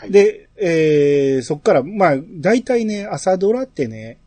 [0.00, 4.18] はいで、えー、そっから、まあ、大体ね、朝ドラってね、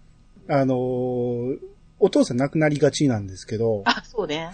[0.47, 1.57] あのー
[1.99, 4.51] お父さん亡くなりがちなんですけど、あ、そうね。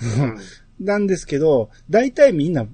[0.80, 0.86] うん。
[0.86, 2.68] なんですけど、大体みんな、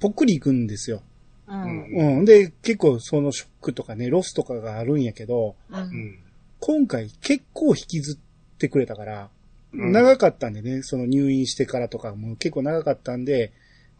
[0.00, 1.02] ぽっくり行くんですよ。
[1.46, 1.52] う。
[1.52, 2.24] うんうん。
[2.24, 5.76] で、結構そのショックとかね、ロスとかがあるんやけど、う。
[5.76, 6.18] うんん。
[6.58, 9.30] 今回結構引きずってくれたから、
[9.72, 13.52] うん長かったんでね、その入院してからとかも結構長かったんで、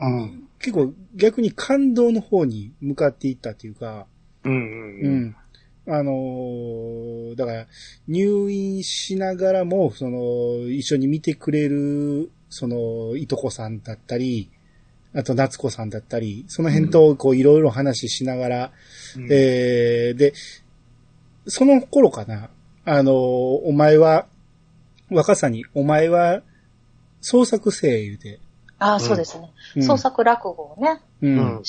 [0.06, 0.48] うん。
[0.58, 4.06] 結構逆に感動の方に向かっていったっていうか、
[4.44, 4.52] うん。
[4.52, 5.24] ううん。
[5.26, 5.36] ん。
[5.88, 7.66] あのーだから、
[8.06, 14.50] 入院しながらも、その、一緒に見てくれる、その、いとこさんだったり、
[15.14, 18.72] あと、夏子さんだったり、その辺と、こう、いろいろ話しながら、
[19.28, 20.34] えー、で、
[21.46, 22.50] その頃かな、
[22.84, 24.26] あのーお前は、
[25.10, 26.42] 若さに、お前は、
[27.20, 28.40] 創作生言うて、
[28.82, 29.50] あ、そうですね。
[29.76, 31.62] うん創作落語をね、うん。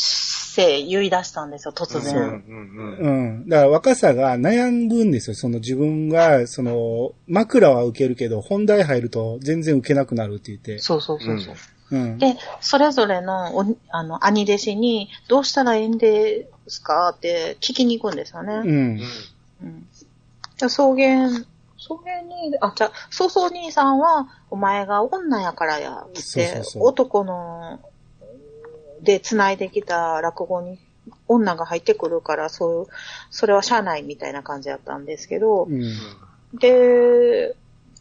[0.58, 2.04] 言い出したんですよ、突うん。
[2.04, 2.16] 然。
[2.16, 2.98] うん。
[3.00, 3.12] う
[3.44, 3.50] ん。
[3.50, 5.36] だから若さが悩むんですよ。
[5.36, 10.80] その自分が、その、枕は受けるけど、本題入ると全然受けなくなるって言って。
[10.80, 11.56] そうそうそうそう。
[11.92, 12.18] うん。
[12.18, 17.14] で、それぞれのおあの兄弟子に、どうしたらいいんですか？
[17.16, 18.54] って聞きに行くんですようね。
[18.58, 19.00] ん。
[19.64, 19.88] うん。
[20.60, 21.30] で草原、
[21.84, 27.80] 草原に、あ、じゃあ、そうそう兄さんは、お前が女やからや、つって、そうそうそう男の、
[29.02, 30.80] で繋いできた落語に、
[31.28, 32.88] 女が入ってくるから、そういう、
[33.30, 35.94] それはしゃあないみたいな感じだったんですけど、うん。
[36.58, 37.56] で、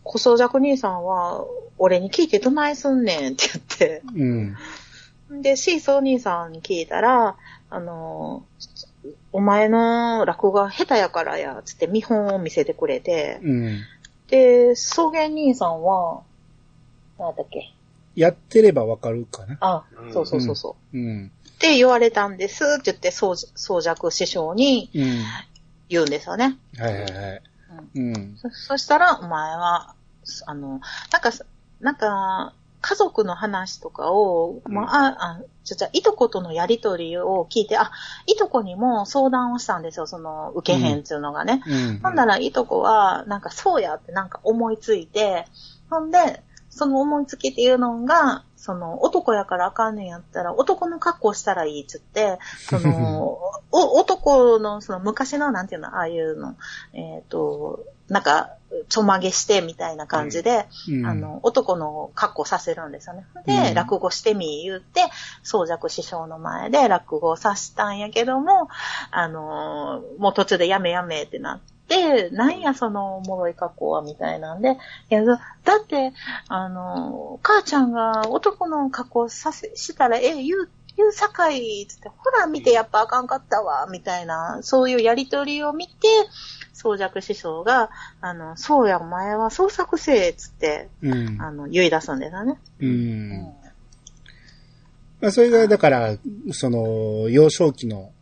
[0.05, 1.45] 小僧弱兄さんは、
[1.79, 4.03] 俺に聞いてどないすんねんって言って、
[5.31, 5.43] うん。
[5.43, 7.37] で、シーソー兄さんに聞いたら、
[7.71, 8.45] あの、
[9.33, 13.81] お前の落語が下手やからや、つって見本を見せてくれて、うん。
[14.29, 16.23] で、草原兄さんは、
[17.19, 17.73] なんだっけ？
[18.15, 19.57] やってればわかるかな。
[19.61, 20.99] あう、んそうそうそうそう。
[20.99, 21.33] うん。
[21.49, 25.25] って言われたんですって言って、宗宗弱師匠にうん。
[25.89, 26.59] 言うんですよね。
[26.79, 27.43] はいはいはい。
[27.95, 28.37] うん。
[28.37, 29.95] そそしたら、お前は、
[30.47, 31.31] あの、なんか、
[31.81, 37.93] なんか、家族の話とかを、まあ、あ、あ、じゃ、じゃ、いとことのやりとりを聞いて、あ、
[38.27, 41.63] いとこにも相談をしたんですよ、その、受けへんっていうのがね。
[41.65, 42.01] うん。
[42.03, 45.47] ほんなら、いとこは、なんか、そうやってなんか思いついて、
[45.89, 46.43] ほんで、
[46.75, 52.39] その思いつきっていうのが、その、男やからあかんねんやったら、男の格好したらいいっつって、
[52.69, 53.39] その、
[53.71, 56.57] お、男の、その昔の、なんていうの、ああいうの、
[56.95, 58.51] えっ、と、なんか、
[58.89, 61.07] ちょまげしてみたいな感じで、うん。
[61.07, 63.27] あ、の、男の格好させるんですよね。
[63.47, 63.75] で、うん。
[63.75, 65.03] 落語してみ言って、
[65.43, 68.69] 宗弱師匠の前で落語をさしたんやけども、
[69.11, 71.73] あのーもう途中でやめやめってなって、
[72.31, 74.73] なんやそのおもろい格好はみたいなんで、
[75.11, 76.13] いや、だだって、
[76.49, 85.93] あのー母ちゃんが男の格好させ、したら、え、言う、言うさかい、つって、ほら見てやっぱあかんかったわ、みたいな、そういうやりとりを見て、
[86.75, 91.41] 宗弱師匠が、あの、そうや、お前は創作せえ、つって、うん。
[91.41, 92.59] あの、言い出すんですよね。
[92.81, 93.55] うん。
[95.21, 96.17] まあ、それが、だから、
[96.53, 98.13] その、幼少期の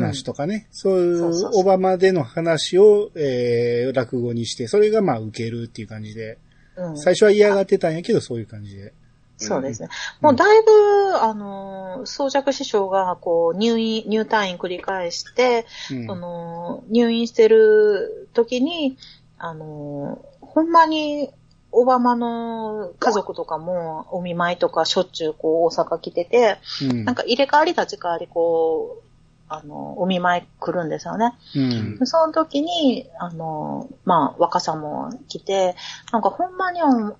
[0.00, 6.38] 話とかね、そういそうそうオバマでの話を、えー、落語にして、それがまあ受けるっていう感じで、
[6.76, 6.98] うん。
[6.98, 8.92] 最初は嫌がってたんやけど、そういう感じで。
[9.38, 9.88] そうですね。
[10.20, 16.06] うんもうだいぶ、あの、宗弱師匠が、こう、入院、入退院繰り返して、うん。
[16.06, 18.96] その、入院してる時に、
[19.38, 21.30] あの、ほんまに、
[21.72, 29.05] オバマの家族とかも、お見舞いとかしょっちゅう、こう、大阪来てて、うんなんか入れ替わり立ち替わり、こう、
[29.48, 31.34] あの、お見舞い来るんですよね。
[31.54, 31.98] うん。
[31.98, 35.76] でその時に、あの、まあ、若さも来て、
[36.12, 37.16] なんかほんまにお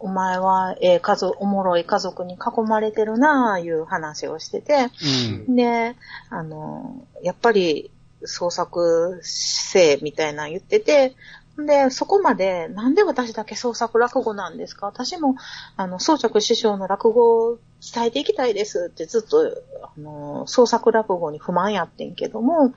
[0.00, 4.90] お前は、ええ家族、おもろい家族に囲まれてるなあいう話をしてて、
[5.46, 5.56] うん。
[5.56, 5.96] で、
[6.30, 7.90] あの、やっぱり
[8.24, 11.14] 創作性みたいなの言ってて、
[11.58, 14.86] で、そこまで、なんで私だけ創作落語なんですか？
[14.86, 15.34] 私も、
[15.76, 22.72] あの、宗着師匠の落語を伝えていきたいですってずっと、あの、創作落語に不満やってんけども、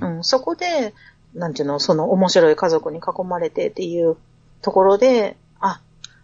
[0.00, 0.16] うん。
[0.16, 0.94] うん、そこで、
[1.34, 4.16] なんていうの、その面白い家族に囲まれてっていう
[4.62, 5.80] ところで、あ、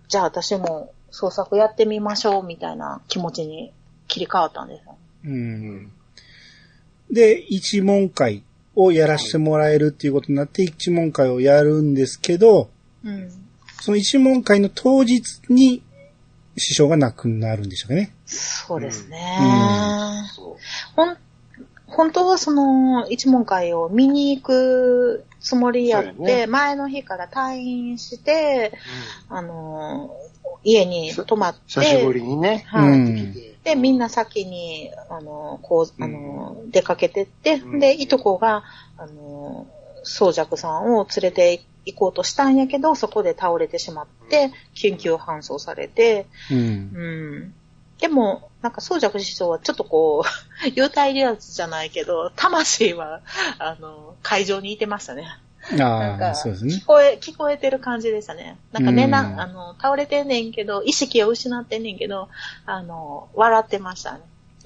[0.09, 3.73] じゃあ私も創作やってみましょうみたいな気持ちに
[4.07, 4.97] 切り替わったんですよ。
[5.25, 5.93] うん。
[7.11, 8.45] で、一問会
[8.77, 12.71] をやらせてもらえるっていうことになって、一問会をやるんですけど、
[13.05, 13.31] うん。
[13.81, 15.83] その一問会の当日に
[16.57, 18.15] 師匠が亡くなるんでしょうかね。
[18.31, 19.37] そうですね。
[20.35, 20.57] そ
[20.95, 21.17] ほん、
[21.87, 26.47] 本当はその一問会を見に行くつもりやって、ね。
[26.47, 28.73] 前の日から退院して、
[29.29, 30.17] あの、
[30.63, 33.01] 家に泊まって、久しぶりにね、はい。
[33.01, 33.33] うん。
[33.65, 38.65] で、みんな先に、あの、こう、あの、出かけてって、で、いとこが、
[38.97, 39.67] あの、
[40.05, 46.27] 宗尺さんを連れて行こうとしたんやけど、そこで倒れてしまって、緊急搬送されて、
[46.95, 47.55] うん。
[48.01, 48.09] うん。
[48.09, 53.21] でも、なんか、宗尺師匠はちょっとこう、 幽体離脱じゃないけど、魂は、
[53.59, 55.27] あの、会場にいてましたね。
[55.79, 56.85] ああ、か、そうですね聞。
[56.87, 58.57] こえ、聞こえてる感じでしたね。
[58.73, 62.29] なんかね、うんな、あの、倒れてんねんけど、意識を失ってんねんけど、
[62.67, 64.21] あの、笑ってましたね。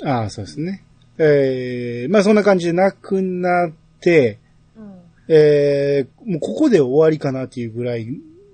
[0.05, 0.85] ああ、そうですね。
[1.19, 4.39] えー、まあそんな感じで亡くなって、
[4.77, 5.01] うん。
[5.29, 8.09] えー、もうここで終わりかなっていうぐらい、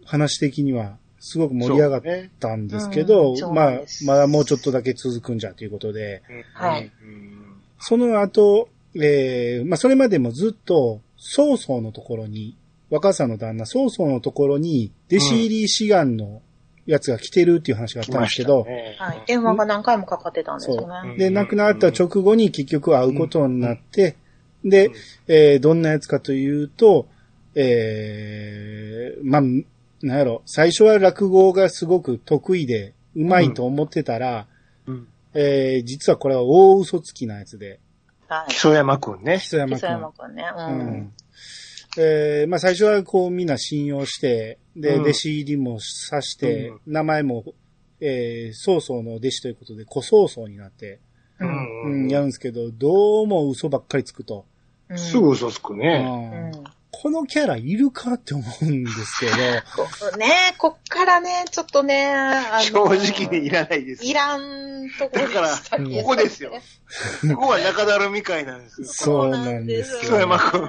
[0.05, 2.31] 話的にはすごく盛り上がっね。
[2.41, 6.23] たんですけど、うんそうまあまだもうちょっとだけ続くんじゃということで、
[6.55, 7.57] はいうん。
[7.79, 12.57] その後、えー、まあそれまでもずっと、曹操のところに、
[12.89, 16.41] 若さの旦那、曹操のところに、弟子入り志願の
[16.87, 18.67] やつが来てるっていう話があったんですけど、
[18.99, 19.23] はい。
[19.27, 21.11] 電話が何回もかかってたんですよね。
[21.13, 24.17] うんで、亡くなった直後に結局会うことになって、
[24.65, 24.95] でうん、
[25.29, 27.07] えーどんなやつかというと、
[27.55, 29.43] えーまあ、
[30.03, 34.47] なんやろ、最初は落語がすごく得意で、うまいと思ってたら、
[34.87, 35.09] うん。
[35.35, 37.81] えー実はこれは大嘘つきなやつで、
[38.29, 38.57] はい木。
[38.57, 39.49] 曽山くんね木。
[39.49, 39.91] 曽山磯君。
[39.91, 40.45] 山くんね。
[40.57, 40.61] う。
[40.61, 41.13] うんん
[41.99, 47.45] えーまあ最初はこうみんな信用して、で、うん弟子入りもさして、うん名前も、
[48.01, 51.01] えー、曹操の弟子ということで、小曹操になって、
[51.41, 51.45] う。
[51.45, 54.47] うんん、やるんですけど、どうも嘘ばっかりつくと。
[54.89, 56.51] うんすぐ嘘つくうね。
[56.55, 56.65] うんん。
[56.93, 59.33] このキャラいるかって思うんですけど、
[60.11, 64.05] こねこっからね、ちょっとね、あの正直でいらないです。
[64.05, 66.53] いらんとこでしたけどだからここですよ
[67.35, 68.87] ここは中だるみ会なんですよ。
[68.89, 70.21] そうなんです木曽よ。
[70.21, 70.69] 山くん。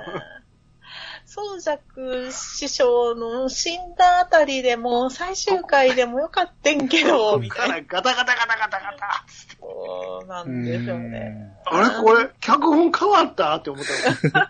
[1.26, 7.82] 宗尺師匠の死んだあたりでも、最終回でもよかったんけど、みたいな。
[7.88, 9.26] ガタガタガタガタガタ。
[9.58, 11.54] そうなんですよね。
[11.66, 11.90] あれ？
[12.04, 13.56] これ、脚本変わった？
[13.56, 13.86] って思っ
[14.34, 14.48] たの。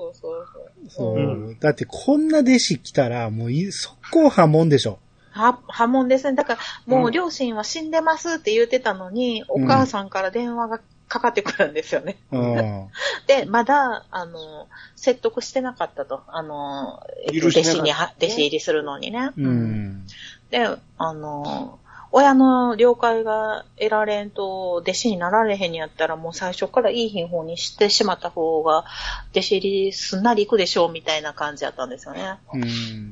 [0.00, 0.90] そうそうそう。
[0.90, 1.20] そう、う
[1.52, 4.98] んだってこんな弟子来たら、もうい速攻破門でしょ。
[5.32, 6.34] は、波紋ですね。
[6.34, 12.16] だから、もううん両親は死んでますって言ってたのに、お母さんから電話がかかってくるんですよね。
[12.32, 12.88] うん。
[13.26, 16.22] で、まだ、あの、説得してなかったと。
[16.28, 19.30] あの、えっと弟子には、弟子入りするのにね。
[19.36, 20.06] うん。
[20.50, 20.68] で、
[20.98, 21.79] あの、
[22.12, 28.84] 親の了解が得られんと、弟子になられへんにやったら、もう最初からいい方にしてしまった方が、
[29.30, 32.38] 弟子入りすんなり行くでしょう、みたいな感じやったんですよね。
[32.52, 32.62] うん。
[32.64, 32.66] い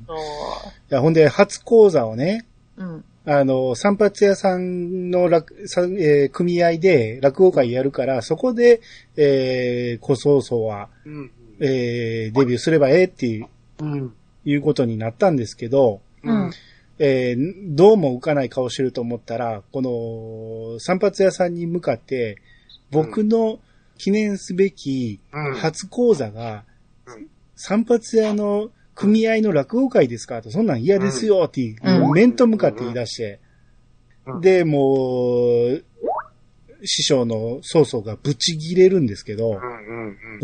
[0.07, 0.15] そ
[0.95, 2.45] や、ほんで、初講座をね、
[2.77, 2.85] う。
[2.85, 3.05] うん。
[3.25, 8.81] あの、散髪屋さんの落、さえー組合で落語会やるから、そこで、
[9.17, 11.31] えー、小曹操は、うん。
[11.61, 13.49] えー、デビューすればええっていう、
[13.81, 14.15] うん。
[14.45, 16.51] いうことになったんですけど、うん。
[16.99, 22.39] えーどうも浮かない顔してると思ったら、この、散髪屋さんに向かって、
[22.91, 23.61] 僕の
[23.99, 25.55] 記念すべきうん。
[25.55, 26.65] 初講座が
[27.07, 30.43] うん、散髪屋の組合の落語会ですか？
[30.43, 31.77] と、そんなん嫌ですよって
[32.15, 33.41] 面と向かって言い出して、
[34.27, 34.41] うん。
[34.41, 35.85] で、もう、
[36.85, 39.61] 師匠の曹操がブチギレるんですけど。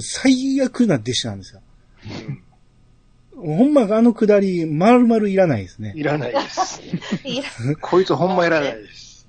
[0.00, 1.62] 最悪な弟子なんですよ。
[3.36, 5.92] ほんまあのくだり、丸々いらないですね。
[5.96, 6.80] いらないです。
[7.80, 9.26] こいつほんまいらないです。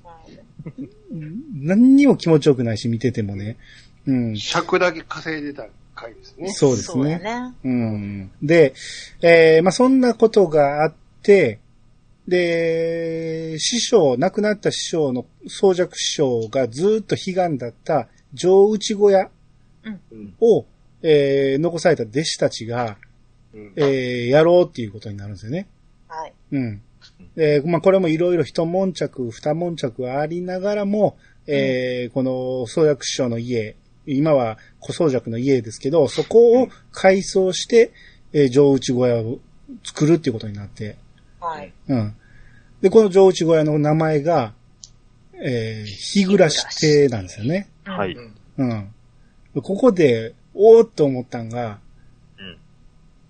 [1.53, 3.57] 何にも気持ちよくないし、見ててもね。
[4.07, 4.37] うん。
[4.37, 6.49] 尺だけ稼いでた回ですね。
[6.49, 7.19] そうですね。
[7.19, 7.53] ね。
[7.63, 8.31] うん。
[8.41, 8.73] で、
[9.21, 10.93] えーまあ、そんなことがあっ
[11.23, 11.59] て、
[12.27, 19.29] で、師匠、亡くなった師匠の宗尺師匠がずっと悲願だった上内小屋
[19.83, 20.33] うん。
[20.39, 20.65] を、
[21.03, 22.97] えー残された弟子たちが、
[23.55, 23.73] うん。
[23.77, 25.67] えーやろうっていうことになるんですよね。
[26.07, 26.33] はい。
[26.51, 26.81] うん。
[27.37, 37.91] えーまあ、これもいろいろ一悶着、二悶着ありながらも、えーこの宗約師匠の家、今は小宗尺の家ですけど、そこを改装して、
[38.33, 39.39] えー上内小屋を
[39.83, 40.97] 作るっていうことになって、
[41.39, 41.71] はい。
[41.87, 42.15] うん。
[42.81, 44.53] で、この上内小屋の名前が、
[45.41, 47.69] えー、日暮らし亭なんですよね。
[47.83, 48.15] はい。
[48.57, 48.91] うん。
[49.53, 51.84] ここで、おーっと思ったんが、うん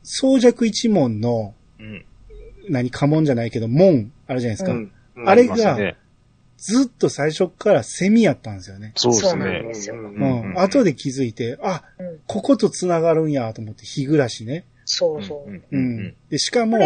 [0.06, 2.06] 宗尺一門の、うん。
[2.70, 4.72] 何、家紋じゃないけど、門、あるじゃないですか。
[4.72, 4.92] うん
[5.26, 5.98] あれが、ね
[6.58, 8.94] ずっと最初からセミやったんですよね。
[8.96, 9.64] そうですそうなんね。
[9.64, 9.96] ですよ。
[9.96, 14.66] うん後で気づいて、あ、うんここと繋がるんやと思って、日暮らしね。
[14.86, 15.52] そうそう。
[15.52, 16.16] いうんうん。
[16.30, 16.84] で、しかも、こ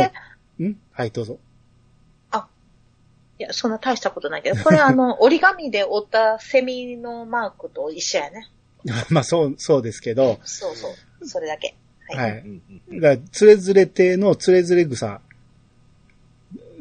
[0.59, 0.75] れん？
[0.91, 1.39] はい、どうぞ。
[3.39, 8.49] や、そんな大したことないけど、これあの、 折り紙で折ったセミのマークと一緒やね。
[9.09, 10.89] まあ、そう、そうですけど、そうそ
[11.21, 11.27] う。
[11.27, 11.75] それだけ。
[12.09, 12.31] ははい。
[12.31, 12.61] い。
[12.91, 15.21] うんだから、つれずれ亭のつれずれ草。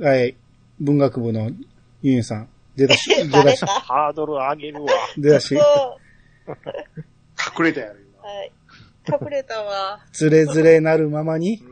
[0.01, 0.37] はい。
[0.81, 1.51] 文学部の
[2.03, 2.49] ユンさん。
[2.77, 3.65] 出だし、出だし。
[3.67, 4.91] ハードル上げるわ。
[5.17, 5.55] 出だし。
[5.55, 5.61] 隠
[7.65, 8.53] れたやろ、はい。
[9.09, 10.01] 隠れたわ。
[10.13, 11.63] つれづれなるままに。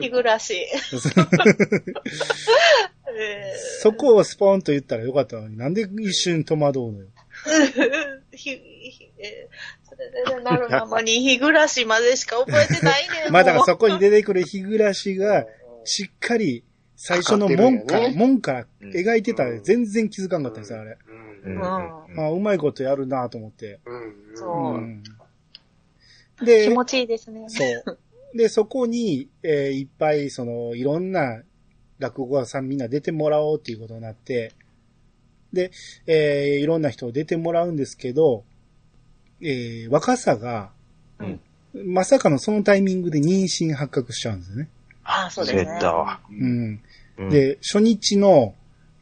[0.00, 0.54] 日暮らし。
[0.54, 0.66] え
[3.80, 7.06] そこをスポーンと言ったらよかったのに、なんで一瞬戸惑うのよ。
[10.44, 13.30] なるままに日暮らしまでしか覚えてないね。
[13.30, 15.46] まあだからそこに出てくる日暮らしが、
[15.84, 16.62] しっかり
[16.96, 20.98] 最初の門から、門から描いてたら全然気づかんかったんですよ、あれ。
[21.44, 21.58] うん。
[21.58, 23.80] んあうまいことやるなと思って。
[23.86, 24.14] うん。
[24.34, 25.02] そううん
[26.44, 27.44] で気、持ちいいですね。
[27.48, 27.98] そう。
[28.36, 31.42] で、そこに、えーいっぱい、その、いろんな
[31.98, 34.52] 落語家さんみんな出てもらおうっていうことになって、
[35.52, 35.70] で、
[36.06, 38.44] えーいろんな人出てもらうんですけど、
[39.40, 40.70] えー若さが、
[41.18, 41.40] うん
[41.74, 44.68] まさかのそのタイミングで妊娠発覚しちゃうんですよね。
[45.04, 45.64] ああ、そうですね。
[45.64, 46.20] そうやったわ。
[46.30, 46.80] うん。
[47.18, 48.54] うん、で、初日の、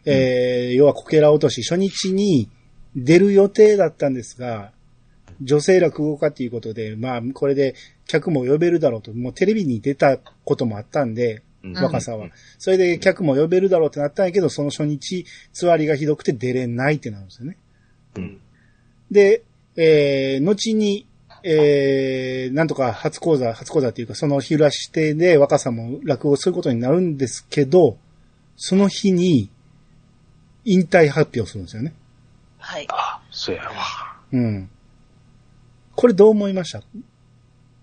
[0.05, 2.50] えー要はこけら落とし、初日に
[2.97, 4.73] 出る予定だったんですが、
[5.40, 7.75] 女性落語家っていうことで、まあ、これで
[8.07, 12.28] 客も呼べるだろうと、もうテレビに出たこともあったんで、うん若さは。
[12.59, 17.57] それで客も呼べるだろうってなったんやけど、その初日、つわりがひどくて出れないってなるんですよね。
[18.16, 18.40] うん。
[19.11, 19.43] で、
[19.76, 21.06] えー、後に、
[21.42, 27.99] えー、なんとか初講座、初講座っていうか、その日らしてで若さも落語することになるんですけど、
[28.56, 29.50] その日に、
[30.68, 31.95] 引退発表するんですよね。
[32.59, 32.87] はい。
[32.90, 33.71] あ、そうやわ。
[34.33, 34.68] うん。
[35.95, 36.83] これどう思いました？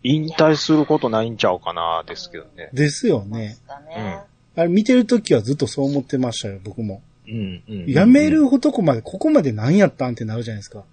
[0.03, 2.69] 引退することないんちゃうかな、ですけどね。
[2.73, 3.61] ですよまねし。
[3.65, 4.19] たね。
[4.57, 7.01] あれ見てるときはずっとそう思ってましたよ、僕も。
[7.25, 7.85] うん、うん。
[7.89, 10.83] やめる男まで、ここまで何やったんってなるじゃないですか。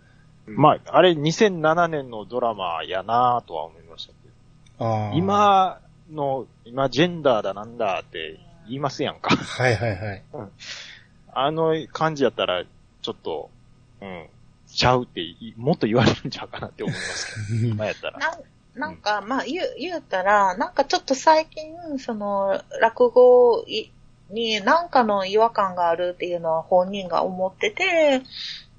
[0.47, 4.29] まあ、あれ2007年のドラマやなとは思いましたけ
[4.79, 4.85] ど。
[4.85, 5.15] ああ。。
[5.15, 5.81] 今
[6.11, 9.37] の、今ジェンダーだなんだって言いますやんか。
[9.37, 10.23] はいはいはい。
[11.33, 13.51] あの感じやったら、ちょっと、
[14.01, 14.27] うん、
[14.67, 18.19] ちゃうってい、もっと言われるんちゃうかなって思いますけど、 今やったら。
[18.19, 18.41] なん
[18.75, 23.91] なんか、まあ、言う、言うたら、なんかちょっと最近、その、落語い
[24.31, 28.23] になんかの違和感があるっていうのは本人が思ってて、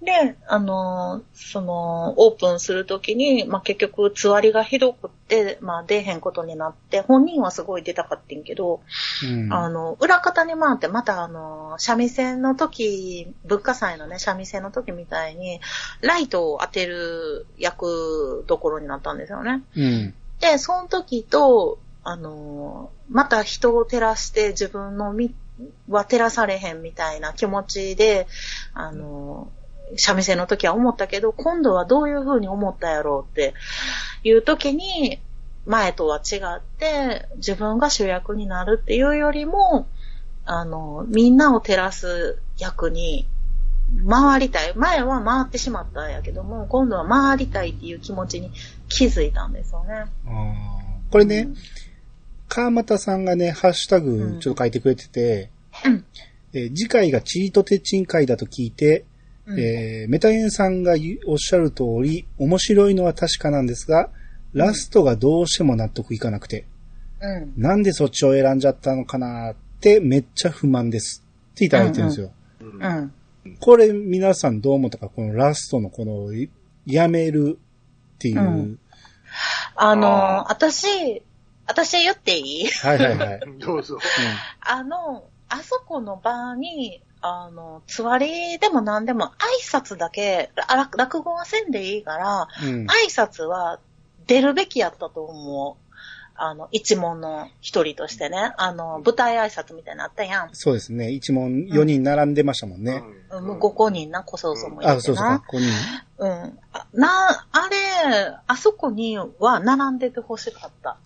[0.04, 8.82] で、あの、その、オープンするときに、まあ、結局、つわりがひどくって、まあ、出えへんことになって、本人はすごい出たかってんけど、
[9.24, 9.54] うん。
[9.54, 15.62] あの、裏方に回って、またあの、三味線の時、文化祭のね、三味線の時みたいに、
[16.02, 19.62] ライトを当てる役どころになったんですよね。
[19.76, 20.16] うん。
[20.40, 25.36] で、その時と、あの、また人を照らして自分の身
[25.88, 28.28] は照らされへんみたいな気持ちで、
[28.74, 29.52] あの、
[29.98, 33.54] 三味線の時は思ったけど、今度はどういう風に思ったやろうって
[34.24, 35.20] いう時に、
[35.66, 39.88] 前とは違って、自分が主役になるっていうよりも、
[40.46, 43.28] あの、みんなを照らす役に
[44.10, 44.74] 回りたい。
[44.76, 48.52] 前は回ってしまったんやけども、今度は回りたいっていう気持ちに
[48.90, 50.06] 気づいたんですよね。
[51.12, 51.50] これね、
[52.48, 55.52] 川又さんがね、ハッシュタグちょっと書いてくれてて、
[55.86, 56.06] うん
[56.54, 59.06] えー次回がチートテチン会だと聞いて、
[59.52, 64.10] うんえーメタエンさんが言うおっしゃる通り、面白いのは確かなんですが、
[64.54, 66.66] ラストがどうしても納得いかなくて、
[67.22, 67.54] うん。
[67.58, 71.24] なんでそっちを選んじゃったのかなってめっちゃ不満です。
[71.54, 72.32] っていただいてるんですよ。
[72.62, 73.14] うんうん。
[73.60, 76.50] これ皆さんどう思ったか、このラストのこの、い
[76.86, 77.58] やめる
[78.16, 78.42] っていう。
[78.42, 78.80] うん
[79.76, 81.24] あのあー、私、
[81.66, 82.68] 私言っていい？
[82.68, 83.40] はいはいはい。
[83.60, 83.98] どうぞ。
[84.60, 89.32] あの、あそこの場に、あの、つわりでも何でも挨
[89.80, 90.52] 拶だけ、
[90.98, 92.88] 落語はせんでいいから、うん。
[92.88, 93.80] 挨拶は
[94.28, 95.92] 出るべきやったと思う。
[96.36, 98.54] あの、一門の一人としてね。
[98.58, 100.50] あの、舞台挨拶みたいなのあったやん。
[100.54, 101.12] そうですね。
[101.12, 103.04] 一問4人並んでましたもんね。
[103.30, 104.94] うん、もう5個人な、小僧もいてな。
[104.94, 105.68] あ、そうそうか、ここに。
[106.18, 106.60] うん。
[106.74, 110.98] あな、あれ、あそこには並んでてほしかった。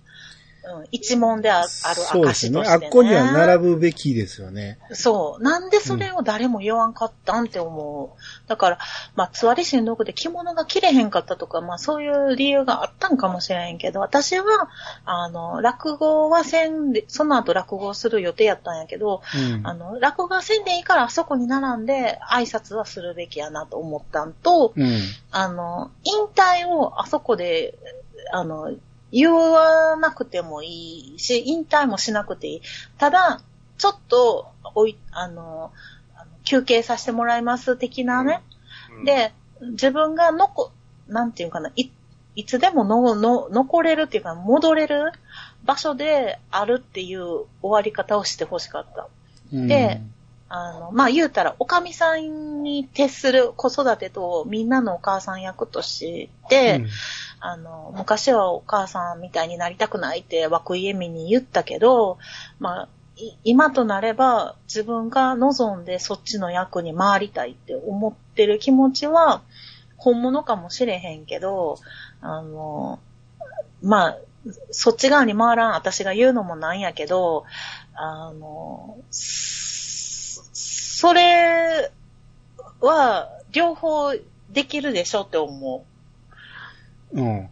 [0.68, 0.88] うん。
[0.92, 1.68] 一問であある
[2.02, 2.60] そうですね。
[2.60, 2.86] 証とね。
[2.86, 4.80] あっこには並ぶべきですよね。
[4.92, 5.44] そう。
[5.44, 8.20] なんでそれを誰も言わんかったんって思う。
[8.48, 8.80] だから、
[9.16, 14.70] まあ、つわりしんどくで着物が着れへんかったとか、まあ、そういう理由があったんかもしれんけど、私は、
[15.06, 19.68] あの、落語はせんで、その後落語をする予定やったんやけど、うん。
[19.68, 25.00] あの、落語はせんでいいからあそこに並んで挨拶はするべきやなと思ったんと、うん。
[25.32, 27.78] あの、引退をあそこで、
[28.32, 28.72] あの、
[29.16, 32.62] 言わなくてもいいし、引退もしなくていい。
[32.98, 33.40] ただ、
[33.78, 35.72] ちょっと、おい、あの、
[36.44, 38.42] 休憩させてもらいます的なね。
[39.06, 39.32] で、
[39.62, 40.74] 自分がのこ、
[41.08, 41.92] なんていうかな、い、
[42.36, 45.14] いつでもの、の、残れるっていうか、戻れる
[45.64, 49.08] 場所であるっていう終わり方をしてほしかった。
[49.54, 50.02] うんで
[50.48, 56.88] あの、まあ、言うたら、おかみさんに徹する子育てとみんなのお母さん役として、うん
[57.40, 62.18] あの、昔はお母さんみたいになりたくないって涌井絵美に言ったけど、
[62.60, 62.88] まあ、
[63.44, 69.42] 今となれば自分が望んでそっちの役に回りたいって思ってる気持ちは
[69.96, 71.80] 本物かもしれへんけど、
[72.22, 73.00] あの、
[73.82, 74.18] まあ、
[74.72, 77.46] そっち側に回らん私が言うのもなんやけど、
[77.94, 81.92] あの、それ
[82.82, 84.14] は両方
[84.52, 85.95] できるでしょって思う。
[87.14, 87.50] うん。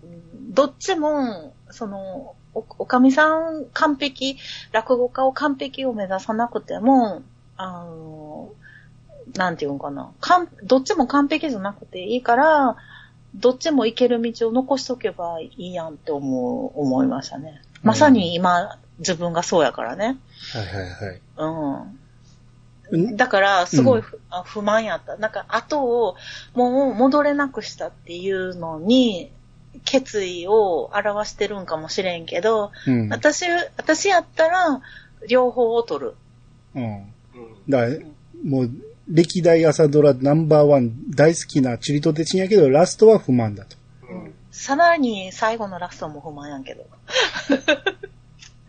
[0.49, 4.37] どっちも、その、お、おかみさん完璧、
[4.71, 7.23] 落語家を完璧を目指さなくても、
[7.57, 8.51] あの、
[9.35, 10.11] なんていうんかな。
[10.19, 12.77] かん、どっちも完璧じゃなくていいから、
[13.35, 17.61] どっちも行ける道を残しとけばいいやんって思う、思いましたね。
[17.81, 20.17] まさに今、自分がそうやからね。
[20.53, 21.21] はいはいはい。
[21.37, 21.99] うん。
[22.91, 25.17] うんだから、すごい不,、あ不満やった。
[25.17, 26.15] なんか、後を
[26.53, 29.31] もう戻れなくしたっていうのに、
[29.85, 33.09] 決意を表してるんかもしれんけど、うん。
[33.09, 33.45] 私、
[33.77, 34.81] 私やったら、
[35.27, 36.13] 両方を取る。
[36.75, 36.83] うん。
[36.83, 37.03] うん
[37.69, 37.99] だから、
[38.43, 38.69] もう、
[39.09, 43.75] 歴代朝ドラナンバーワン大好きなチリとテチンやけど、ラストは不満だと。
[44.09, 46.85] うんさらに最後のラストも不満やんけど。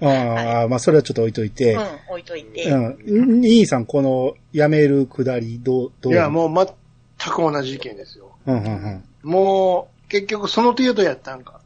[0.01, 2.71] ああ、まあそれはちょっと置いといてうん、、置いといて。
[2.71, 3.41] うん。
[3.43, 6.13] 兄さん、この、辞めるくだり、どう、どう？
[6.15, 8.31] いや、もう全く同じ意見ですよ。
[8.47, 11.61] うん、うん、もう、結局その程度やったんか。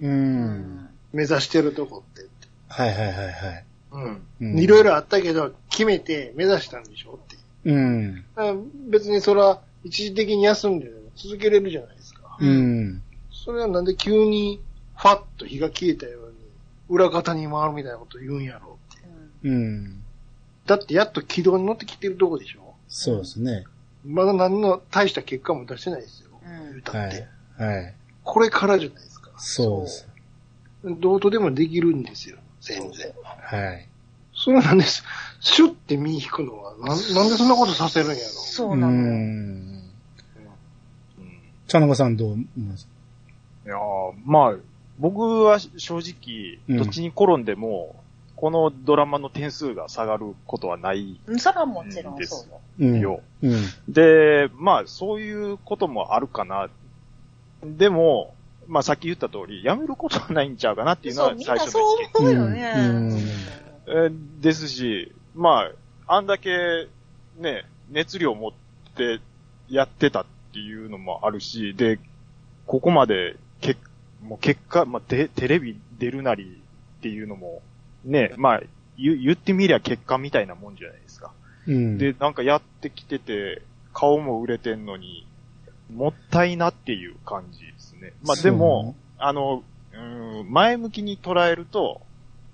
[0.00, 0.10] うん。
[0.10, 0.12] う。
[0.12, 0.88] うんん。
[1.12, 2.24] 目指してるとこって。
[2.68, 3.64] はいはいはいはい。
[3.92, 4.26] うん。
[4.40, 7.36] うんいろいろあったけど、決めて目指したんでしょって。
[7.66, 8.24] うん。
[8.34, 8.54] だから
[8.90, 12.36] 別にそれは一時的に休んで続けれるじゃないですか。
[12.40, 13.02] うん。
[13.30, 14.60] それはなんで急に
[14.96, 16.34] ファッと火が消えたように、
[16.88, 19.08] 裏方に回るみたいなこと言うんやろうって。
[19.44, 20.02] うん。
[20.66, 23.64] だってやっと軌道に乗ってきてるとこでしょそうですね。
[24.04, 26.30] まだ何の大した結果も出してないですよ。
[26.44, 27.18] うん言うたはって。
[27.18, 27.22] い。
[27.58, 27.94] はい。
[28.22, 29.30] これからじゃないですか。
[29.36, 30.08] そうです。
[30.84, 32.36] どうとでもできるんですよ。
[32.60, 33.12] 全然。
[33.22, 33.88] はい。
[34.34, 35.04] それはなんです。
[35.40, 36.96] シュッて身引くのは、なんなん
[37.28, 38.20] でそんなことさせるんやろ。
[38.20, 39.12] うそうなのよ。
[39.12, 39.90] ん。
[41.68, 42.88] 茶中さんどう思います？
[43.64, 44.54] いやーまあ、
[44.98, 47.96] 僕は正直、うんどっちに転んでも、
[48.36, 52.60] このドラマの点数が下がることはないうんそれはもちろんそうよ。
[52.80, 53.00] うん。
[53.00, 53.20] よ。
[53.42, 53.62] うん。
[53.88, 56.68] で、まあ、そういうこともあるかな。
[57.64, 58.34] でも、
[58.66, 62.72] まあ、さっき言った通り、やめることはないんちゃうかなっていうのそう、みんは最初なそうの思うよね。
[63.86, 65.70] うんですし、ま
[66.06, 66.88] あ、あんだけ、
[67.38, 68.52] ね、熱量を持っ
[68.94, 69.20] て
[69.68, 71.98] やってたっていうのもあるし、で、
[72.66, 73.76] ここまで、け
[74.22, 76.62] もう結果、まあ、テテレビ出るなり
[76.98, 77.62] っていうのも、
[78.04, 78.62] ね、まあ、
[78.96, 81.32] 言言ってみりゃ結果みたいなもんじゃないですか。
[81.66, 81.98] うん。
[81.98, 85.26] で、なんかやってきてて、顔も売れてんのに、
[85.92, 88.12] もったいなっていう感じですね。
[88.24, 92.00] まあでも、あの、うん、前向きに捉えると、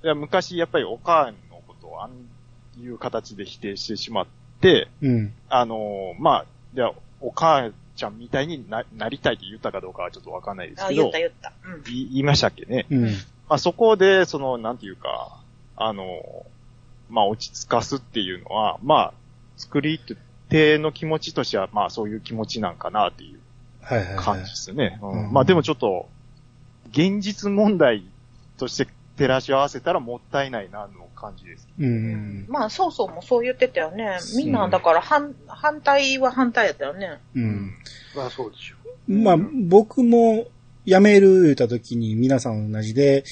[0.02, 2.10] いや昔やっぱりお母のことをあん
[2.80, 4.26] いう形で否定してしまっ
[4.60, 5.32] て、うん。
[5.48, 11.52] あの、まあ、じゃあお母ちゃんみたいにななりたいって言ったかどうかはちょっとわかんないですあ、けど言った、言った。
[11.64, 11.80] うん。
[11.92, 12.86] い言いましたっけね。
[12.90, 13.04] うん。
[13.04, 13.10] ま
[13.48, 15.40] あそこで、その、なんていうか、
[15.76, 16.04] あの、
[17.08, 19.14] まあ落ち着かすっていうのは、まあ、
[19.56, 20.00] 作り
[20.50, 23.40] 手の気持ちとしては、まあそういう気持ちなんかなっていう。
[24.16, 25.00] 感じですね。
[25.32, 26.08] まあでもちょっと、
[26.90, 28.04] 現実問題
[28.56, 28.86] として
[29.16, 31.68] 照らし合わせたらもったいないな、の感じです。
[31.78, 32.46] うん。
[32.48, 34.18] まあ、そうそうもそう言ってたよね。
[34.36, 37.20] みんな、だから、反、反対は反対やったよね。
[37.34, 37.74] うん。
[38.16, 38.76] まあそうでしょ
[39.08, 40.46] まあ、僕も
[40.86, 43.24] 辞める言った時に皆さん同じで、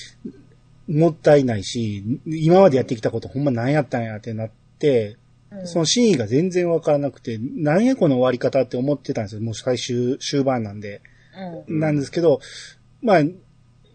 [0.88, 5.16] もったいないし、今までやってきたことほんま何やったんやってなって、
[5.50, 9.40] うんその真意が全然わからなくて、何やこの終わり方って思ってたんですよ。
[9.40, 11.00] もう最終、終盤なんで。
[11.66, 11.80] うん。
[11.80, 12.40] なんですけど、
[13.00, 13.18] まあ、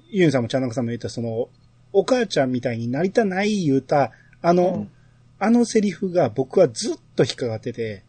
[0.09, 1.49] ユンさんもチャンナカさんも言った、その、
[1.91, 4.11] お母ちゃんみたいになりたない言うた、
[4.41, 4.91] あの、うん
[5.39, 8.03] あのセリフが僕はずっと引っかかってて、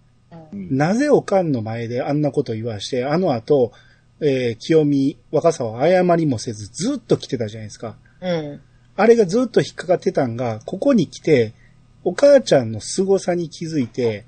[0.52, 3.72] うんなぜおかんの前であんなこと言わして、あの後、
[4.20, 7.96] えー清美、若さは謝りもせずずっと来てたじゃないですか。
[8.20, 8.60] うん。
[8.96, 11.54] あれがずっと引っかかってたんが、ここに来て、
[12.04, 14.24] お母ちゃんの凄さに気づいて、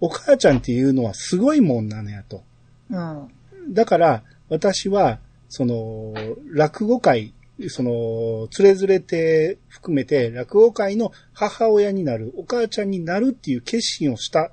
[0.00, 2.42] お母ちゃんっていうのはすごいもんなのやと。
[2.90, 3.28] うん。
[3.72, 6.12] だから、私は、その、
[6.52, 7.32] 落語会、
[7.68, 14.50] その、つれづれて含めて、落語会の母親になる、お母ちゃんになるっていう決心をした。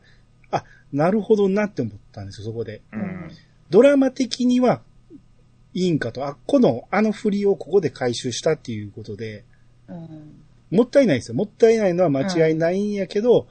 [0.51, 2.81] あ、なるほどなって思ったんですよ、そこで。
[2.93, 3.31] うん。
[3.71, 4.81] ドラマ的には、
[5.73, 9.43] いいんかと、あ、この、あの振りをここで回収したっていうことで、
[9.87, 10.43] うん。
[10.71, 11.35] もったいないですよ。
[11.35, 13.47] もったいないのは間違いないんやけど、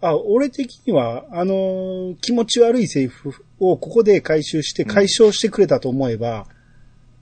[0.00, 6.46] あ、俺的には、あのー気持ち悪いセリフをここで回収して解消してくれたと思えば、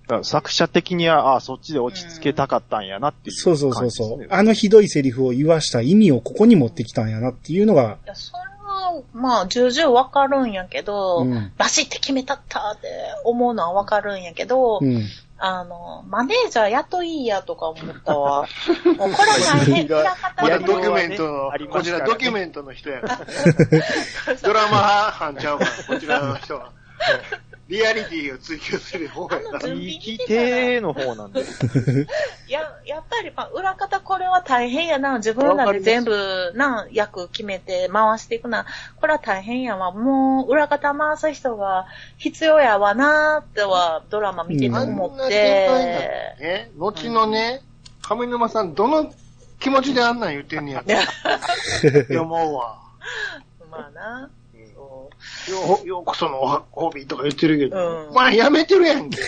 [0.03, 4.29] だから作者的には、ああ、そっちで落ち着けたかったんやなっていうそうそう感じですね、そうそう。
[4.31, 12.89] あのひどいセリフを言わした意味をここに持ってきたんやなっていうのが、いや、それは、まあ、重々わかるんやけど、うんバシって決めたったって
[13.25, 15.05] 思うのはわかるんやけど、うん。
[15.47, 18.49] あの、マネージャー雇いやとか思ったわ。
[18.97, 24.35] もうこれは大変、裏方やドキュメントの、こちらドキュメントの人や から。
[24.43, 24.79] ドラマ
[25.13, 26.71] 班ちゃうから、こちらの人は。
[27.69, 29.61] リアリティを追求する方やから。
[29.61, 31.41] 生きての方なんで。
[32.49, 35.17] や、やっぱり、まあ、裏方これは大変やな。
[35.17, 38.67] 自分らで全部な、役決めて回していくな。
[39.01, 39.93] これは大変やわ。
[39.93, 41.87] もう、裏方回す人が
[42.19, 46.37] 必要やわなっては、ドラマ見てて思ってて。
[46.41, 47.63] ね、後のね、
[48.03, 49.11] 上沼さん、どの
[49.59, 52.79] 気持ちであんなん言ってんねや って思うわ。
[53.71, 54.31] まあな。
[55.01, 55.15] うん
[55.47, 59.21] そよ、ようこそのお褒美とか言ってるけど、うんまあやめてるやんけ。
[59.23, 59.27] う。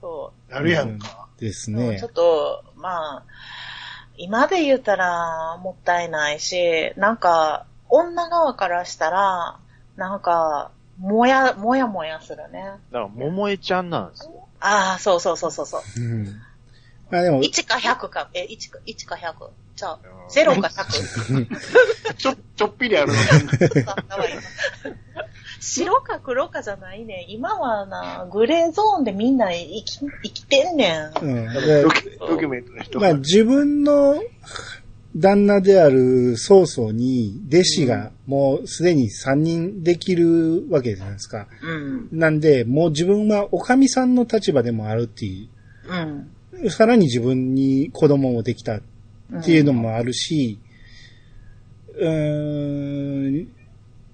[0.00, 1.28] そなるやんか。
[1.38, 1.74] ですう。
[1.74, 2.08] ねちょ。
[2.08, 3.24] っと、まあ、
[4.16, 9.58] 今で言ったらもったいないし、なんか、女側からしたら、
[9.96, 12.62] なんか、もや、もやもやするね。
[12.62, 14.48] だから、桃江ちゃんなんですよ。
[14.60, 15.80] ああ、そうそうそうそうそう。
[15.96, 16.26] うん。
[17.10, 19.50] まあでも、1か100か、え、1か、1か100。
[19.80, 19.98] じゃあ、
[20.30, 21.46] 0か100。
[22.16, 23.18] ちょ、ちょっぴりあるの
[25.60, 27.24] 白か黒かじゃないね。
[27.28, 31.12] 今はな、グレーゾーンでみんな生き、生きてんねん。
[31.22, 31.54] うん。
[31.54, 34.22] ドキドキュメントの人まあ自分の
[35.16, 41.46] 旦那である曹操に弟子がもうすでに3人できるわけじゃないですか。
[41.62, 42.08] うん。
[42.12, 45.48] なんで、もう自分はおかみさんの立場でもあるってい
[45.88, 46.30] うん。
[46.64, 46.70] う。
[46.70, 48.82] さらに自分に子供もできたっ
[49.44, 50.58] ていうのもあるし、
[51.94, 53.48] うーん、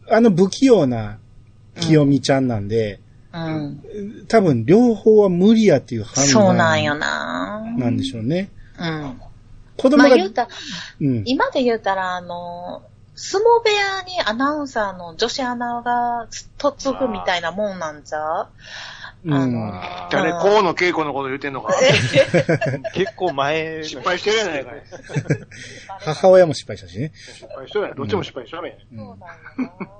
[0.09, 1.19] あの不器用な
[1.81, 3.01] 清美ちゃんなんで、
[3.33, 4.27] うん。
[4.29, 7.63] 多分両方は無理やっていう判断そうなんよな。
[7.77, 8.51] なんでしょうね。
[8.79, 9.21] うん。
[9.77, 10.49] 子供が、まあ言うたら、
[11.01, 11.23] うん。
[11.27, 12.83] 今で言うたら、あの、
[13.15, 16.29] 相撲部屋にアナウンサーの女子アナが
[16.63, 18.45] 嫁ぐみたいなもんなんじゃう？
[18.45, 18.47] ん
[19.29, 19.73] あの
[20.11, 21.75] 誰、うん河野恵子のこと言ってんのか。
[22.95, 24.83] 結構前の失敗してるやないかい。
[26.01, 27.13] 母親も失敗したしね。
[27.15, 27.97] 失敗しとるやん。
[27.97, 28.79] どっちも失敗しとるやん。
[28.79, 29.97] うんそうなんよな。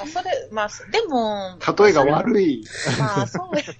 [0.00, 2.64] あ、それ、まあ、でも、例えが悪い。
[2.98, 3.78] まあ、そうやけど。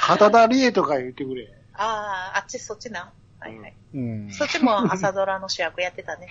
[0.00, 1.48] 肌田理恵とか言ってくれ。
[1.74, 3.12] ああ、あっちそっちな。
[3.38, 3.74] はいはい。
[3.94, 4.30] うん。
[4.30, 6.28] そっちも朝ドラの主役やってたね。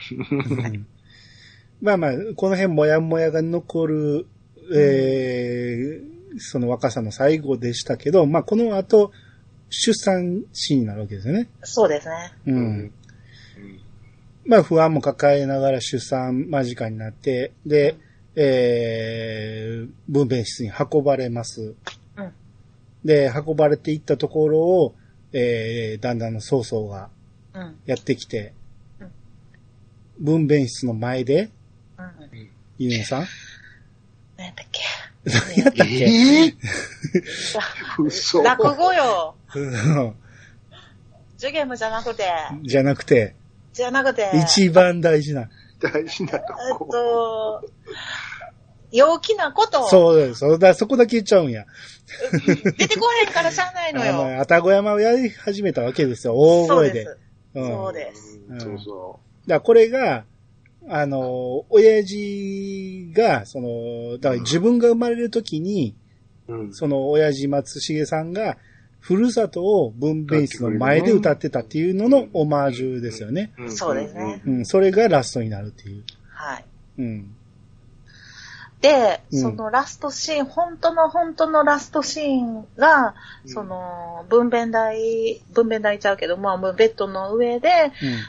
[1.82, 4.28] まあまあ、この辺もやもやが残る、
[4.76, 6.07] えー、
[6.38, 9.12] その若さの最後でしたけど、まあこの後、
[9.70, 11.50] 出産死になるわけですよね。
[11.64, 12.34] そうですね。
[12.46, 12.52] う。
[12.52, 12.92] うんん
[14.46, 17.96] まあ不安も抱えながら出産間近になって、で、
[18.36, 21.74] えー、分娩室に運ばれます。
[22.16, 22.32] うん
[23.06, 24.96] で、運ばれていったところを、
[25.32, 27.10] えー、だんだんの曹操が
[27.54, 27.76] うん。
[27.86, 28.54] やってきて
[29.00, 29.12] うん、
[30.20, 31.50] 分娩室の前で、
[31.98, 32.50] うん。
[32.78, 33.28] ゆうのさん？
[34.38, 34.82] 何やったっけ？
[35.28, 35.94] 何やったっけ？
[35.96, 38.42] えぇ嘘。
[38.44, 39.36] 落語よ。
[39.56, 40.16] うん
[41.38, 42.24] ジュゲームじゃなくて、
[42.64, 43.36] じゃなくて、
[43.72, 45.50] じゃなくて、一番大事な。
[45.80, 46.40] 大事なとえ
[46.74, 46.88] っこ。
[46.92, 47.70] と、
[48.92, 51.66] 陽気なこと、そうだよ、そうだ、そこだけ言っちゃうんや。
[52.78, 54.14] 出てこへんからしゃあないのあよ。
[54.14, 57.06] の、あたご山をやり始めたわけですよ、大声で。
[57.06, 57.20] そうです。
[57.54, 57.68] うん。
[57.68, 58.40] そうです。
[58.50, 60.26] うんそうそらこれが、
[60.90, 65.96] あの、親父が、その、だから自分が生まれるときに、
[66.48, 66.54] う。
[66.54, 66.74] うん。
[66.74, 68.58] その親父松重さんが、
[69.00, 73.54] ふるさとを分娩室の前で歌ってたっていうののオマージュですよね。
[73.62, 76.04] んそうですねうん、それがラストになるっていう。
[76.30, 76.66] はい。
[76.98, 77.36] うん。
[78.82, 87.70] で、うんそのラストシーン、本当の本当のラストシーンが、うんその、分娩台、分娩台ちゃうけど、まあ、もうベッドの上で、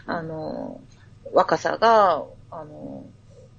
[0.07, 0.81] あの、
[1.33, 3.05] 若さが、あの、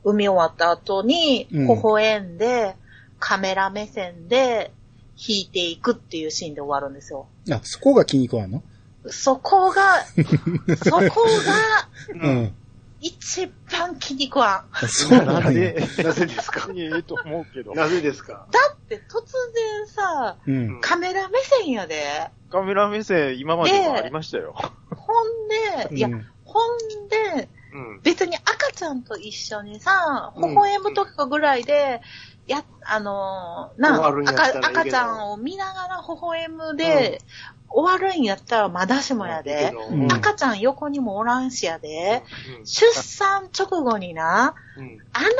[0.04, 2.75] 産み終わった後に、うん微笑んで、
[3.19, 4.71] カメラ目線で
[5.17, 7.28] 弾いていくっていうシーンで終わるんですよ。
[7.45, 7.54] うん。
[7.54, 8.63] あ、そこが気に食わんの？
[9.08, 9.82] そこが、
[10.84, 11.10] そこが、
[12.13, 12.56] うん。
[13.02, 14.88] 一番気に食わん。
[14.88, 15.54] そうななん。
[15.54, 16.69] で、なぜですか？
[16.75, 17.73] ええと思うけど。
[17.73, 18.45] なぜですか？
[18.52, 19.21] だって突
[19.54, 20.82] 然さ、うん。
[20.82, 22.30] カメラ目線やで。
[22.52, 24.54] カメラ目線今までもありましたよ。
[24.95, 25.13] ほ
[25.86, 27.47] んで、いや、うんほんで、うん。
[28.03, 30.49] 別に赤ちゃんと一緒にさ、うん。
[30.49, 32.01] 微笑むとかぐらいで、
[32.49, 37.21] や、あのーな、赤ちゃんを見ながら微笑むで、
[37.69, 39.73] 終わるんやったらまだしもやで。
[39.91, 42.23] うん赤ちゃん横にもおらんしやで。
[42.60, 45.32] うん出産直後にな、うんあない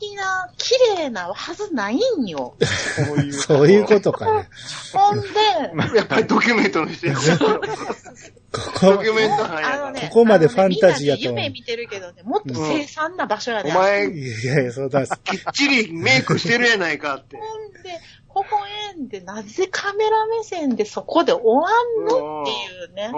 [0.00, 2.54] にな、綺麗なはずないんよ。
[2.60, 3.32] そういう。
[3.32, 4.48] そういうことかね。
[4.92, 7.16] ほんで、やっぱりドキュメントのしてる。
[7.16, 9.74] ここドキ、ュメントなんやから。
[9.74, 13.70] あのね、ここまでファンタジーやと夢見てるけどね、もっと凄惨な場所やで。
[13.70, 15.06] お前、いやいや、そうだ。
[15.06, 17.36] きっちりメイクしてるやないかって。
[17.36, 18.00] ほんで、
[18.34, 21.70] 微笑んで、なぜカメラ目線でそこで終わ
[22.02, 23.12] んのっていうね。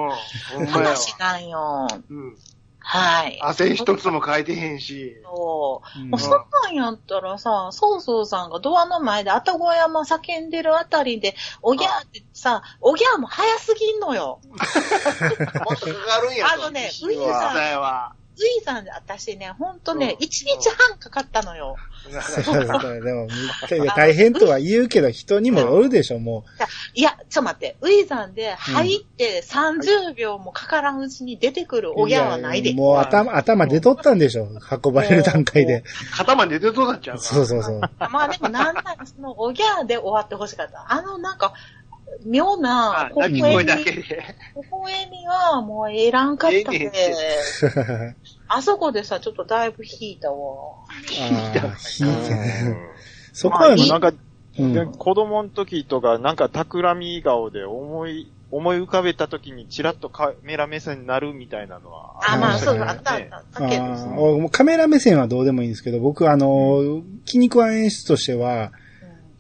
[0.67, 1.89] 話なんよ。
[2.11, 2.37] うん。
[2.89, 3.41] はい。
[3.43, 5.17] 汗一つもかいてへんし。
[5.25, 6.01] そう。
[6.01, 14.39] うんもうそんなんやったらさ、そうそうさんがドアの前で愛宕山叫んでるあたりで、おぎゃーってさ、おぎゃーも早すぎんのよ。
[14.49, 14.59] もっ
[15.81, 16.53] とかかるんやと。
[16.53, 17.57] あのねウィンさん
[18.37, 18.47] は。
[18.57, 21.77] ウィーさんで私ね、ほんとね、うん一日半かかったのよ。
[23.03, 23.29] でも、
[23.97, 26.45] 大変とは言うけど、人にもよるでしょ、も
[26.95, 31.93] いや、ちょっと待って、ウィーさんで入って30秒もかからんうちに出てくるう。
[31.97, 32.71] おぎゃーはないで。
[32.71, 34.49] やもう頭、頭出とったんでしょ、
[34.85, 35.83] 運ばれる段階で。
[36.17, 37.19] 肩まで出てそうだっちゃう。
[37.19, 37.81] そうそうそう。
[38.11, 40.87] まあでもなんならそのおぎゃーで終わってほしかった。
[40.89, 41.53] あのなんか、
[42.25, 44.23] 妙なあ、泣き声だけ微で。
[44.71, 48.17] 笑みはもういらんかったええね。
[48.49, 50.37] あそこでさ、ちょっとだいぶ引いたわ。
[50.89, 52.77] ああ、ひいてね。
[53.33, 63.21] そこまあはいなんか、うんで子供の時とか、なんか企み顔で思い、思い浮かべた時にチラッとカメラ目線になるみたいなのはあ、まあそう、うんあったあっ
[63.53, 63.61] た。
[63.61, 63.79] だけ
[64.51, 68.86] カメラ目線はどうでもいいんですけど、僕あの、筋肉は演出としては、うん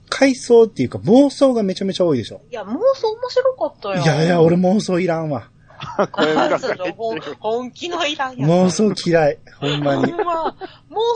[0.09, 2.40] 回想っていうか妄想がめちゃめちゃ多いでしょ。
[2.51, 4.03] いや、妄想面白かったよ。
[4.03, 5.51] いやいや、俺妄想いらんわ。
[7.38, 8.51] 本気のいらんやつ。
[8.51, 9.38] 妄想嫌い。
[9.61, 10.12] ほんまに。
[10.12, 10.55] ほんま、妄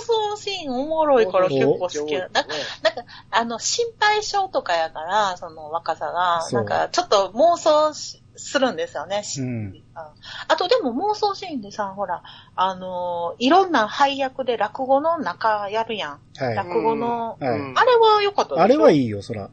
[0.00, 2.28] 想シーンおもろいから結構好きや。
[2.32, 9.22] なんか、なんか、あの、心配性とかやから、その若さが、なんか、ちょっと妄想しするんですよね。
[9.38, 9.82] うん。
[9.94, 10.12] あ
[10.48, 12.22] あとでも妄想シーンでさ、ほら、
[12.56, 16.20] あのーいろんな配役で落語の中やるやん。
[16.36, 16.56] はい。
[16.56, 18.62] 落語の、はいうんあれは良かったでしょ？
[18.62, 19.04] あれはいい。
[19.06, 19.50] いよ、そら。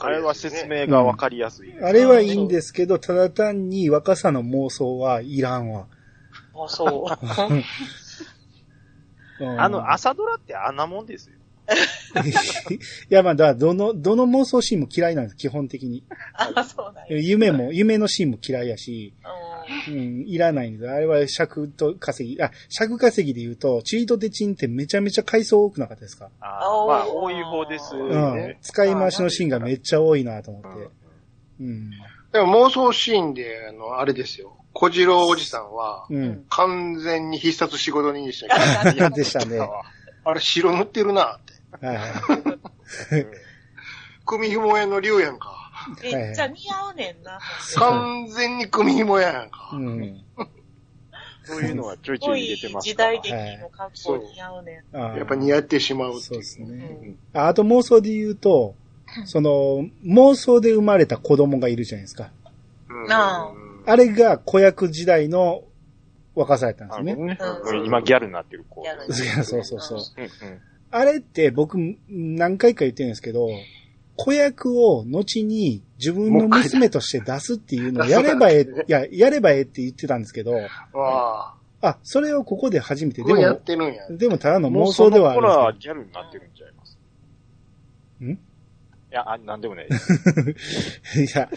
[0.00, 1.72] あれは説明がわかりやすい。
[1.82, 5.86] あれはいいんですけど、ただ単に若さの妄想はいらんわ。
[6.54, 7.54] あ、そう。
[7.54, 7.64] うん
[9.60, 11.36] あの、朝ドラってあんなもんですよ。
[13.10, 16.04] いや、まあ、だどの、どの妄想シーンも嫌いなんです、基本的に。
[16.34, 17.18] あ、そうだよ。
[17.18, 19.12] 夢も、夢のシーンも嫌いやし、
[19.88, 20.90] ううん、いらないんです。
[20.90, 26.30] あれは尺と稼ぎ、あ、尺稼ぎで言うと、チートデチンってめちゃめちゃ回想多くなかったですか？
[26.40, 28.58] あーまあ、多い方ですようんね。。
[28.62, 30.88] 使い回しのシーンがめっちゃ多いなと思って。
[31.60, 31.90] うん。
[32.32, 34.56] でも妄想シーンで、あの、あれですよ。
[34.72, 36.44] 小次郎おじさんは、うん。
[36.48, 39.58] 完全に必殺仕事人でしたけど、 でしたね。
[39.58, 39.82] は
[40.24, 41.54] あれ白塗ってるなって。
[41.82, 43.26] いはい。
[44.24, 45.52] 組紐屋の竜やんか。
[46.00, 47.38] んめっちゃ似合うねんな。
[47.76, 49.70] 完全に組紐屋やんか。
[49.72, 50.24] うん。
[51.44, 52.88] そういうのはちょいちょい入れてます。
[52.88, 54.96] 時代劇の格好似合うねん。
[54.96, 56.20] やっぱ似合ってしまう。
[56.20, 56.84] そうですうね。
[56.84, 58.74] んああと妄想で言うと、
[59.26, 62.30] その、妄想で生まれた子供がいるじゃないですか。
[62.88, 63.52] うんな
[63.88, 65.62] あれが子役時代の
[66.34, 67.38] 若さやったんですね。
[67.84, 68.82] 今ギャルになってる子。
[68.82, 69.98] ギャルいや そうそうそう。
[70.90, 73.48] あれって僕何回か言ってるんですけど、
[74.16, 80.54] 子役を後に自分の娘として出すっていうのをやればええ、いや、やればええって言ってたんですけど、
[80.94, 83.24] ああ、それをここで初めて、あ。
[83.26, 84.08] でこうやっも、てるんや。
[84.10, 85.34] でもただの妄想ではあ
[85.70, 86.98] るんギャルになってるんちゃいます？
[88.24, 88.30] ん？
[88.30, 88.38] い
[89.10, 91.50] や、あ、なんでもない いや、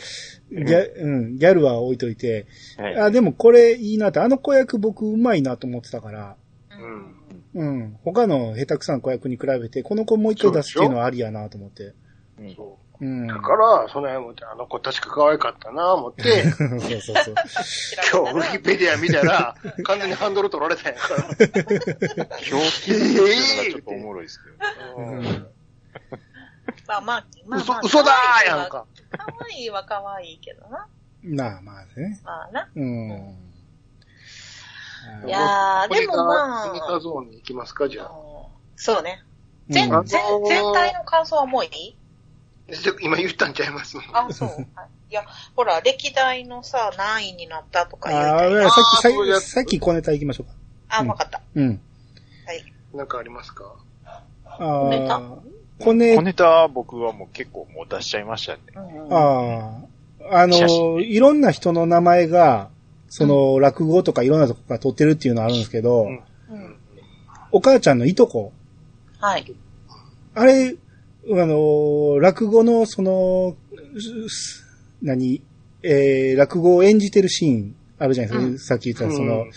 [0.52, 2.46] ギャ,、うん、ギャルは置いといて、
[2.78, 6.36] はいあ、でもこれいいなって、あの子役僕うまいなと思ってたから、
[6.72, 7.16] うん。
[7.56, 11.94] うん、他の下手くさな子役に比べて、この子もう一回出すっていうのはありやなと思って。
[12.40, 13.28] うんそううん。
[13.28, 17.36] だから、その辺もあの子確か可愛かったな思って、 そうそうそう。
[18.12, 21.24] 今日ウィキペディア見たら、 完全にハンドル取られたんやから。
[21.24, 21.58] 今日聞いたっ
[22.86, 24.50] ていうのがちょっとおもろいですけ
[24.96, 24.98] ど。
[24.98, 25.48] うん
[26.88, 28.86] まあまあ、まあ、嘘まあ、嘘だーやんか。
[29.12, 30.88] 可愛いは可愛いけどな。
[31.24, 32.20] なあ、まあね。
[32.24, 32.70] まあな。
[32.76, 33.49] うん。
[35.26, 38.12] いやー、でもまあモニターゾーンに行きますか、じゃあ。
[38.76, 39.24] そうね。
[39.70, 41.96] 全、うん全、全体の感想はもういい？
[43.02, 44.50] 今言ったんちゃいますあ、そう。
[44.50, 44.68] はい
[45.12, 45.24] いや、
[45.56, 50.54] ほら、歴代のさ、何位になったとか言うああ、さっき、さっき、さっき小ネタ行きましょうか。
[50.90, 51.42] あ、うんわかった。
[51.56, 51.82] うん。
[52.46, 52.64] はい。
[52.94, 53.74] なんかありますか？
[54.46, 55.16] あネタ？
[55.16, 55.22] あ、
[55.80, 58.60] 小ネ小ネタは僕はもう結構もう出しちゃいましたね。
[58.76, 59.82] うんあ
[60.32, 62.70] あ、あ写の、真いろんな人の名前が、
[63.10, 66.08] その、落語とかいろんなとこから取ってるっていうのはあるんですけど。
[67.52, 68.54] お母ちゃんのいとこ、
[69.20, 69.56] はい。
[70.36, 70.76] あれ、あ
[71.28, 73.56] の、落語の、その、
[74.30, 74.66] す
[75.02, 75.42] 何、
[75.84, 78.46] えー、落語を演じてるシーンあるじゃないですか。
[78.46, 79.52] うんさっき言ったその、うん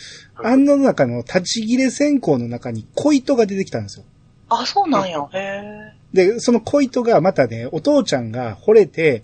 [0.45, 4.05] あんの中の立ち切れ線香の中に小糸が出てきたんですよ。
[4.49, 5.21] あ、そうなんや。
[5.33, 5.95] へえ。
[6.13, 9.23] で、その小糸がまたね、お父ちゃんが惚れて、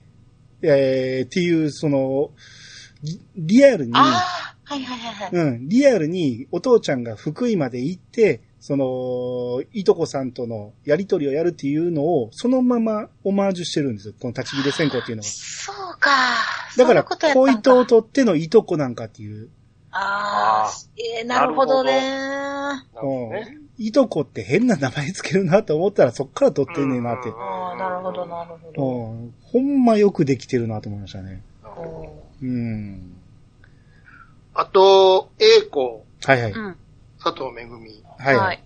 [0.62, 2.30] えー、っていう、その、
[3.02, 4.00] リリアルに、は
[4.76, 5.30] いはいはいはい。
[5.32, 14.14] うん、リアルにお父ちゃんが福井まで行って、その、いとこさんとのやりとりをやるっていうのを、そのままオマージュしてるんですよ。
[14.20, 15.28] この立ち切れ線香っていうのは。
[15.28, 16.10] そうか。
[16.76, 19.48] だから、そういうことやったんか小糸を取ってのいとこなんかっていう。
[19.90, 20.72] ああ、
[21.20, 22.00] えー、なるほどね。
[22.00, 23.58] なるほどね。
[23.78, 27.30] いとこって変な名前つけるなと思ったらそっから取ってんねんなって。
[27.30, 28.82] ああ、なるほどなるほうど。
[28.82, 31.42] んほんまよくできてるなと思いましたね。
[31.62, 33.16] なるほどうん。
[34.54, 36.52] あと、A 子、はいはい。
[36.52, 36.76] うん。
[37.22, 38.62] 佐藤めぐみ、はいはい。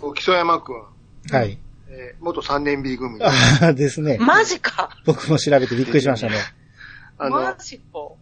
[0.00, 0.82] 木曽山くん、
[1.30, 1.58] はい。
[1.90, 3.18] えー元3年 B 組。
[3.22, 3.30] あ
[3.62, 4.18] あ、ですね。
[4.20, 4.90] マジか。
[5.04, 6.36] 僕も調べてびっくりしましたね。
[7.18, 7.56] あマの。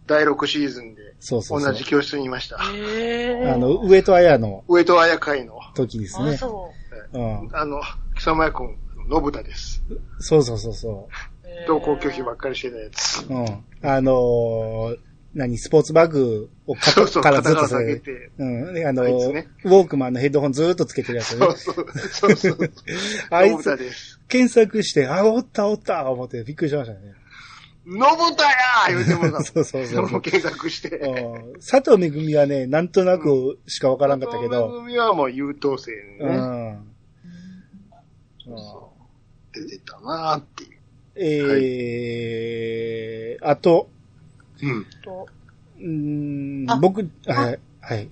[0.07, 1.73] 第6シーズンでそうそうそう。
[1.73, 2.57] 同じ教室にいました。
[2.57, 3.51] へえ。
[3.51, 6.31] あの、上戸彩の上戸彩会の、時ですね。
[6.31, 6.73] あそ
[7.13, 7.49] うん。
[7.53, 7.81] あの、
[8.15, 8.77] 木曽山くん、
[9.09, 9.83] 信太です。
[10.19, 11.13] そうそうそうそう。
[11.65, 13.25] 同行拒否ばっかりしてたやつ。
[13.29, 13.33] う。
[13.33, 13.63] うん。
[13.81, 14.97] あのー、
[15.33, 18.31] 何、スポーツバッグを肩そうそう、からずっと下げて、て。
[18.37, 18.73] うん。
[18.73, 21.57] であのあいつねウォークマンのヘッドホンずーっとつけてるやつねそう。
[21.57, 22.71] そう、そうそう。
[23.29, 23.77] あいつ。
[24.27, 26.99] 検索して、あ、おったおった思ってびっくりしましたね。
[27.89, 30.97] 信太やー言うてもら そうそうそうもう検索して。
[30.97, 36.35] うん佐藤めぐみはね、なんとなくしかわからんかったけど、番組はもう優等生うね。
[36.35, 36.87] ん。
[38.47, 38.57] うん
[39.53, 40.76] 出てたなーっていう。
[41.19, 43.89] えー、あと、
[44.61, 44.85] うん。
[45.03, 45.27] と
[45.79, 48.09] うーんあ僕、はい、はい。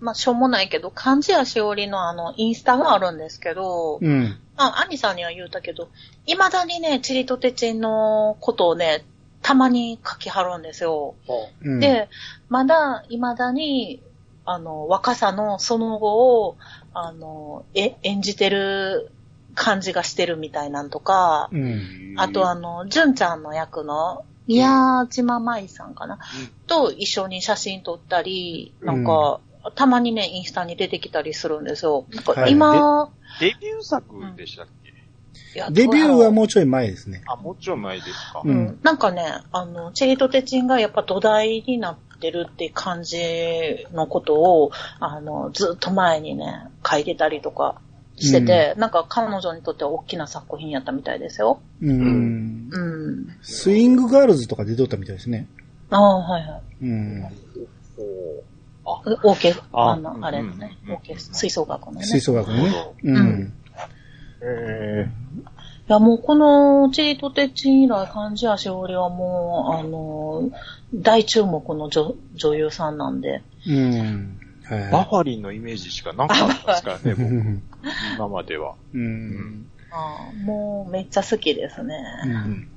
[0.00, 4.36] まあ、しょうもないけど、漢字やしおりのあの、インスタがあるんですけど、うん。
[4.56, 5.88] あ、アニさんには言うたけど、
[6.26, 9.04] 未だにね、チリとテチンのことをね、
[9.42, 11.14] たまに書きはるんですよ。
[11.62, 12.08] うん、で、
[12.48, 14.02] まだ、未だに、
[14.44, 16.56] あの、若さのその後を、
[16.92, 19.10] あの、え、演じてる
[19.54, 22.14] 感じがしてるみたいなんとか、うん。
[22.16, 26.18] あとあの、純ちゃんの役の、宮島舞さんかな、
[26.66, 29.40] と一緒に写真撮ったり、なんか、
[29.74, 32.04] たまにね、インスタに出てきたりするんですよ。
[32.10, 32.52] なんかはい。
[32.52, 34.04] 今、デビュー作
[34.36, 37.22] でしたっけ、いやデビューはうもうちょい前ですね。
[37.26, 38.42] あ、もうちょい前ですか？
[38.44, 38.56] ううん。
[38.66, 43.18] ん、なんかね、あの、チェリとテチンがやっぱ土台になってるって感じ
[43.92, 47.80] のことを、あの、ずっと前にね、書いてたりとか
[48.16, 51.60] してて、なんか彼女にとっては大きな作品やったみたいですよ。
[51.82, 52.68] うん。
[52.70, 53.26] うん。
[53.42, 55.48] スイングガールズとか出とったみたいですね。
[55.90, 56.62] ああ、はいはい。
[56.82, 57.24] うん。
[58.86, 62.06] あ、オーケー、ああの、あれのね、うんオーケー、吹奏楽のね。
[62.06, 62.72] 吹奏楽のね。
[63.02, 63.52] ううんん。
[64.42, 65.08] え
[65.88, 70.50] いや、もうこのちりとてちん以来、貫地谷しほりはもう、あの、
[70.94, 73.42] 大注目の女女優さんなんで。
[73.66, 74.38] うん。
[74.70, 77.62] バファリンのイメージしかなかったですからね、う 僕ん。
[78.16, 78.74] 今までは。
[78.94, 79.66] うん。
[79.90, 81.96] ああもうめっちゃ好きですね。
[82.24, 82.68] うん。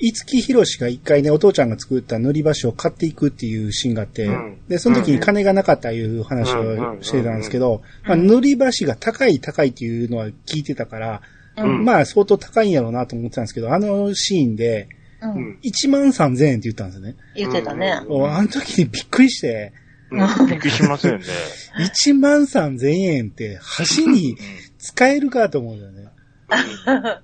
[0.00, 11.22] 五木ひろしが一回ね、お父ちゃんが作った塗り橋を買っていくっていうシーンがあって、うんで、その時に金がなかったいう話をしてたんですけど、まあ、塗り橋が高い高いっていうのは聞いてたから、
[11.56, 11.84] うん。
[11.84, 14.88] まあ相当高いんやろうなと思ってたんですけど、あのシーンで
[15.22, 15.28] う。
[15.28, 15.58] うんん。
[15.62, 17.16] 1万3000円って言ったんですよね。
[17.34, 18.00] 言ってたね。
[18.08, 19.72] おあの時にびっくりして、
[20.10, 21.26] うんびっくりしませんね。
[21.78, 23.60] 1万3000円って
[23.96, 24.36] 橋に
[24.78, 26.12] 使えるかと思うんだよね。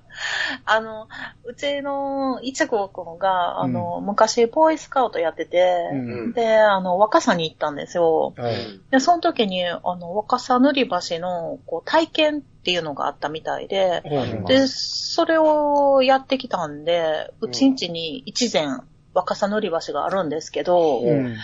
[0.65, 1.07] あの、
[1.43, 5.95] うちの一号くんが、あの、昔ボーイスカウトやってて、う
[6.29, 6.33] ん。
[6.33, 8.33] で、あの、若さに行ったんですよ。
[8.37, 8.55] はい。
[8.91, 18.67] で、その時に、あの、若さ塗り橋の、こう、体験っていうのがあったみたいで、うんで、それをやってきたんで、うちんちに一前、
[19.13, 21.35] 若さ塗り橋があるんですけど、うん。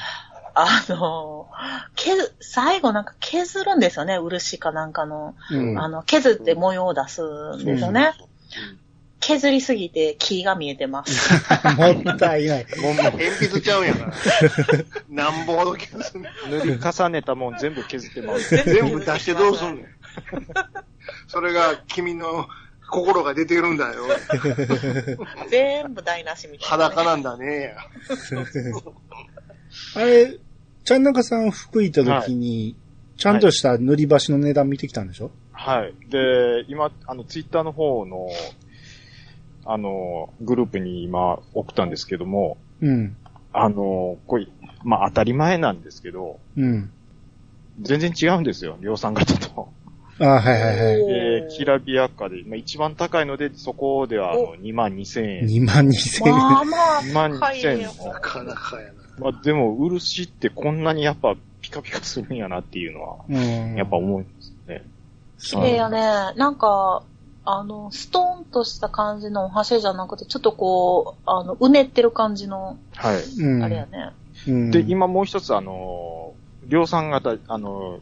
[0.55, 1.49] あの、
[1.95, 5.35] け最後なんか削るんですよね、漆かなんかの。
[5.51, 5.79] うん。
[5.79, 7.21] あの、削って模様を出す
[7.55, 8.13] んですよね。
[9.21, 11.31] 削りすぎて木が見えてます。
[11.77, 12.65] もったいない。
[12.81, 14.13] もう鉛筆ちゃうんやから。
[15.09, 18.55] なんぼほど削んねん塗り重ねたもん全部削ってます。
[18.65, 19.85] 全部出してどうすんねん。
[21.27, 22.47] それが君の
[22.89, 24.07] 心が出てるんだよ。
[25.49, 27.75] 全部台無しみたいな、裸なんだね。
[29.95, 30.37] あれ、
[30.83, 32.75] ちゃんなかさん福井行った時に、
[33.17, 35.31] ちゃんとした塗り橋の値段見てきたんでしょ？
[35.51, 35.93] はい。
[36.09, 38.27] で、今、あの、ツイッターの方の、
[39.65, 43.15] あの、グループに今送ったんですけども、うん。
[43.53, 44.47] あの、これ、
[44.83, 46.91] まあ当たり前なんですけど、うん。
[47.81, 49.69] 全然違うんですよ、量産型と。
[50.19, 51.01] あはいはいはい。
[51.03, 51.07] お
[51.47, 55.45] で、きらびやかで、まあ、一番高いので、そこではあの2万2千円。
[55.47, 56.33] 2万2千円。
[56.35, 57.87] まあまあ、2万2千円。
[57.87, 59.00] なかなかやな。
[59.21, 63.75] まあでも、漆ってこんなにやっぱピカピカするんやなっていうのは、うん。
[63.75, 64.83] やっぱ思うんですね。
[65.37, 65.99] 綺麗やね。
[66.35, 67.03] なんか、
[67.43, 73.23] あの、ストーンとした感じのお箸じゃなくて、ちょっとこう、あの、うねってる感じの、はい。
[73.39, 73.63] うん。
[73.63, 74.11] あれやね。
[74.47, 74.71] うん。
[74.71, 78.01] で、今もう一つ、あのー、量産型、あのー、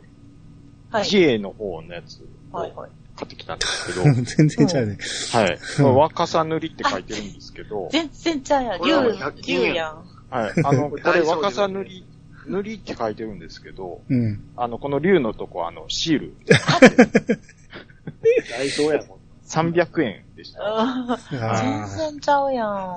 [0.92, 1.04] はい。
[1.04, 2.90] GA の方のやつはいはい。
[3.16, 4.98] 買ってきたんですけど、 全然ちゃうね。
[5.32, 5.60] はい。
[5.82, 8.82] まあ若さ塗りって書いてるんですけど、全然ちゃうやん。
[8.82, 10.04] 竜100、均竜やん。
[10.30, 10.52] はい。
[10.64, 12.06] あの、これ若さ塗り、
[12.46, 14.40] 塗りって書いてるんですけど、うん。
[14.56, 16.34] あの、この竜のとこ、あの、シール、
[18.50, 19.20] 大東やもん。
[19.48, 20.60] 300円でした。
[21.62, 21.88] 全あ。
[21.88, 22.96] 然ちゃうやん。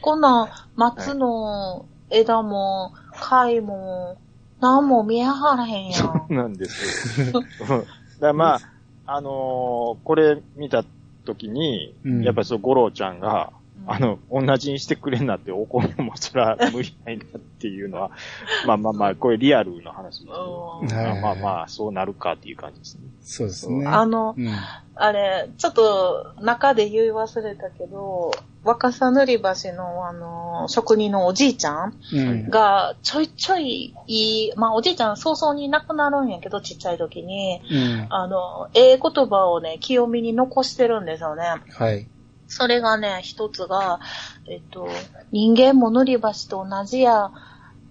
[0.00, 4.18] こんなん、松の枝も、貝も、
[4.60, 5.92] なんも見えはらへんやん。
[5.94, 7.42] そうなんですよ。
[7.60, 7.86] だか
[8.20, 8.60] らまあ、
[9.06, 10.84] あのーこれ見た
[11.24, 13.55] ときに、うんやっぱりそう、五郎ちゃんが、うん
[13.86, 18.10] あの、同じにしてくれんなって怒るのもそれは無理ないなっていうのは、
[18.66, 23.02] まあまあまあ、これリアルの話ですけど、うんはいまあまあ、そうなるかっていう感じですね。
[23.20, 23.86] そうですね。
[23.86, 24.48] あの、うん。
[24.94, 28.32] あれ、ちょっと中で言い忘れたけど、
[28.64, 32.50] 若さ塗り橋のあの、職人のおじいちゃんうん。
[32.50, 38.06] がちょいちょいいい、まあおじいちゃん早々に亡くなるんやけど、ちっちゃい時に、うん。
[38.10, 41.44] あの、ええ言葉をね、清見に残してるんですよね。
[41.74, 42.08] はい。
[42.48, 44.00] それがね、一つが、
[44.48, 44.88] えっと、
[45.32, 47.30] 人間も塗り橋と同じや、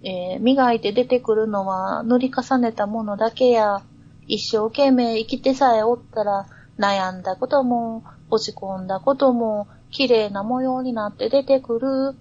[0.02, 3.82] えー磨いて出てくるのは塗り重ねたものだけや、
[4.26, 6.46] 一生懸命生きてさえおったら、
[6.78, 12.14] 悩んだことも、落ち込んだことも、綺麗な模様になって出てくる。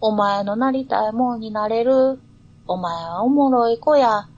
[0.00, 2.20] お前のなりたいもんになれる。
[2.66, 4.28] お前はおもろい子や。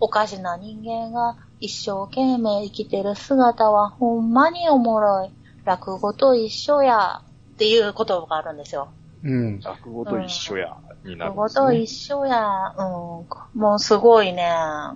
[0.00, 5.37] おかしな人間が一生懸命生きてる姿はほんまにおもろい。
[5.68, 7.22] 落語と一緒や。
[7.22, 8.88] っていう言葉があるんですよ。
[9.24, 9.60] うん。
[9.60, 11.48] 落語と一緒や、になる落語。
[11.50, 12.72] と一緒や。
[12.78, 13.60] うん。
[13.60, 14.48] もうすごいね、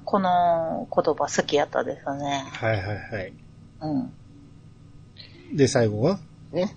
[0.04, 2.44] この言葉好きやったですね。
[2.52, 3.32] はいはいはい。
[3.80, 5.56] うん。
[5.56, 6.20] で、最後は？
[6.52, 6.76] ね。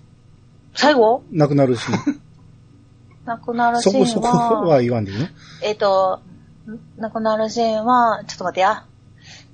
[0.74, 1.22] 最後？
[1.30, 1.86] 亡くなるし。
[3.24, 5.28] 亡くなるシーンは、そこそこは言わんでいいの？
[5.62, 6.20] えっ、と、
[6.68, 8.84] ん亡くなるシーンは、ちょっと待ってや。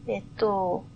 [0.07, 0.87] えっと、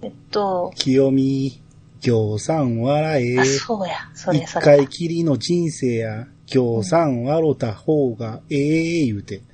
[0.00, 1.60] えっと、清美、
[2.04, 3.44] 行さん笑えあ、。
[3.44, 4.64] そうや、それ一それ。
[4.64, 9.38] 回きりの人生や、行さん笑うた方がええ言うて。
[9.38, 9.44] で、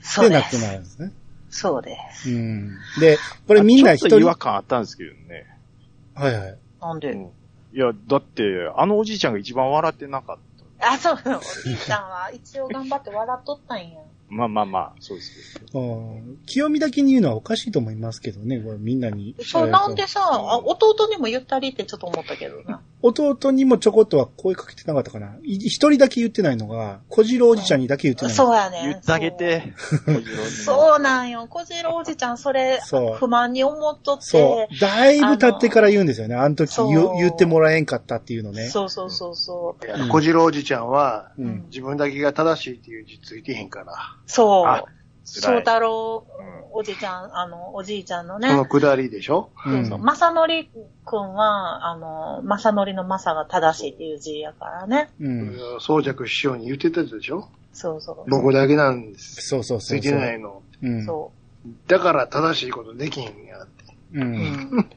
[0.00, 0.72] そうで亡くなす。
[0.72, 1.12] るんですね。
[1.50, 2.30] そうです。
[2.30, 2.70] うん。
[3.00, 4.08] で、これみんな一人。
[4.10, 5.46] ちょっと違和感あったんですけどね。
[6.14, 6.58] はいはい。
[6.80, 7.30] なんで、うん
[7.70, 8.42] いや、だって、
[8.76, 10.36] あのおじいちゃんが一番笑ってなかっ
[10.80, 10.92] た。
[10.92, 11.18] あ、そう、お
[11.68, 14.00] じいちゃんは一応頑張って笑っとったんや。
[14.28, 15.80] まあまあまあ、そうですけど。
[15.80, 15.84] う
[16.16, 19.34] ん清美だけに言うのはおかしいと思いますけどね、これみんなに。
[19.40, 22.82] そう、なんでさ、あ弟にも言ったりってちょっと思ったけどな。
[23.00, 25.36] 弟にもちょこっとは声かけてなかったかな。
[25.44, 28.34] い一人だけ言ってないのが、小次郎おじちゃんにだけ言ってない。
[28.34, 28.80] そうやね。
[28.82, 29.72] 言ってあげて。
[30.64, 31.46] そうなんよ。
[31.48, 34.24] 小次郎おじちゃん、それそう、不満に思っとって。
[34.24, 34.80] そう。
[34.80, 36.34] だいぶ経ってから言うんですよね。
[36.34, 38.68] あの時言ってもらえんかったっていうのね。
[38.68, 40.02] そうそうそうそう。
[40.02, 41.64] うん小次郎おじちゃんは、うん。
[41.66, 43.94] 自分だけが正しいっていう字ついてへんから、
[44.26, 44.84] そうあ。
[45.34, 45.58] 翔。
[45.58, 46.26] 太郎
[46.70, 48.56] おじちゃん、あの、おじいちゃんのねそ。
[48.56, 49.50] のくだりでしょ？
[49.66, 50.70] うんそうまさのり
[51.04, 55.10] くんは、あの、まさのりのまさが正しいっていう字やからね。
[55.20, 55.56] うん。
[55.80, 57.48] 宗尺師匠に言ってたでしょ？
[57.72, 58.30] そうそう。
[58.30, 59.48] 僕だけなんです。
[59.48, 60.00] そうそうそうそう。
[60.00, 60.62] ついてないの。
[60.82, 61.04] うん。
[61.04, 61.32] そ
[61.86, 63.84] だから正しいことできへんやって。
[64.14, 64.18] う。
[64.18, 64.20] う。
[64.20, 64.88] うんん。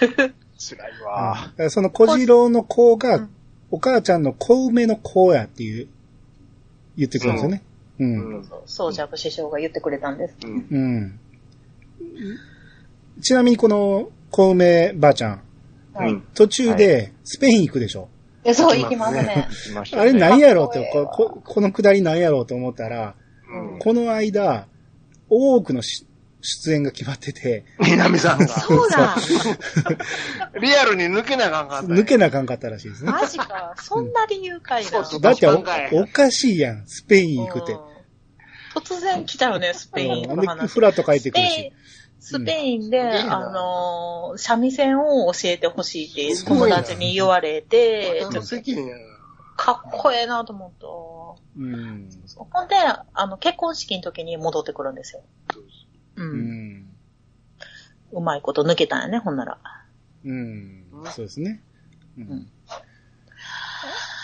[0.58, 1.70] 辛いわ。
[1.70, 3.30] その小次郎の子がうん、
[3.70, 5.88] お母ちゃんの小梅の子やっていう、
[6.96, 7.62] 言ってくるんですよね。
[7.98, 8.36] うん。
[8.36, 8.48] うん。
[8.66, 10.36] そう、ジャブ師匠が言ってくれたんです。
[10.44, 10.66] うん。
[10.70, 11.20] うん。
[13.20, 15.42] ちなみにこの小梅ばあちゃん、
[15.94, 16.12] はい。
[16.12, 18.08] うん途中でスペイン行くでしょ。
[18.44, 19.48] えそう、行きますね。
[19.92, 23.14] あれ何やろうってこここのくだり何やろうと思ったら、
[23.50, 23.78] うん。
[23.78, 24.68] この間、
[25.28, 26.06] 多くのし
[26.40, 28.46] 出演が決まってて、南さんが。
[28.60, 29.16] そうだ。
[30.60, 31.86] リアルに抜けなあかんかった。
[31.88, 33.10] 抜けなあかんかったらしいですね。
[33.10, 33.74] マジか。
[33.76, 34.90] そんな理由かいな。
[34.90, 37.78] そうそうだってお確かにおかしいやん、スペイン行くってうん。
[38.74, 40.72] 突然来たよね、スペインの話。
[40.72, 41.72] フラッと帰ってスペインくるし。、
[42.20, 48.22] スペインで、うんあのー、三味線を教えてほしいって友達に言われて。
[49.56, 50.86] かっこええなと思った。
[51.58, 52.08] うん。
[52.36, 52.76] ほんで、
[53.12, 55.22] あの、結婚式の時に戻ってくるんですよ。
[56.18, 56.22] う。
[56.22, 56.40] うん
[56.80, 56.88] ん。
[58.12, 59.58] うまいこと抜けたんやね、ほんなら。
[60.24, 60.84] うん。
[61.14, 61.62] そうですね。
[62.16, 62.46] ううんん。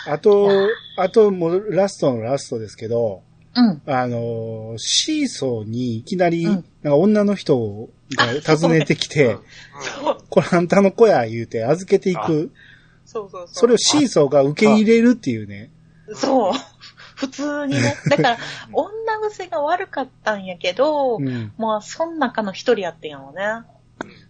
[0.07, 0.49] あと、
[0.97, 3.23] あともうラストのラストですけど、
[3.55, 3.81] うん。
[3.85, 9.37] あの、シーソーにいきなり、うんなんか女の人が訪ねてきて、
[9.79, 12.51] そう、これあんたの子や言うて預けていく。
[13.05, 13.47] そうそうそう。
[13.47, 15.71] それをシーソーが受け入れるっていうね。
[16.13, 16.53] そう。
[17.15, 17.95] 普通にね。
[18.09, 18.37] だから、
[18.71, 21.53] 女癖が悪かったんやけど、うん。
[21.57, 23.65] まあ、そん中の一人やってんやろね。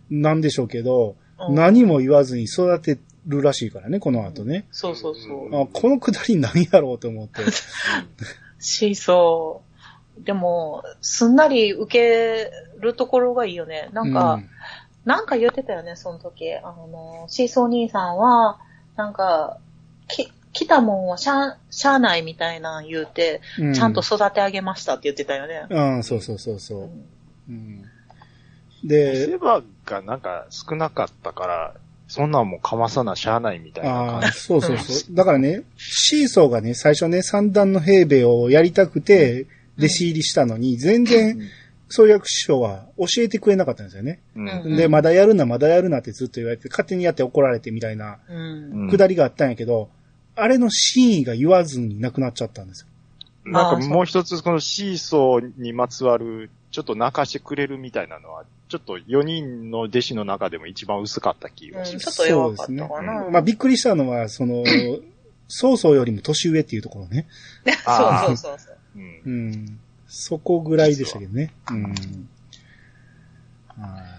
[0.09, 4.67] なんでしょうけど、うん何も言わずに育てるらしいからね、この後ね。
[4.71, 5.61] そうそうそう。
[5.63, 7.41] あこのくだり何やろうと思って。
[8.57, 10.23] シーソー。
[10.23, 13.89] でも、すんなり受けるところがいいよね。
[13.91, 14.39] なんか、
[15.03, 16.53] なんか言ってたよね、その時。
[16.53, 18.59] あの、シーソー兄さんは、
[18.95, 19.59] なんか、
[20.07, 25.67] き、来たもんはしゃ、しゃあないみたいなん言うて、うちゃんと育て上げましたって言ってたよね。
[25.69, 26.89] うん、そうそうそうそう
[27.49, 27.51] う。
[27.51, 27.83] ん
[28.85, 31.75] でせ、場がなんか少なかったから、
[32.07, 35.11] そんなんもうかまさなしゃあないみたいなああ、感そうそうそう。
[35.13, 39.47] だからね、シーソーがね、最初ね、三段の平米をやりたくて、
[39.77, 41.37] 弟子入りしたのに、全然、
[41.89, 44.21] 創薬師匠は教えてくれなかったんですよね。
[44.35, 44.39] じ。
[44.39, 48.83] うんうんで、まだやるな、まだやるなってずっと言われて、勝手にやって怒られてみたいな、うん。
[48.83, 49.89] うんくだりがあったんやけど、
[50.35, 52.87] あれの真意が言わずになくなっちゃったんですよ。
[53.45, 62.05] なんかもう一つこのシーソーにまつわる、ちょっと泣かしてくれるみたいなのは、ちょっと4人の弟子の中でも一番薄かった気がしうん、ます。
[62.05, 63.29] ちょっと弱かったかな。
[63.29, 64.63] まあ、びっくりしたのは、その、
[65.47, 67.27] 曹操よりも年上っていうところね。
[67.65, 68.77] そうそうそうそう。
[68.95, 69.79] うんうん。
[70.07, 71.53] そこぐらいでしたけどね。
[71.69, 72.29] うん。
[73.77, 74.15] あ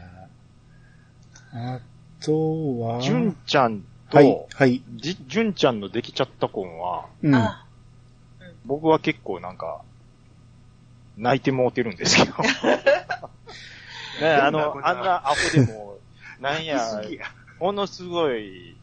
[1.52, 1.80] あ
[2.20, 4.82] とは、純ちゃんと、はい、はい。
[4.96, 7.34] じ純ちゃんのできちゃった子は、うん。
[7.34, 7.66] あ
[8.64, 9.80] 僕は結構なんか、
[11.16, 12.34] 泣いてもうてるんですけど。
[14.20, 15.98] ねあの、あんなアホでも、
[16.40, 17.02] なんや。
[17.58, 18.75] ものすごい、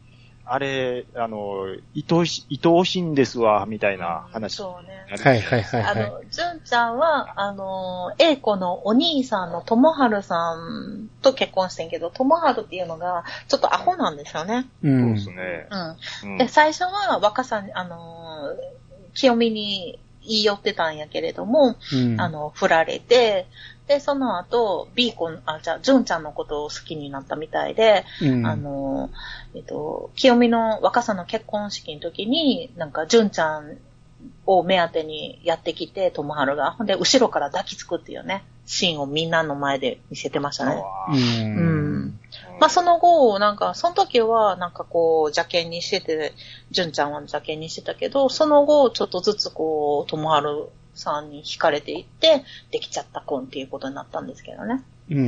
[0.46, 1.66] あれ、あの、
[1.96, 4.56] 愛おし、愛おしいんですわ、みたいな話。
[4.56, 5.06] そうね。
[5.08, 6.06] はい、はい、はい、はい。
[6.06, 14.66] あの、純ちゃんは、あの、英子のお兄さんの友春さんと結婚してんけど、友春っていうのが、ちょっとアホなんですよね。
[14.82, 14.86] う。
[14.86, 15.66] そうんですね。
[15.70, 16.30] うん。
[16.32, 18.54] うんで、最初は若さん、あの、
[19.14, 22.20] 清美に言い寄ってたんやけれども、うん。
[22.20, 23.46] あの、振られて、
[23.86, 29.10] で、その後、ビーコン、あ、じゃあ、純ちゃんのことを好きになったみたいで、うん、あの、
[29.54, 33.76] えっと、清美の若さの結婚式の時に、なんか、純ちゃん
[34.46, 36.70] を目当てにやってきて、友春が。
[36.70, 40.82] ほんで、後ろから抱きつくっていうね、シーンをみんなの前で見せてましたね。
[41.10, 41.12] う。
[41.12, 42.20] うんん。
[42.60, 46.32] まあ、その後、なんか、その時は、なんかこう、邪険にしてて、
[46.70, 54.82] 純ちゃんは邪険にしてたけど、その後、ちょっとずつこう、友春さんに惹かれていって、できちゃった婚っていうことになったんですけどね。
[55.10, 55.24] うん、うん、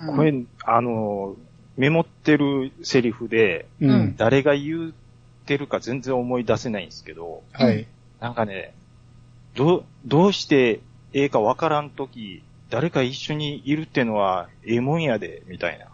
[0.00, 0.32] うんこれ、
[0.64, 1.36] あの、
[1.76, 4.16] メモってるセリフで、うん。
[4.16, 4.92] 誰が言っ
[5.46, 7.86] てるか全然思い出せないんですけど、はい。
[8.20, 8.74] なんかね、
[9.54, 10.80] どう、どうして
[11.12, 15.86] ええかわからんとき、誰か一緒にいるってのはええもんやで、みたいな。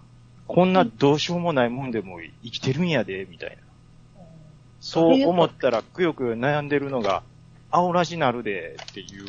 [0.46, 3.56] こんなどうしようもないもんでも生きてるんやで、みたいな。
[4.80, 7.22] そう思ったらくよくよ悩んでるのが、
[7.76, 9.24] 青らしなるで、っていう。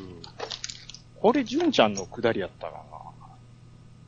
[1.19, 2.73] これ、純ちゃんのくだりやったか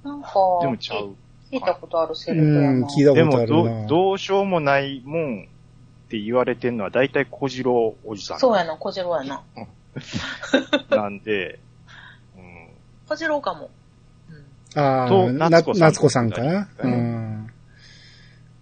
[0.03, 0.61] なんか、な。
[0.61, 1.15] でもちゃう。
[1.51, 2.87] 聞いたことあるセうリフやん、な。
[2.87, 3.81] 聞いたでもことあるな。
[3.87, 8.39] ど、どうしようもないもんって言われてんのは大体小次郎おじさん。
[8.39, 9.43] そうやな、小次郎やな。
[10.91, 11.59] なんで、
[12.37, 12.67] うん、
[13.09, 13.69] 小次郎かも。
[14.29, 16.67] うんああ、とな夏子さん夏子さんかな？
[16.83, 17.51] ううんん。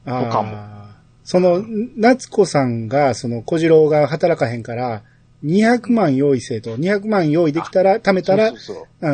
[0.06, 0.76] あーとかも
[1.26, 1.64] その、
[1.98, 5.02] 夏子さんが、その小次郎が働かへんから、
[5.46, 8.52] 200万用意せえと、200万用意できたら、貯めたら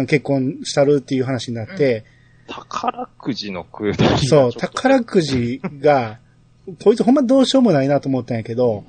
[0.08, 2.06] 結婚したるっていう話になって、
[2.48, 6.20] 宝くじのくだそう、宝くじが、
[6.84, 8.86] こいつほんまどうしようもないなと思ったんやけど、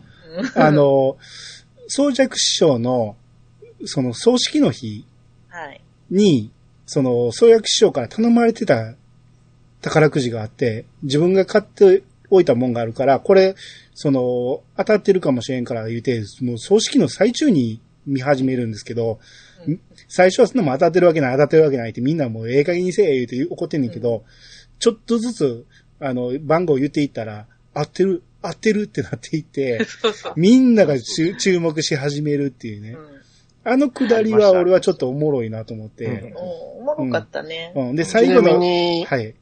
[0.55, 1.17] あの、
[1.89, 3.17] 宗尺師匠の、
[3.85, 5.05] その葬式の日
[5.49, 5.81] はい。
[6.11, 6.51] に、
[6.87, 8.95] その、宗約師匠から頼まれてた
[9.81, 12.03] 宝くじがあって、自分が買って
[12.33, 13.55] おいたもんがあるから、これ、
[13.95, 19.21] その、当たってるかもしれんから言うて、もう葬式の最中に見始めるんですけど、
[19.67, 24.25] うん最初はそんなもん当たってるわけない、当たってるわけないってみんなもうええ加減にせえ言うて怒ってんねんけど、
[24.79, 25.67] ちょっとずつ、
[26.01, 30.33] あの、番号言っていったら、合ってる、合ってるってなっていって、 そうそう。
[30.37, 32.91] みんなが注注目し始めるっていうね。
[32.91, 33.23] うん
[33.65, 36.07] あのくだりは俺はちょっとおもろいなと思って。
[36.07, 37.73] うんおおもろかったね。
[37.77, 37.95] うん。
[37.95, 39.37] で、最後の、に、はい。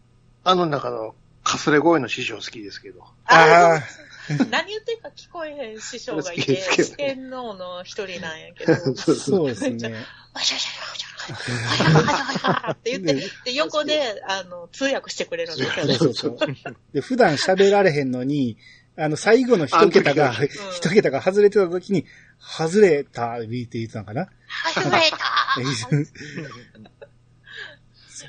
[0.44, 1.14] あの中の
[1.50, 3.02] かすれ声の師匠好きですけど。
[3.24, 3.82] ああ
[4.50, 9.94] 何言ってるか聞こえへん師匠がいて、四天王の一人なんやけど、あ、 そうですね。
[10.32, 15.94] わしゃわしゃわしゃわしゃわしゃわしゃわしゃって言って、で、横で、あの、通訳してくれるんですよね。
[15.94, 16.56] そうそうそう。
[16.92, 18.56] で、普段喋られへんのに、
[18.96, 20.32] あの、最後の一桁が
[20.74, 22.06] 一桁が外れてた時に、
[22.38, 25.18] 外れたって言ってたのかなはい、増えた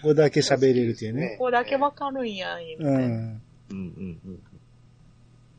[0.02, 1.36] そこだけ喋れるっていうね。
[1.38, 2.94] ここだけわかるんや、みたいな。
[2.94, 3.02] うん。
[3.02, 4.40] うんうんうん。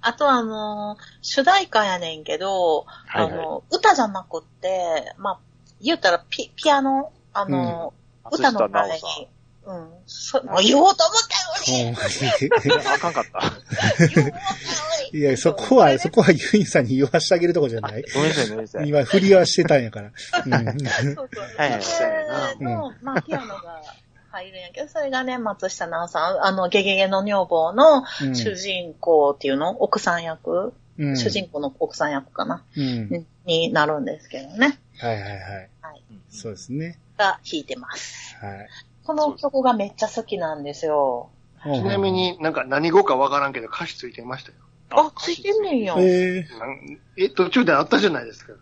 [0.01, 5.41] あとあの、主題歌やねんけど、はいはいあの、歌じゃなくって、まあ、
[5.81, 7.95] 言うたらピピアノ、あの、
[8.31, 9.29] 歌の前に、
[9.65, 11.21] うん、そ、もう言おうと思っ
[11.65, 11.97] たよね
[12.95, 15.17] あかんかった。
[15.17, 18.89] いや、そこは、そこはユインさんに言わしてあげるとこじゃないごめんなさい、ごめんなさい。
[18.89, 20.09] 今、振りはしてたんやから。
[20.09, 20.11] う
[20.73, 20.79] ん。
[20.81, 21.29] そうそう。
[21.57, 23.83] はいはいそれの、まあ、ピアノが
[24.33, 33.27] 入るんやけど、それがね、松下奈緒さん、あの、ゲゲゲの女房のうん主人公っていうの、奥さん役、うん主人公の奥さん役かな、うん。
[33.45, 34.79] になるんですけどね。
[34.99, 35.41] はいはいはい。
[35.81, 36.03] はい。
[36.31, 36.99] そうですね。
[37.19, 38.37] が弾いてます。
[38.41, 38.69] はい。
[39.05, 41.31] この曲がめっちゃ好きなんですよ。
[41.65, 44.57] ちなみになんか何語かわからんけど歌詞ついてましたよ。
[44.91, 45.95] あ、ついてんねんや。
[45.99, 46.47] え
[47.17, 48.53] え、途中であったじゃないですか。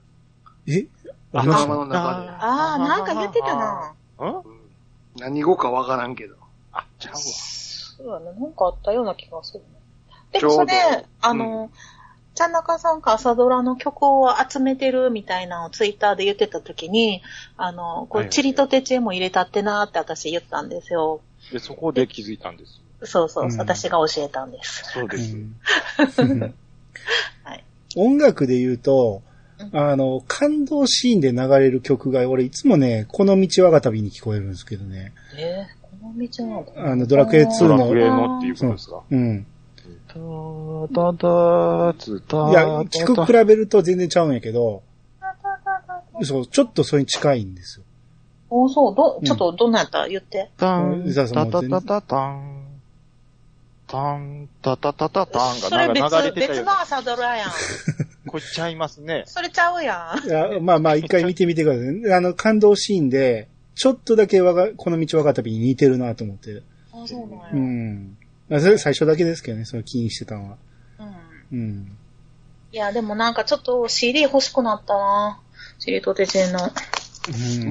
[0.66, 0.86] ー、え？
[1.32, 2.28] 頭の中で。
[2.40, 3.94] あー、なんか言ってたな。
[4.18, 4.59] うんうん
[5.18, 6.36] 何語かわからんけど。
[6.72, 7.20] あ、ちゃうわ。
[7.20, 8.40] そうだね。
[8.40, 9.66] なんかあったような気がするね。
[10.32, 11.70] でちょうどもそれ、あの、
[12.34, 17.22] ちゃんなかさんか朝ドラの曲を集めてるみたいなのをツイッターで言ってた時に、
[17.56, 21.20] あの、これ、はいはいチリとテチェも入れたってなーって私言ったんですよ。
[21.52, 22.80] で、そこで気づいたんです。
[23.02, 24.84] そうそう、うん私が教えたんです。
[24.92, 25.36] そうです。
[25.36, 25.56] うん
[27.44, 27.64] はい
[27.96, 29.22] 音楽で言うと、
[29.72, 35.12] あの、感動シーンで流れる曲が、俺いつもね、この道我が旅に聞こえるんですけどね。
[35.38, 36.90] えー、この道なんだ。
[36.92, 39.02] あの、ドラクエ2のドラクエのっていうことですか？
[39.11, 39.46] うん。
[40.08, 40.14] た
[40.94, 44.82] たたつたいや、聞く比べると全然ちゃうんやけど、
[46.22, 47.84] そう、ちょっとそれに近いんですよ。
[48.50, 50.08] おそう、どう、んちょっとどんなやった？
[50.08, 50.50] 言って。
[50.56, 52.59] タン、うんタタタタタン、
[53.91, 56.61] タン、タタタタタンそれがなんか流れ別、てたよ。
[56.61, 57.51] 別の朝ドラやん。
[58.26, 59.24] これちゃいますね。
[59.26, 60.26] それちゃうやん。
[60.26, 62.14] いやまあまあ、一回見てみてくださいね。
[62.14, 66.62] あの、感動シーンで、ちょっとだけ我が、この道我が旅に似てるなと思って。
[66.93, 67.49] あ、そうなんや。
[67.53, 67.57] う。
[67.57, 68.16] ん。
[68.49, 70.57] まあそれ最初だけですけどね、その気にしてたのは。
[71.51, 71.59] うん。
[71.59, 71.97] うん。
[72.72, 75.41] いや、でもなんかちょっと CD 欲しくなったな。
[75.80, 76.59] チリとテチェの。
[76.64, 76.70] うん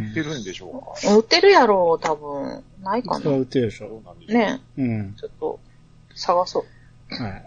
[0.08, 0.20] 売って。
[0.22, 1.16] るんでしょうか？
[1.16, 2.64] 売ってるやろ、多分。
[2.84, 3.46] ないかそれは売な。
[3.46, 4.32] ってるでしょう？
[4.34, 5.16] ねうん。
[5.16, 5.60] ちょっと、
[6.20, 6.66] 探そ
[7.12, 7.24] う。
[7.24, 7.46] はい。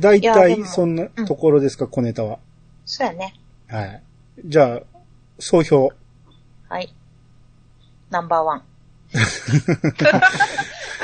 [0.00, 2.38] 大体そんなところですか、小ネタは。
[2.84, 3.34] そうやね。
[3.68, 4.02] はい。
[4.44, 4.80] じゃあ、
[5.38, 5.90] 総評。
[6.68, 6.94] はい。
[8.10, 8.62] ナンバーワン。
[9.12, 9.20] 相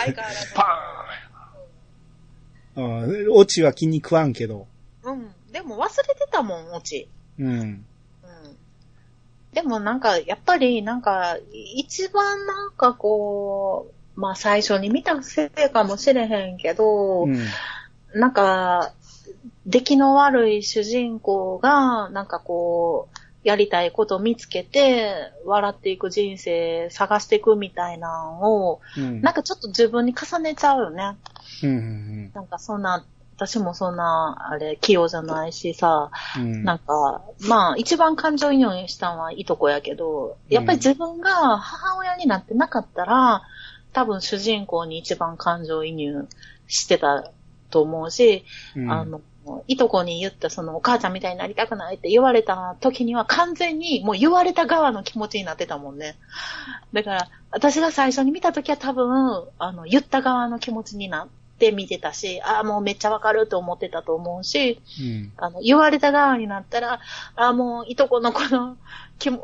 [0.05, 0.55] 変わらず。
[0.55, 0.65] パ
[2.77, 4.67] うんオチは気に食わんけど。
[5.03, 5.31] うん。
[5.53, 7.09] でも忘れてたもん、オチ。
[7.39, 7.51] うん。
[7.51, 7.87] うん。
[9.53, 17.39] でもなんか、やっぱりなんか、一番なんかこう、まあ最初に見たせいかもしれへんけど、うん。
[18.15, 18.93] なんか、
[19.65, 25.15] 出来の悪い主人公が、なんかこう、やりたいことを見つけて、
[25.45, 29.23] 笑っていく人生探していくみたいなのを、うん。
[29.23, 31.17] なんかちょっと自分に重ねちゃうよね。
[31.63, 33.05] うんうんなんかそんな、
[33.37, 36.65] 私もそんな、あれ、器用じゃないしさ、うん。
[36.65, 43.45] なんか、まあ、一番感情移入したのはいとこやけど、やっぱり自分が母親になってなかったら、
[43.93, 46.29] 多分主人公に一番感情移入
[46.67, 47.33] してた
[47.71, 48.45] と思うし、
[48.77, 49.21] うんあの、
[49.67, 56.17] いとこに言ったそのお母ちゃんみたいになりたくないって言われた時には完全にもう言われた側の気持ちになってたもんね。
[56.93, 61.29] だから、私が最初に見た時は多分、あの、言った側の気持ちになっ
[61.59, 65.33] て見てたし、ああ、もうめっちゃわかると思ってたと思うし、うん。
[65.37, 67.01] あの、言われた側になったら、
[67.37, 68.77] ああ、もういとこのこの、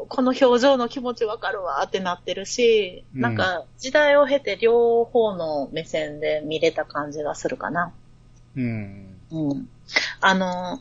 [0.09, 7.93] この表情の気持ちわかるわってなってるし、うんなんか時代を経て両方の目線で見れた感じがするかな。
[8.57, 9.17] うん。
[9.31, 9.69] うん。
[10.21, 10.81] あの、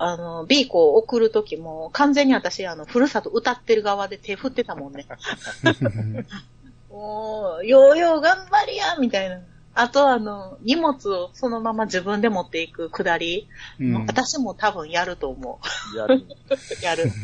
[0.00, 5.06] あの、ビーコを送るときも、完全に私、あの、ふるさと歌ってる側で手振ってたもんね。
[6.90, 9.40] おー、ようよう頑張りやみたいな。
[9.80, 13.46] あと、あの、荷物をそのまま自分で持っていくくだり、
[13.78, 14.06] うん。
[14.06, 15.60] 私も多分やると思
[15.96, 16.16] やる。
[16.16, 16.84] う。
[16.84, 17.04] やる。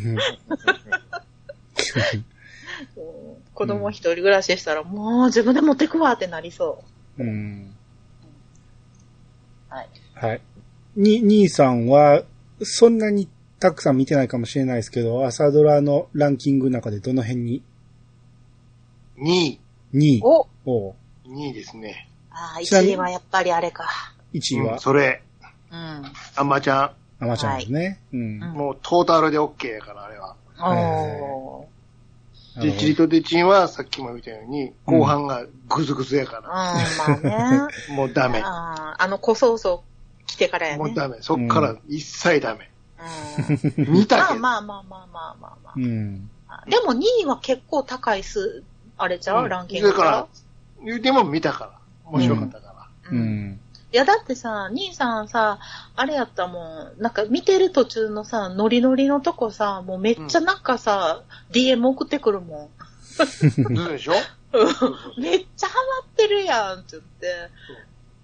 [2.97, 6.85] うんうん子供一人暮らししたら、もう自分で持ってくわってなりそ
[7.19, 7.75] うん。
[9.71, 9.75] う。
[9.75, 9.89] はい。
[10.15, 10.41] はい。
[10.95, 12.23] に、兄さんは、
[12.63, 13.29] そんなに
[13.59, 17.63] たくさん見てないかもしれないですけど、朝ドラのランキングの中でどの辺に
[19.19, 19.61] ？2位。
[19.93, 20.21] ?2 位。
[20.23, 20.95] おお
[21.27, 22.09] 2位ですね。
[22.35, 23.89] ああ、ちなみに1位はやっぱりあれか。
[24.33, 24.73] 1位は？
[24.75, 25.23] うん、それ、
[25.71, 26.03] うん。
[26.37, 28.01] あんまちゃあまちゃんですね。
[28.13, 28.21] うん。
[28.21, 30.37] うんん、もうトータルで OK やから、あれは。
[30.61, 32.63] おー。
[32.63, 37.75] で、チリとデチンはさっきも言ったように、後半がグズグズやかうん、ら、まあね。
[37.95, 38.41] もうダメ。
[38.45, 39.83] あーあの、小ソースを
[40.27, 40.79] 着てからやね。
[40.79, 41.19] もうダメ。
[41.21, 42.71] そっから一切ダメ。
[43.77, 43.93] うん。
[43.93, 44.41] 見たけど。
[44.41, 46.31] まあまあまあまあまあまあまうん。
[46.49, 46.65] あ。
[46.69, 48.63] でも2位は結構高い数、
[48.99, 50.27] あれちゃう、うんランキングだから、
[50.85, 51.73] 言うても見たから。
[52.05, 53.11] 面白かったから。
[53.11, 53.61] ううんん。
[53.93, 55.59] いや、だってさ、兄さんさ、
[55.95, 62.69] あれやったもん、なんか見てる途中のさ、ノリノリのとこさ、もうめっちゃなんかさ、DM 送ってくるもん。
[63.15, 64.13] そうでしょ？
[65.19, 67.51] めっちゃハマってるやんって言って。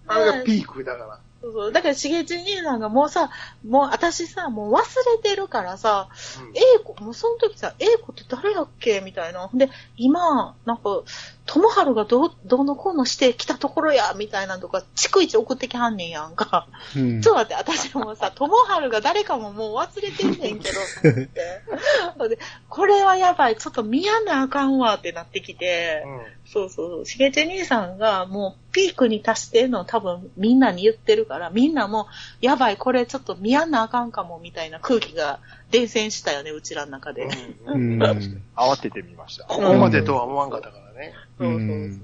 [0.08, 1.20] あれがピークだから。
[1.42, 3.30] そうそうだから、しげち兄さんがもうさ、
[3.66, 6.08] もう私さ、もう忘れてるからさ、
[6.40, 9.00] うんえいこ、もうその時さ、えいこって誰やっけ？
[9.00, 9.48] みたいな。
[9.54, 10.82] で、今、なんか、
[11.46, 16.68] ともはるがどう、どうのこうのしてきたところや、みたいなのとか、逐一送ってきはんねんやんか。
[16.96, 20.78] うんちょっと待って、私もさ、ともはるが誰かももう忘れてんねんけど、
[21.10, 21.60] って。
[22.68, 26.04] これはやばい、ちょっと見やなあかんわってなってきて、
[26.46, 32.06] そうそう、しげち兄さんがもうピークに達してんのを多分みんなに言ってるから、みんなも、
[32.40, 37.24] やばい、これちょっと見やなあかんかも、みたいな空気が伝染したよね、うちらの中で。
[37.24, 37.28] う
[37.72, 38.02] うんん。
[38.56, 39.44] 慌ててみました。
[39.44, 41.14] ここまでとは思わんかったからね。
[41.38, 42.02] そうそううん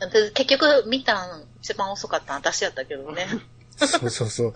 [0.00, 0.10] そう。
[0.10, 3.26] で結局、見たん一番遅かったん私やったけどね。
[3.86, 4.52] そうそうそう。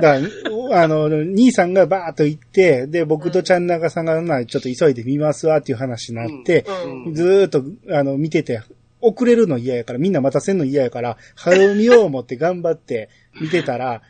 [0.00, 0.26] だか
[0.70, 6.64] ら、あの、兄さんがバーっと行って、で、僕とちゃんなかさんが、まあ、ちょっと急いで見ますわっていう話になって、
[7.06, 7.14] うん。
[7.14, 8.62] ずーっと、あの、見てて、
[9.00, 13.08] 遅れるの嫌やから、みんな待たせんの嫌やから、早見よう思って頑張って
[13.40, 14.02] 見てたら、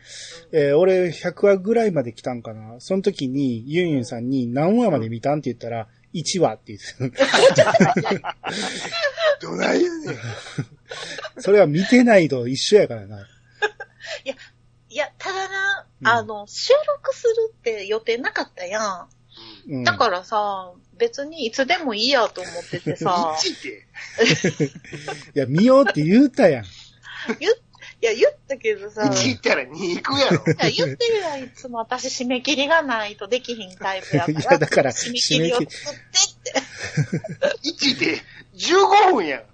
[0.53, 2.77] えー俺100話ぐらいまで来たんかな。
[2.81, 7.19] その時に、ユンユンさんに何話まで見たんって言ったら、1話って言って
[9.41, 10.17] どないやねん。
[11.35, 11.41] た。
[11.41, 13.27] それは見てないと一緒やからな。
[14.91, 19.09] いや、ただな、うんあの、収録するって予定なかったやん。
[19.69, 24.69] うん、だからさ、別にいつでもいいやと思っててさ、1って。
[25.39, 26.65] いや、見ようって言うたやん。
[27.39, 27.55] 言っ
[28.03, 30.43] いや、言ったけどさ、1い行ったら2行くやろ。
[30.47, 34.41] や言ってるやん、いつも私締め切りがないとできひんタイプやから。
[34.41, 35.75] いやだから締め切りを作ってっ
[36.43, 36.53] て。
[37.93, 38.23] 1って
[38.55, 39.43] 15分やん。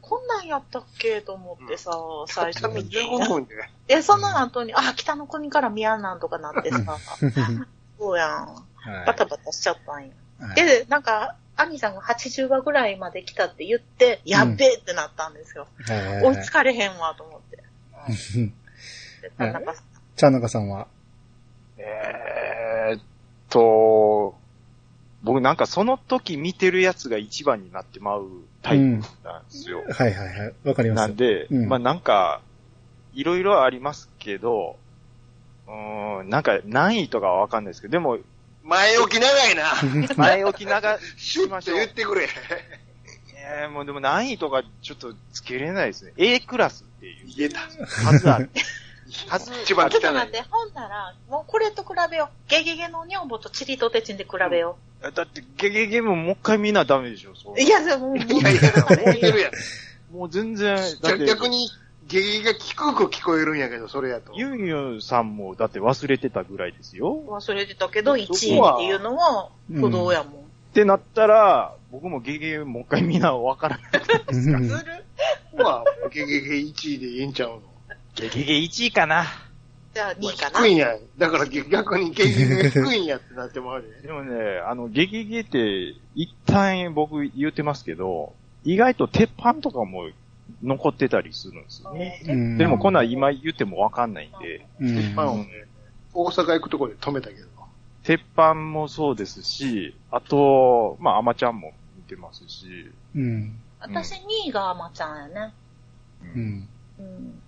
[0.00, 1.92] こんなんやったっけと思ってさ、
[2.28, 2.90] 最初多分に。
[2.90, 3.54] 15分で。
[3.86, 6.98] で、その後に、あ、北の国から宮なんとかなってさ、
[7.98, 8.64] そうやん。
[9.06, 10.14] バタバタしちゃったんや。
[10.40, 15.66] はいで、なんか、兄さんが80話ぐらいまで来たって言って、やっべえってなったんですよ。
[15.86, 17.62] はいはいはい追いつかれへんわと思って。
[19.22, 19.84] で田中さん
[20.16, 20.86] ちゃんなかさんは？
[21.76, 23.02] えーっ
[23.50, 24.36] と、
[25.22, 28.28] 僕なんかその時見てるやつが一番になってまう
[28.62, 28.84] タイプ
[29.24, 29.84] なんですよ。
[29.88, 30.54] はいはいはい。
[30.64, 30.98] わかります。
[30.98, 32.40] なんで、うんまあなんか、
[33.14, 34.76] いろいろありますけど、
[35.66, 38.18] うーん、なんか何位とかはわかんないですけど、でも、
[38.68, 39.72] 前置き長いな。
[40.16, 42.28] 前置きなが、シュッと言ってくれ。
[43.34, 46.12] えー、もうでも何位とかちょっとつけれないですね。
[46.18, 47.60] A クラスっていう言えた。
[47.60, 48.50] はずある。
[49.28, 49.92] はず、一番汚い。
[49.92, 52.50] ちょっと待って、ほんなら、もうこれと比べよう。
[52.50, 57.60] ゲゲゲの女房とチリとテチンで比べよだってゲゲゲももう一回見なダメでしょ、そうう。
[57.60, 60.14] いや、でももう、いやいや、思ってるやん。
[60.14, 61.70] もう全然、だって、逆に、
[62.08, 64.32] ゲゲが低く聞こえるんやけど、それやと。
[64.34, 67.22] ユンユンさんもだって忘れてたぐらいですよ。
[67.28, 70.32] 忘れてたけど、1位っていうのは、不動やもん。
[70.42, 74.02] ってなったら、僕もゲゲゲもう一回見なわからない。
[74.32, 75.04] うんずる？
[75.56, 77.62] まあ、ゲゲゲ1位でいいんちゃうの？
[78.14, 79.24] ゲゲゲ1位かな。
[79.94, 80.60] じゃあ2位かな？
[80.60, 80.96] 低いんや。
[81.18, 88.34] だから逆にゲゲゲが低いんやってなってもあるでもね、あの、ゲゲゲって、一旦僕言ってますけど、
[88.64, 90.08] 意外と鉄板とかも
[90.62, 92.22] 残ってたりするんですよね。
[92.26, 95.46] うんでもこんなん今言ってもわかんないんで、うんまあ、ね、
[96.12, 97.48] 大阪行くとこで止めたけど。
[98.02, 103.60] 鉄板もそうですし、あと、まあ、アマちゃんも見てますし、うん。
[103.80, 105.54] 私2位がアマちゃんやね。
[106.34, 107.06] うんうん。
[107.06, 107.42] うん。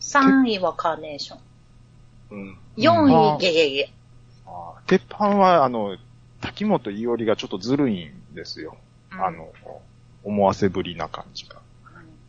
[0.00, 1.38] 3位はカーネーション。
[2.30, 3.92] うん4位ゲゲゲ。
[4.46, 5.98] あー鉄板は、あの、
[6.40, 8.76] 滝本伊織がちょっとずるいんですよ。
[9.10, 9.52] あの、
[10.24, 11.61] 思わせぶりな感じが。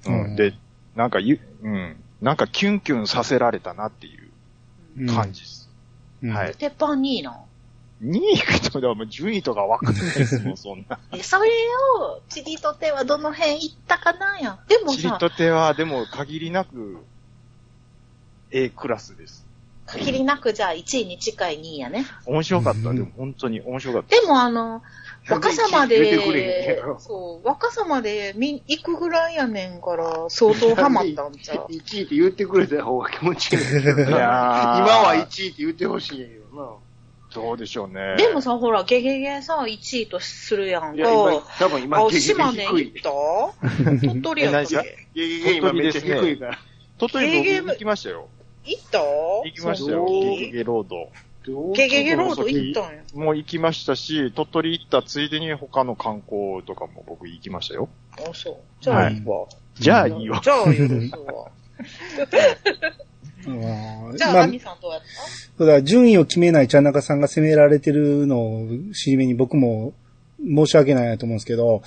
[0.06, 0.54] うんうん、で、
[0.96, 5.70] なんかゆ、うん、なんかキュンキュンさせられたなっていう感じです。
[6.22, 6.30] うん。
[6.32, 7.38] はい鉄板2位な。
[8.04, 11.00] 2位とかもう順位とかわかんないですもん、 そんな。
[11.14, 11.50] えそれ
[12.00, 14.40] を、チリと手はどの辺行ったかな？
[14.40, 14.60] や。
[14.68, 17.06] でもさ、チリと手は、でも限りなく
[18.52, 19.46] A クラスです。
[19.86, 22.06] 限りなくじゃあ1位に近い2位やね。
[22.26, 22.90] 面白かった。
[22.90, 24.16] うんでも本当に面白かった。
[24.20, 24.82] でもあの、
[25.30, 33.60] 若さまでそう、若さまで見、行くぐらいやねんから、相当ハマったんちゃう？1位って言ってくれた方が気持ちいい。
[33.62, 36.80] いやー今は1位って言ってほしいんやけど
[37.34, 38.16] どうでしょうね。
[38.18, 40.94] でもさ、ほら、ゲゲゲさ、1位とするやんな。
[40.96, 43.02] いや、今か。、多分今、あ、ゲゲゲ島根低い行っ。
[43.02, 44.00] た？
[44.08, 46.60] 鳥取やったっけゲゲゲ今めっちゃ低いから。
[47.00, 48.28] 鳥取僕行きましたよ。
[48.66, 49.00] 行った？
[49.00, 51.10] 行きましたよ、ゲゲゲロード。
[51.76, 53.02] ゲゲゲロード行ったんや。
[53.14, 57.90] もう行きましたし、鳥取行ったついでに他の観光とかも僕行きましたよ。
[58.18, 58.56] あ、そう。
[58.82, 59.46] じゃあいいわ。
[59.76, 60.42] じゃあいいわ。
[60.44, 60.84] じゃあ許す
[61.16, 61.52] わ。
[63.46, 63.52] う
[64.14, 65.06] んじゃあ、まあアミさんどうやった？
[65.58, 69.94] そうだ、順位を決めないちゃん中さんが責められてるのを尻目に僕も
[70.40, 71.82] 申し訳ないなと思うんですけど、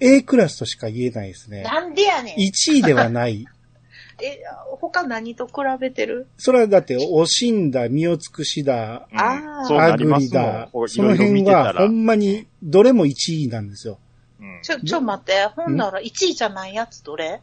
[0.00, 1.62] A クラスとしか言えないですね。
[1.62, 2.36] なんでやねん。
[2.38, 3.46] 1位ではない。
[4.22, 4.40] え、
[4.80, 6.26] 他何と比べてる？
[6.38, 11.44] それはだって、惜しんだ、身を尽くしだ、うんあーそうアグなりだん。、その辺。
[11.44, 13.12] はほんまにどれも1
[13.44, 13.98] 位なんですよ。
[14.40, 15.46] うんちょ、ちょ待って。
[15.54, 17.40] ほんなら1位じゃないやつどれ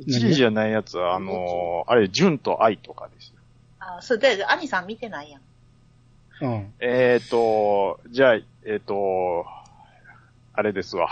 [0.00, 3.34] ？1位じゃないやつは、あのーあれ、純と愛とかですよ。
[3.78, 5.40] あ、それで、アニさん見てないやん。
[6.40, 6.72] うん。
[6.80, 9.44] えーと、じゃあ、えーと、
[10.54, 11.10] あれですわ。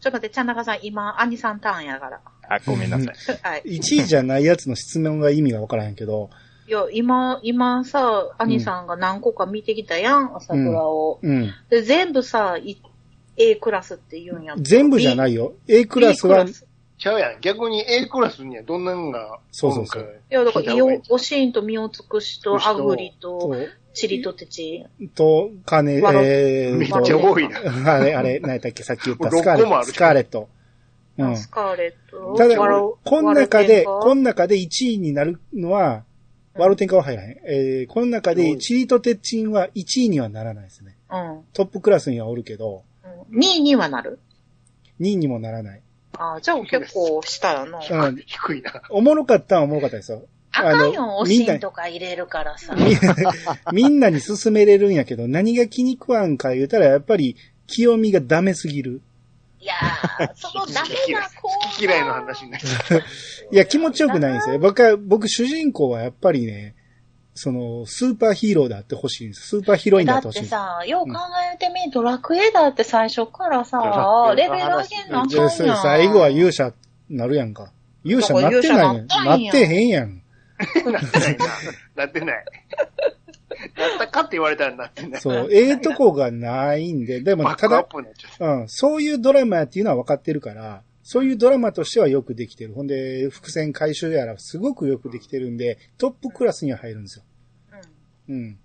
[0.00, 2.20] ちょっと待って、ちゃんなかさん、今、アニさんターンやから。
[2.48, 3.14] あ、ごめんなさい。
[3.42, 3.62] はい。
[3.64, 6.30] 1位じゃないやつの質問が意味がわからへんけど、
[6.70, 11.18] いや、今、今さ、アニさんが何個か見てきたやん、朝ドラを。
[11.20, 11.52] うん。
[11.68, 12.80] で、全部さ、い
[13.36, 14.54] A クラスって言うんや。
[14.56, 15.54] 全部じゃないいよ。
[15.66, 16.46] A クラスは
[16.96, 17.40] ちゃうやん。
[17.40, 23.56] 逆に A クラスにはどんなのがそうそうそういや、だから、聞いオ、おしんと身を尽くしと、アグリと、と、
[23.92, 24.84] チリとテチ。
[25.14, 27.58] と、金、わろえーめっちゃ多いな。
[27.94, 29.84] あれ、あれ、何やったっけさっき言ったスカーレット。
[29.84, 30.48] スカーレット。
[31.18, 31.36] うん。
[31.36, 32.34] スカーレット。
[32.36, 36.04] ただこの中で、この中で1位になるのは、
[36.54, 37.30] ワロテンカは入らへん。
[37.46, 40.96] えー、この中で、チリとテッチンは1位にはならないですね。
[41.10, 41.44] うん。
[41.52, 44.18] トップクラスにはおるけど、うん2位にはなる
[45.00, 45.82] ？2位にもならない。
[46.18, 48.06] ああ、じゃあ結構下やな。
[48.08, 48.16] うん。
[48.26, 48.82] 低いな。
[48.90, 50.24] おもろかったはおもろかったですよ。
[50.52, 52.74] あかんよ、あのおしんとか入れるからさ。
[52.74, 52.96] み
[53.72, 57.36] みんなに勧めれるんやけど、何が気に食わんか言うたら、やっぱり、
[57.66, 59.00] 清美がダメすぎる。
[59.60, 63.02] いやー、そのダメな子好き嫌いの話になっちゃう。
[63.52, 64.58] いや、気持ちよくないんですよ。
[64.58, 66.74] 僕は、僕主人公はやっぱりね、
[67.34, 69.48] その、スーパーヒーローであってほしいんです。
[69.48, 70.54] スーパーヒロインだってほしいんです。
[70.54, 71.18] ってさ、よう考
[71.54, 73.78] えてみ、ドラクエだって最初からさ
[74.30, 75.76] う、んレベル上げんなあでかんやん。
[75.82, 76.72] 最後は勇者
[77.08, 77.72] なるやんか。
[78.04, 79.06] 勇者なってないやん。
[79.06, 80.19] なってへんやん。
[80.92, 81.46] なってないな。
[81.96, 82.44] なってない。
[83.76, 85.20] なったかって言われたらなってない。
[85.20, 87.86] そう、ええとこがないんで、でも、ただ。
[88.40, 92.74] うん、そういうドラマやっていうのは分かってるから、そういうドラマとしてはよくできてる。
[92.74, 97.24] ほんで、伏線回収やらすごくよくできてるんで、トップクラスには入るんですよ。
[98.28, 98.58] うん。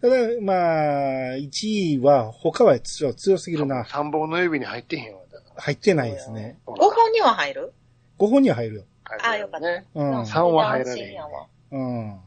[0.00, 1.50] ただ、まあ、1
[1.96, 3.84] 位は、他は強強すぎるな。
[3.84, 5.20] 三本の指に入ってへんわ。
[5.56, 6.58] 入ってないですね。
[6.66, 6.74] うん。
[6.74, 7.72] 5本には入る
[8.18, 8.84] ？5本には入るよ。
[9.16, 9.86] らあよかったね。
[9.94, 10.26] うん。
[10.26, 12.20] 三は入られへん安心やわうん。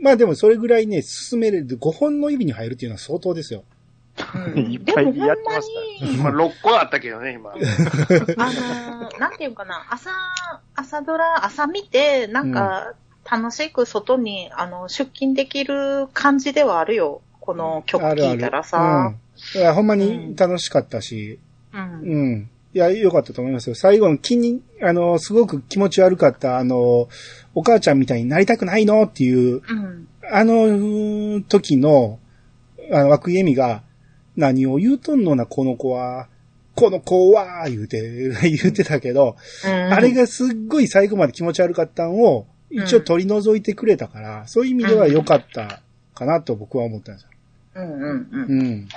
[0.00, 1.78] まあでもそれぐらいね、進めれる。
[1.78, 3.64] 5本の指に入るっていうのは相当ですよ。
[4.56, 7.50] いっぱいやってますからでも今6個あったけどね、今。
[7.50, 10.10] あのー、なんていうかな、朝、
[10.74, 12.94] 朝ドラ、朝見て、なんか、
[13.30, 17.22] 楽しく外に、あの、出勤できる感じではあるよ。
[17.40, 18.32] この曲あるある。
[18.32, 19.14] 聴いたらさ。
[19.54, 19.60] うん。
[19.60, 21.38] いや、ほんまに楽しかったし、
[21.72, 21.80] うん。
[21.80, 22.50] うん。
[22.74, 23.74] いや、良かったと思いますよ。
[23.74, 27.08] 最後の気に、あの、すごく気持ち悪かった、あの、
[27.54, 29.02] お母ちゃんみたいになりたくないの？
[29.02, 30.08] っていう、うん。
[30.30, 32.18] あの時の、
[32.90, 33.82] あの、涌井絵美が、
[34.34, 36.28] 何を言うとんのな、この子は。
[36.74, 38.00] この子は、言うて、
[38.48, 45.82] 言うてたけど、あれがすっごい最後まで気持ち悪かったんを、一応取り除いてくれたから、そういう意味では良かった
[46.14, 47.28] かなと僕は思ったんですよ。
[47.74, 48.60] うんうんうん。
[48.60, 48.88] うん。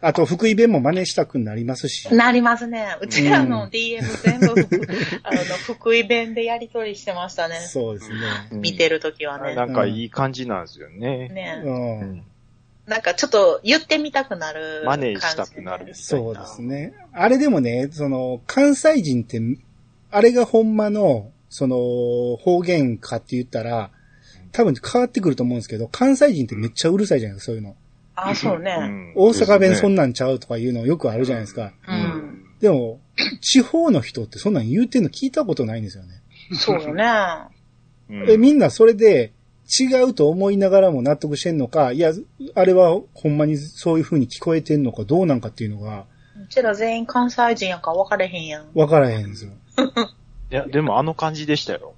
[0.00, 2.12] あと、福井弁も真似したくなりますし。
[2.14, 2.96] なりますね。
[3.00, 4.88] うちらうのん DM 全部福、
[5.22, 7.60] あの、福井弁でやりとりしてましたね。
[7.60, 8.16] そうですね。
[8.52, 9.54] うん見てるときはね。
[9.54, 11.28] なんかいい感じなんですよね。
[11.28, 11.68] ねう。。
[11.68, 12.24] うんん
[12.86, 15.94] なんかちょっと言ってみたくなる真感じ、似したくなる。
[15.94, 16.92] そうですね。
[17.12, 19.40] あれでもね、その、関西人って、
[20.10, 21.76] あれがほんまの、その、
[22.36, 23.90] 方言かって言ったら、
[24.52, 27.74] 多分変わってくると思うんですけど、関西人ってめっちゃうるさいじゃないですか、そういうの。
[28.16, 28.76] あ、そうね。
[28.80, 30.02] うん大阪弁そんな。
[30.04, 31.72] なんちゃうとかいうのよくあるじゃないですか。
[31.88, 32.44] うん。
[32.60, 33.00] でも、
[33.40, 36.22] 地方の人ってそんなん言うてんの聞いたことないんですよね。
[36.52, 37.04] そうよね。
[38.10, 39.32] うんえ、みんなそれで
[39.80, 42.12] 違うと思いながらも納得してんのか、いや、
[42.54, 46.04] あれはほんまにそういう風に聞こえてんのかどうなんかっていうのが
[46.36, 48.66] うちら全員関西人やから分かれへんやん。
[48.74, 49.52] 分からへんんですよ。
[50.50, 51.94] いや、でもあの感じでしたよ。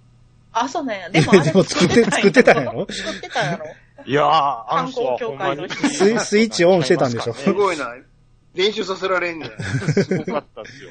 [0.53, 1.09] あ、そうね。
[1.13, 2.87] でもあれ でも作って作ってたんやろ？
[2.89, 3.67] 作ってたんやろ？
[4.07, 4.27] いやー、
[4.69, 7.35] あの人は観ほんまにスイスイッチオンしてたんでしょ？
[7.35, 7.95] すごいな。
[8.55, 9.51] 練習させられんねん。
[9.93, 10.91] すごかったですよ。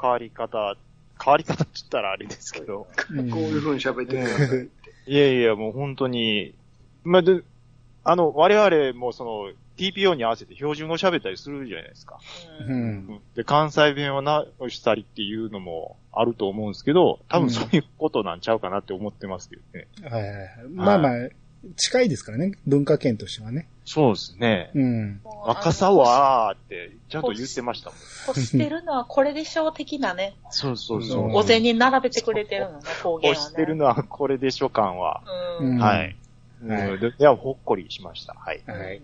[0.00, 0.76] 変わり方、
[1.22, 2.86] 変わり方って言ったらあれですけど。
[3.10, 4.68] うんこういう風に喋ってください。
[5.08, 6.54] いやいや、もう本当に、
[7.04, 7.40] まあ、で、
[8.04, 12.18] あの、我々もその、TPO に合わせて標準語喋ったりするじゃないですか。
[12.66, 13.20] ううんん。
[13.36, 19.86] で、関西弁を直したりっていうのもあると思うんですけど、多分そういうことなんちゃうかなって思ってますけどね。
[20.02, 20.48] はいはいはい。
[20.72, 21.28] まあまあ、
[21.76, 23.68] 近いですからね、文化圏としてはね。
[23.84, 24.70] そうですね。
[24.74, 25.20] うん。
[25.44, 27.98] 若さはーって、ちゃんと言ってましたもん。
[28.28, 31.36] 欲してるのはこれでしょう的なね、そうそうそそうう。
[31.36, 33.38] お膳に並べてくれてるのね、方言をね。
[33.40, 35.22] 欲してるのはこれでしょ感は。
[35.60, 35.68] うん。
[35.68, 35.98] うんはい。
[35.98, 36.16] はい
[36.62, 38.34] うんでいや、ほっこりしました。
[38.34, 38.62] はい。
[38.66, 39.02] はい。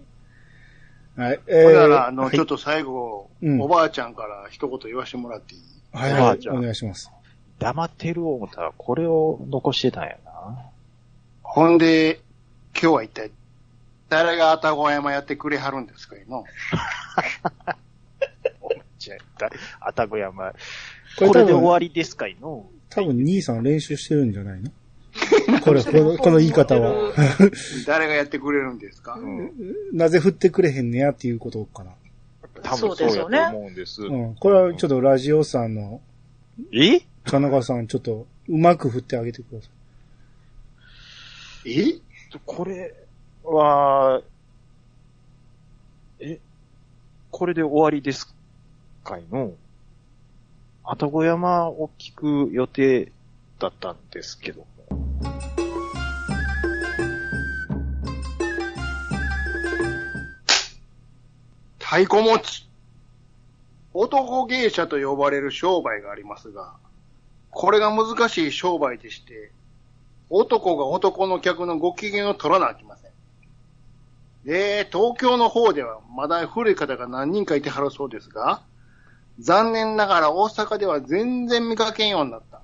[1.16, 1.40] はい。
[1.46, 5.60] えほんなら、あの、はいちょっと最後、うんおばあちゃんから一言言わせてもらっていい？
[5.92, 7.10] はい、おばはい、あちゃんお願いします。
[7.58, 10.58] 黙ってる思ったら、これを残してたんやな。
[11.42, 12.20] ほんで、
[12.82, 13.30] 今日は一体、
[14.08, 16.44] 誰が愛宕山やってくれはるんですかいの
[18.98, 19.16] じゃ
[19.80, 20.50] あ、あたご山。
[21.16, 24.72] これこれで終わりですかいの多分兄さん練習してるんじゃないの？
[25.62, 27.12] これ、この、この言い方は。
[27.86, 29.52] 誰がやってくれるんですか、うん。
[29.92, 31.92] なぜ振ってくれへんねやっていうことかな。
[32.64, 34.02] 多分そうやと思うんです。
[34.02, 34.34] うん。
[34.34, 36.00] これはちょっとラジオさんの、
[36.72, 37.00] え？
[37.26, 39.68] 田中さん、ちょっと、うまく振ってあげてくださ
[41.64, 41.80] い。
[41.80, 42.11] え？
[42.32, 42.94] とこれ
[43.44, 44.22] は、
[46.18, 46.40] え、
[47.30, 48.34] これで終わりです
[49.04, 49.52] かいの？
[50.84, 53.12] 愛宕山を聞く予定
[53.58, 54.66] だったんですけど。
[61.78, 62.68] 太鼓持ち。
[63.92, 66.72] 男芸者と呼ばれる商売がありますが、
[67.50, 69.52] これが難しい商売でして、
[70.34, 73.10] 男が男の客のご機嫌を取らなあきません。
[74.46, 78.62] で、東京の方ではまだ古い方が何人かいてはるそうですが、
[79.38, 82.62] 残念ながら大阪では全然見かけんようになった。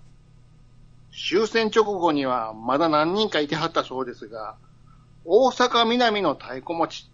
[1.12, 4.56] 終戦直後にはまだ何人かいてはったそうですが、
[5.26, 7.10] 大阪南の太鼓持ち、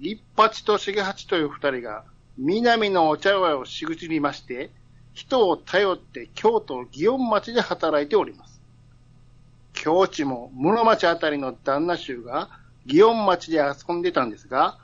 [0.00, 2.04] 立八と重八という二人が、
[2.38, 4.70] 南のお茶屋をしぐちりまして、
[5.12, 8.51] 人を頼って京都祇園町で働いております。
[9.82, 12.50] 京地も室町あたりの旦那衆が
[12.86, 14.78] 祇園町で遊んでたんですが、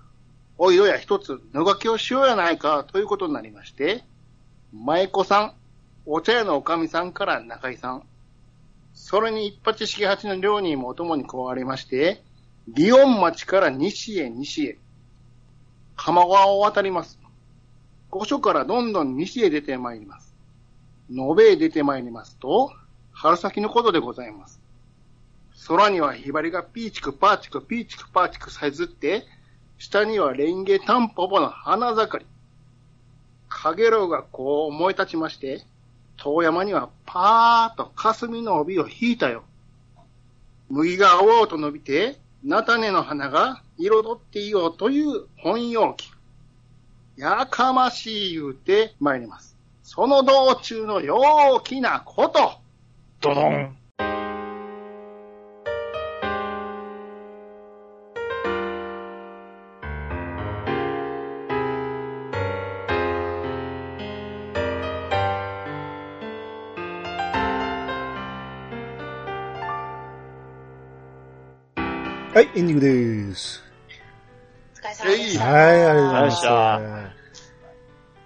[0.59, 4.03] おいおや一つ野書きをしようやないかということになりまして、
[4.73, 5.53] 舞子さん、
[6.05, 8.03] お茶屋のおかみさんから中井さん、
[8.93, 12.25] それに一八重八の両人もお供に加わりまして、
[12.75, 14.79] 祇園町から西へ西へ、
[15.95, 17.21] 鎌川を渡ります。
[18.11, 20.35] 御所からどんどん西へ出てまいります。
[21.09, 22.73] 野辺へ出てまいりますと、
[23.13, 24.58] 春先のことでございます。
[25.69, 29.27] 空にはひばりがピーチクパーチクピーチクパーチクさえずって、
[29.77, 32.27] 下にはレンゲタンポポの花盛り。
[33.51, 35.67] かげろうがこう燃え立ちまして、
[36.17, 39.45] 遠山にはパーッと霞の帯を引いたよ。
[40.71, 46.11] 麦が青々と伸びて、菜種の花が彩っていようという本陽気。
[47.19, 49.55] やかましい言うて参ります。
[49.83, 52.53] その道中の陽気なこと。
[53.21, 53.78] ドドン
[72.39, 73.65] はい、エンディングです。
[74.77, 75.45] お疲れ様でした。
[75.45, 76.47] はい、ありがとうございます。
[76.47, 76.53] よ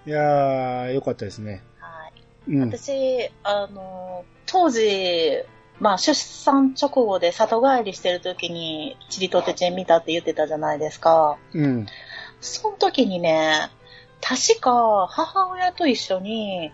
[0.05, 1.63] いやー、よかったですね。
[1.79, 2.71] はいうん。
[2.71, 5.41] 私、あの、当時、
[5.79, 11.39] まあ、出産直後で里帰りしてる時に、チリとてちん見たって言ってたじゃないですか。
[11.51, 11.87] うん。
[12.39, 13.71] その時にね、
[14.21, 16.71] 確か母親と一緒に、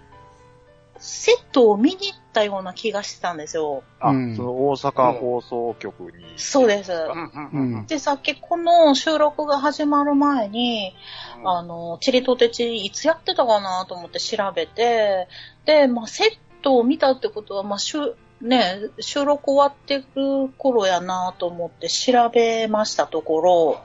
[1.00, 3.84] セットを見に行ったような気がしてたんですよ。
[4.00, 6.26] あ、うんその大阪放送局に。
[6.38, 6.92] そうです。
[6.92, 7.86] うん。
[7.88, 10.94] で、さっきこの収録が始まる前に、
[11.46, 15.28] あの、チリとてちいつやってたかなと思って調べて、
[15.66, 23.82] で、まあ、セットを見たってことは、まあ、しゅね、収録終わってる頃やなと思って調べましたところ、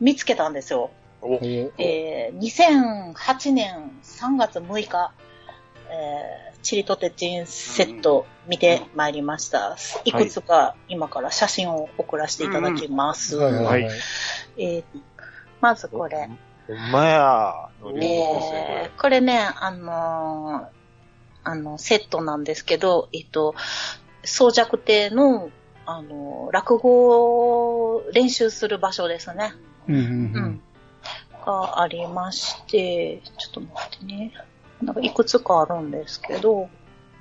[0.00, 0.90] 見つけたんですよ。
[1.20, 1.38] お
[1.78, 5.12] えー、2008年3月6日、
[5.88, 9.76] えー、チリとてちんセット見てまいりました。
[10.04, 13.36] いくつか今から写真を送らせていただきます。
[13.36, 13.92] はいはいはい。
[14.56, 14.84] えー
[15.60, 16.28] まずこれ。
[16.66, 17.68] ほんまや。
[18.00, 20.82] えーこれね、あのー
[21.44, 23.54] あの、セットなんですけど、えっと、
[24.24, 25.50] 総弱亭の、
[25.86, 29.52] あのー落語を練習する場所ですね。
[29.88, 30.62] うんううんん。
[31.44, 34.32] がありまして、ちょっと待ってね。
[34.82, 36.68] なんかいくつかあるんですけど、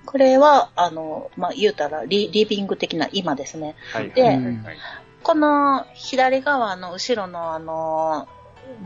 [0.05, 3.75] これは、あの、まあ、言うたらリ、リビング的な今ですね。
[3.93, 4.11] はい。
[4.11, 4.77] ではいうんはい
[5.23, 8.27] この左側の後ろのあの、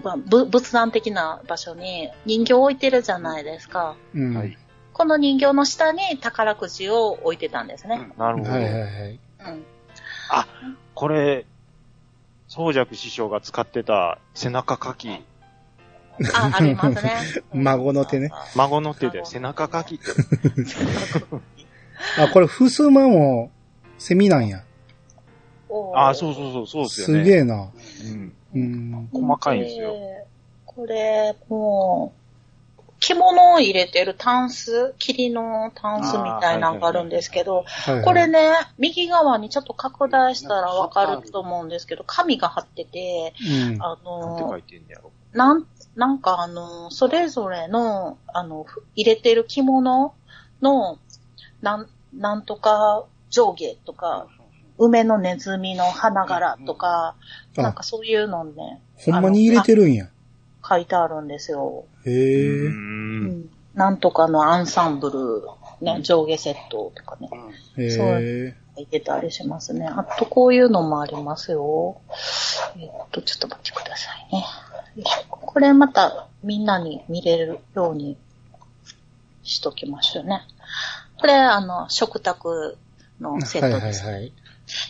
[0.03, 3.95] まあ、ぶ仏壇的な場所に人形を置いてるじゃないですか。
[4.13, 4.35] うん。
[4.35, 4.57] はいはい。
[4.91, 8.11] この人形の下に宝くじを置いてたんですね。
[8.17, 8.49] なるほど。
[8.51, 8.69] はいは
[9.07, 9.19] い。
[9.45, 9.65] うん。
[10.93, 11.45] これ、
[12.47, 15.09] 宗尺師匠が使ってた背中書き、
[16.33, 17.13] あ、ありますね。
[17.53, 18.31] 孫の手ね。
[18.55, 20.05] 孫の手で背中書きって、
[22.21, 23.51] あ、これ、ふすまも、
[23.97, 24.63] セミなんや。
[25.93, 27.23] あそうそうそう、そうですよね。
[27.23, 27.69] すげえな。
[28.03, 28.33] うん。
[28.53, 29.09] うん。
[29.11, 29.93] 細かいんですよ。
[30.65, 32.25] これ、もう、
[32.99, 37.65] 着物を入れてるタンス、霧のタンスみたいなのがあるんですけど、
[38.03, 43.81] これ、ね、右側にちょっと拡大したらわかると思うんですけど、紙が貼ってて、うん。
[43.81, 45.11] あなんて書のい、てんねやろ。
[45.33, 50.13] なん、なんかあの、それぞれの、あの、ふ入れてる着物
[50.61, 50.99] の、
[51.61, 54.27] なん、なんとか上下とか、
[54.77, 57.15] 梅のネズミの花柄とか、
[57.57, 60.09] あなんかそういうのね、ほんまに入れてるんや。
[60.67, 61.85] 書いてあるんですよ。
[62.05, 62.13] へう。
[62.13, 62.67] え。
[62.67, 65.41] うんなんとかのアンサンブル、
[65.81, 67.29] ね、上下セットとかね、
[67.77, 68.55] へそうえ。
[68.77, 69.85] 書いてたりしますね。
[69.85, 72.01] あとこういうのもありますよ。
[72.77, 74.45] えっと、ちょっと待ってくださいね。
[75.55, 78.17] これまたみんなに見れるように
[79.41, 80.41] しときましょうね。
[81.17, 82.77] これ、あの、食卓
[83.21, 84.05] のセはいはいットです。
[84.05, 84.33] はい。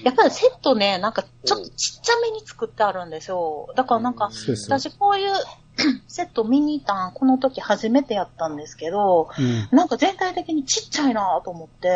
[0.03, 3.72] やっぱりセットね、なんかちょっとちっちゃめに作ってあるんですよ。
[3.76, 4.32] だからなんか。
[4.32, 5.34] 私こういう
[6.07, 9.68] セット見に行ったん、この時初めてやったんですけど、うん。
[9.70, 11.89] なんか全体的にちっちゃいなと思って、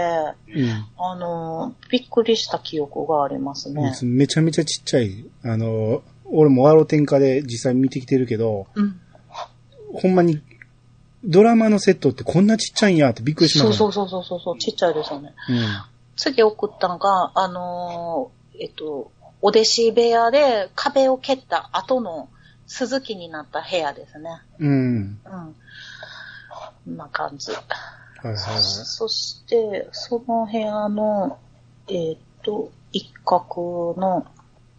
[0.53, 0.86] うん。
[0.95, 3.97] あのー、びっくりした記憶がありますね。
[4.03, 5.26] めちゃめちゃちっちゃい。
[5.43, 9.00] あの、俺もワロ天下で実際見てきてるけど、うん。
[9.94, 10.42] ほんまに、
[11.24, 13.74] ドラマのセットってこんなちっちゃいんやってびっくりしました。
[13.74, 15.34] そうそうそうそうそう、ちっちゃいですよね。
[15.50, 15.66] うん。
[16.16, 19.12] 次送ったのが、あのー、えっと、
[19.42, 22.30] お弟子部屋で壁を蹴った後の
[22.68, 24.30] 鈴木になった部屋ですね。
[24.60, 24.70] うん。
[24.70, 25.20] うん。
[25.26, 27.52] こんな感じ。
[27.52, 28.62] はいはいはい。
[28.62, 31.40] そして、その部屋の、
[31.88, 34.26] えっ、と、一角の、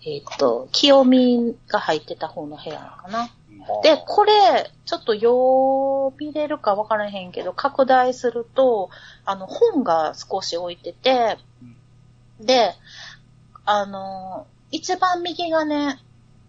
[0.05, 3.31] えっ、と、清見が入ってた方の部屋かな。
[3.83, 8.91] で、これ、ちょっとよう見れるかわからへんけど、拡大すると、
[9.25, 11.39] あの、本が少し置いてて、
[12.41, 12.75] で、
[13.65, 15.99] あの、一番右がね、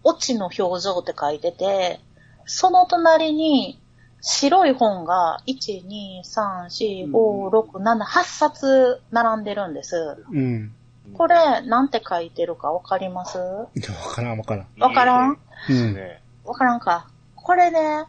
[0.04, 2.00] オチの表情って書いてて、
[2.46, 3.78] その隣に、
[4.24, 6.66] 白い本が、1、2、3、
[7.08, 9.96] 4、5、6、7、8冊並んでるんです。
[10.30, 10.72] うん。
[11.14, 13.38] これ、なんて書いてるかわかります？
[13.38, 13.66] わ
[14.14, 14.66] からんわからん。
[14.80, 15.38] わからん？
[15.68, 15.94] うん。
[15.94, 16.22] ね。
[16.44, 17.08] わからんか。
[17.36, 18.04] これね、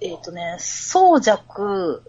[0.00, 2.02] えっ、とね、宗弱、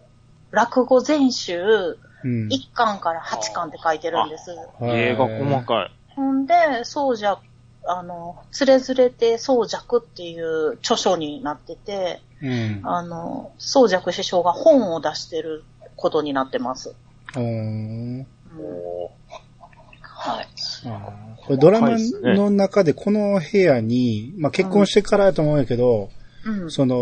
[0.52, 2.48] 落語全集、うん。
[2.48, 4.52] 1巻から8巻って書いてるんです。
[4.82, 5.92] 絵が細かい。
[6.16, 6.54] ほんで、
[6.84, 7.42] 宗弱、
[7.86, 12.82] あの、つれづれて宗弱っていう著書になってて、うん。
[12.84, 15.64] あの、宗弱師匠が本を出してる
[15.96, 16.96] ことになってます。
[17.34, 18.26] あー
[20.22, 20.47] はい。
[21.38, 26.11] これドラマの中でこの部屋に、まあ結婚してからやと思うんやけど、
[26.45, 26.72] うん。
[26.72, 26.95] その、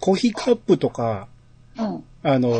[0.00, 1.26] コーヒーカップとか、
[1.76, 2.04] うん。
[2.22, 2.50] あの、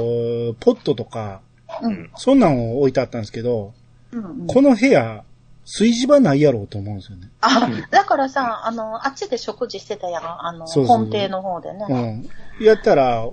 [0.59, 1.40] ポットとか、
[1.82, 2.11] うん。
[2.16, 3.74] そんなんを置いてあったんですけど、
[4.11, 4.46] うん。
[4.48, 5.22] この部屋、
[5.64, 7.28] 炊事場ないやろうと思うんですよね。
[7.40, 10.46] あ、だからさ、あの、あっちで食事してたやん。
[10.46, 11.86] あの、そうそう本邸の方でね。
[12.61, 12.64] うん。
[12.64, 13.28] やったら、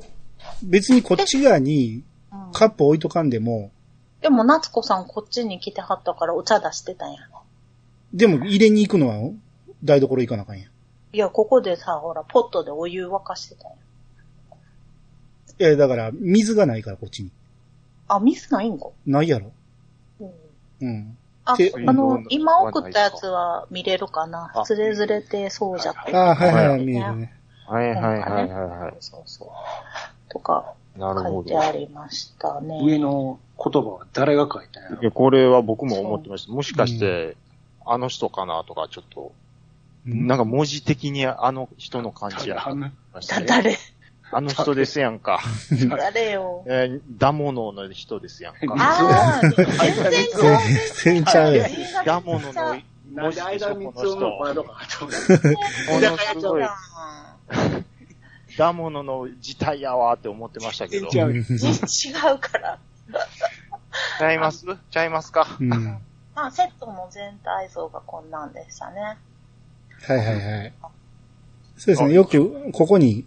[0.63, 3.71] 別にこっち側にうんカップ置いとかんでも、
[4.23, 7.15] でも、夏子さんこっちに来てはったからお茶出してたやん。
[8.13, 9.31] でも入れに行くのは
[9.83, 10.69] 台所行かなあかんやん。
[11.11, 13.77] いや、ここでさ、ほら、ポットでお湯沸かしてたやん。
[15.59, 17.31] いや、だから、水がないから、こっちに。
[18.07, 18.87] あ、ミスないんか？
[19.05, 19.51] ないやろ。
[20.21, 20.31] うん。
[20.81, 21.17] うん。
[21.45, 24.51] あで、あのうん、今送ったやつは見れるかな？
[24.55, 26.15] あつれづれてそうじゃって。
[26.15, 27.33] ああ、はいはい、ね見えるね。
[27.67, 28.95] はいはいはいはいはい。
[29.01, 29.49] そうそう。
[30.29, 31.67] とか、なるほど書いて。
[31.67, 32.79] ありましたね。
[32.83, 35.01] 上の言葉は誰が書いたんやろ？
[35.01, 36.51] いやこれは僕も思ってました。
[36.51, 37.35] もしかして、
[37.85, 42.67] あの人かなとか、ちょっと、うんなんか文字的にあの人の感じや。
[42.67, 42.91] あのだ、
[43.47, 43.77] 誰？
[44.35, 45.39] あの人ですやんか。
[45.89, 46.65] 誰よ？
[46.67, 48.59] えー、ダモノの人ですやんか。
[48.77, 49.65] ああ、全然
[50.27, 50.61] ちゃう。
[51.03, 51.71] 全然ちゃうやん。
[52.05, 52.53] ダモノの、
[53.13, 56.63] なんで間三つのこれとかと思ものすごい、
[58.55, 61.09] うダモノの自体やわって思ってましたけど。
[61.09, 61.43] 全然違う。
[61.43, 62.79] ん違うから。
[64.19, 64.65] ちゃいます？
[64.91, 65.57] ちゃいますか？
[65.59, 65.69] うん。
[66.35, 69.17] まあ、セットの全体像がこんなんでしたね。
[70.07, 70.73] はいはいはい。
[71.77, 72.13] そうですね。
[72.13, 73.25] よく、ここに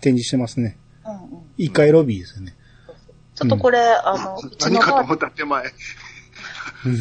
[0.00, 0.76] 展示してますね。
[1.04, 1.20] うんうん。
[1.58, 2.54] 1階ロビーですよね。
[3.34, 5.64] ちょっとこれ、あの、 うちのばあ何かと思った手前。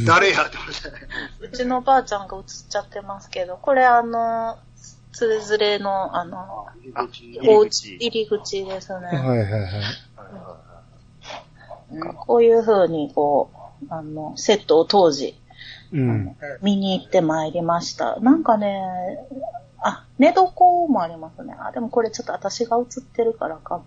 [0.05, 1.07] 誰やと思ったね。
[1.41, 4.57] うちのばあちゃんが映っちゃってますけど、これあの、
[5.15, 9.07] つれづれの、あの、入り口お入り口家入り口ですね。
[9.07, 9.71] はいはいはい。
[11.91, 13.49] うんこういう風に、こ
[13.81, 15.39] う、あの、セットを当時、
[15.93, 16.35] うん。
[16.61, 18.19] 見に行ってまいりました。
[18.19, 18.81] なんかね、
[19.81, 20.51] あ、寝床
[20.89, 21.55] もありますね。
[21.59, 23.83] あ、でもこれちょっと私が映ってるからか。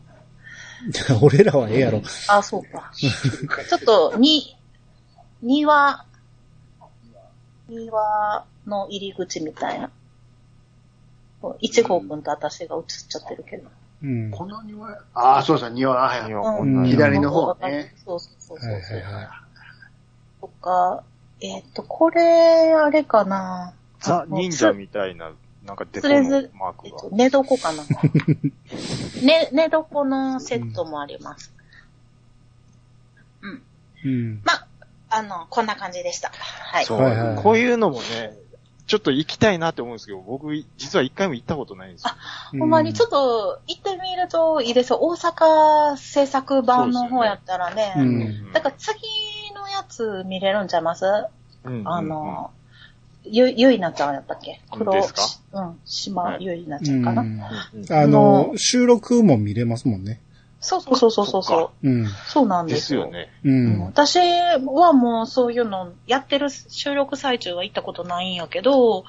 [1.21, 2.01] 俺らはええやろ。
[2.29, 2.91] あ、そうか。
[2.95, 4.57] ちょっと、に、
[5.43, 6.07] 庭、
[7.69, 9.91] 庭の入り口みたいな。
[11.61, 13.69] 一号くんと私が映っちゃってるけど。
[14.03, 14.31] うん。
[14.31, 17.95] はこの庭、ああ、そうですね、庭、はい左の方ね。
[18.05, 18.71] そうそうそうそう。
[18.71, 19.29] いはいはい。
[20.41, 21.05] とか、
[21.41, 23.75] えっ、と、これ、あれかな。
[24.01, 25.33] ザ・忍者みたいな、
[25.65, 26.15] なんかデコの
[26.55, 26.89] マークが。
[26.89, 27.85] えっと、寝床かな。
[29.23, 31.53] ね、寝床のセットもあります。
[33.43, 33.63] うん。
[34.05, 34.43] うん。
[34.45, 34.67] まあ、
[35.11, 36.31] あの、こんな感じでした。
[36.31, 36.85] はい。
[36.85, 38.37] そう、はいはいこういうのもね、
[38.89, 42.11] ちょっと行きたいなって思うんですけど、僕、実は一回も行ったことないんですよ。
[42.59, 44.99] ほんまにちょっと行ってみるといいですよ。
[45.03, 47.95] 大阪制作版の方やったらね。
[47.97, 48.99] うんだから次
[49.55, 51.05] のやつ見れるんちゃいます、
[51.65, 52.51] うんあ、の、
[53.25, 54.61] ゆ、ゆいなちゃんやったっけ？
[54.73, 55.23] 黒、ですか？
[55.53, 57.23] うん、島はいゆいなちゃんかな？
[57.23, 57.41] うん
[57.75, 60.21] うんあの、収録も見れますもんね。
[60.61, 61.89] そうそうそうそうそうう。
[61.89, 62.07] うん。
[62.27, 63.03] そうなんでですよ。
[63.03, 63.29] すよね。
[63.45, 63.85] ううんん。
[63.85, 69.05] 私はもうそういうのやってる収録最中は行ったことないんやけど、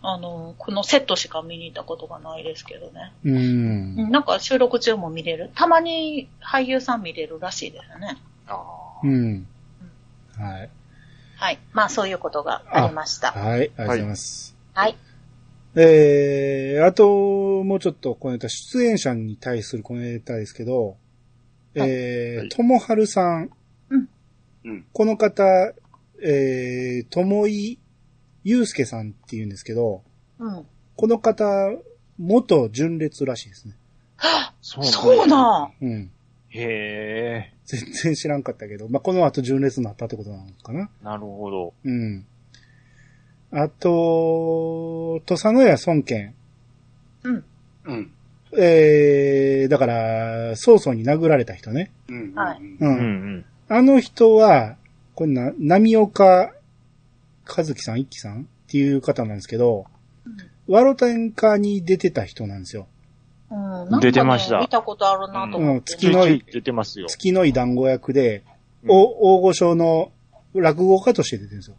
[0.00, 3.12] あの、このセットしか見に行ったことがないですけどね。
[3.24, 3.30] う。
[3.30, 5.50] うんんなんか収録中も見れる。
[5.54, 8.16] たまに俳優さん見れるらしいですね。
[8.46, 8.62] あ
[9.02, 9.46] うん。
[10.38, 10.70] はい。
[11.36, 11.58] はい。
[11.72, 13.32] まあそういうことがありました。
[13.32, 13.58] はい。
[13.58, 14.56] ありがとうございます。
[14.72, 14.96] はい。
[15.76, 20.96] えー、あと、もうちょっと小ネタ、出演者に対する小ネタですけど、
[21.74, 23.50] えー、はいともはるさん。
[23.90, 24.08] うん
[24.64, 25.44] うんこの方、
[26.22, 27.78] えー、ともい
[28.44, 30.02] ゆうすけさんって言うんですけど、
[30.38, 30.66] うん。
[30.96, 31.44] この方、
[32.18, 33.76] 元純烈らしいですね。
[34.62, 35.72] そうそうなん。
[35.82, 36.10] うん。
[36.48, 40.88] へえ、全然知らんかったけど、まあ、この後純烈になったってことなのかな。
[41.02, 41.74] なるほど。
[41.84, 42.26] うん。
[43.56, 46.34] あと、土佐野屋孫権。
[47.22, 47.44] うん。
[47.84, 48.10] うん。
[48.58, 51.92] えー、だから、曹操に殴られた人ね。
[52.08, 52.34] うん。
[52.34, 52.76] はいうん。
[52.80, 53.44] うんうん。
[53.68, 54.76] あの人は、
[55.14, 56.52] こんな、波岡
[57.46, 59.86] 和樹さん、一輝さんっていう方なんですけど、
[60.66, 62.88] ワロタンカに出てた人なんですよ。
[63.52, 64.00] うん。
[64.00, 67.06] 出てました見たことあるなと思って、うん月のい出てますよ。
[67.08, 68.42] 月の井団子役で、
[68.82, 70.12] うんお大御所の
[70.52, 71.76] 落語家として出てるんですよ。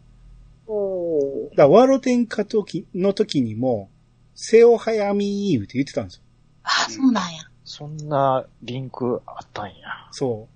[1.26, 3.90] おーだから、ワロテンカ時の時にも、
[4.34, 6.22] 背を早みーって言ってたんですよ。
[6.62, 7.42] あ、そうなんや。
[7.64, 9.74] そんなリンクあったんや。
[10.10, 10.48] そ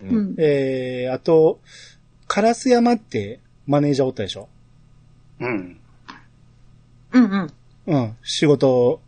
[0.00, 0.06] う。
[0.06, 0.22] うう。
[0.32, 0.34] ん。
[0.38, 1.60] えー、あと、
[2.26, 4.48] カラス山ってマネージャーおったでしょ？
[5.40, 5.80] うん。
[7.12, 7.50] うんうん。
[7.86, 8.16] うん。
[8.22, 9.00] 仕事を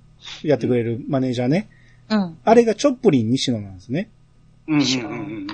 [0.42, 1.68] やってくれるマネージャーね。
[2.08, 2.38] うん。
[2.44, 4.10] あれがチョップリン西野なんですね。
[4.66, 4.74] うん。
[4.74, 4.80] うん。
[4.80, 5.46] うん。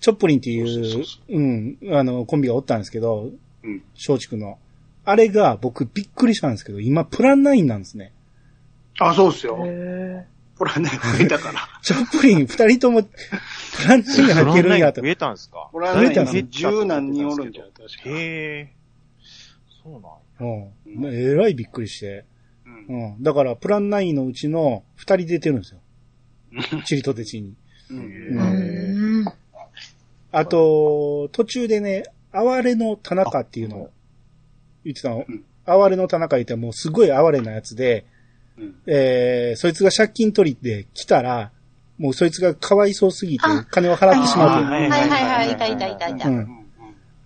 [0.00, 3.30] チョップリンっていそううん、あの、コンビがおったんですけど、
[3.62, 3.82] うん。
[3.94, 4.58] 松竹の。
[5.04, 8.12] あれが僕びっくりしたんですけど、今プラン9なんですね。
[8.98, 9.58] あ、そうっすよ。
[9.64, 10.26] へ
[10.56, 11.60] これはね、増えたから。
[11.82, 13.08] チョップリン二人ともプ
[13.88, 15.08] ラン9に入ってるんやと増。
[15.08, 15.68] えたんですか？
[15.72, 17.92] これはね、増えたんす今十何人おるんじゃう、確か。
[18.04, 18.72] へえ。
[19.82, 20.02] そうなん
[20.58, 20.66] や。
[20.98, 21.14] うん。
[21.14, 22.24] えらいびっくりして。
[22.88, 23.22] うんうん。
[23.22, 25.80] だから、プラン9のうちの二人出てるんですよ。
[26.84, 27.54] チリとテチに。
[27.90, 29.24] うん。
[30.30, 33.90] あと、途中でね、哀れの田中っていうのを
[34.84, 35.44] 言ってたのうん。
[35.64, 38.04] 哀れの田中言ってもうすごい哀れなやつで、
[38.58, 41.50] うんえー、そいつが借金取りで来たら、
[41.98, 44.70] もうそいつがかわいそうすぎてあ金を払ってしまうという。
[44.70, 46.28] はいはいはいはい、いたいたいたいた。
[46.28, 46.66] ううん。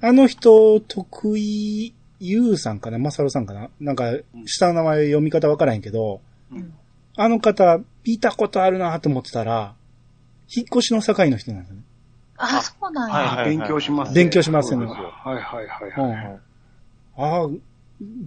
[0.02, 2.98] あの人、徳井優さんかな？
[2.98, 3.70] マサルさんかな？
[3.80, 4.12] なんか、
[4.44, 6.20] 下の名前読み方わからへんけど、
[6.52, 6.74] うん
[7.18, 9.74] あの方、見たことあるなと思ってたら、
[10.54, 11.82] 引っ越しの境の人なんですよね。
[12.36, 13.56] あ、そうなんはいや。
[13.56, 14.12] 勉強します。
[14.12, 16.40] 勉強しますよねはいはいはいうんはい。
[17.16, 17.48] ああ、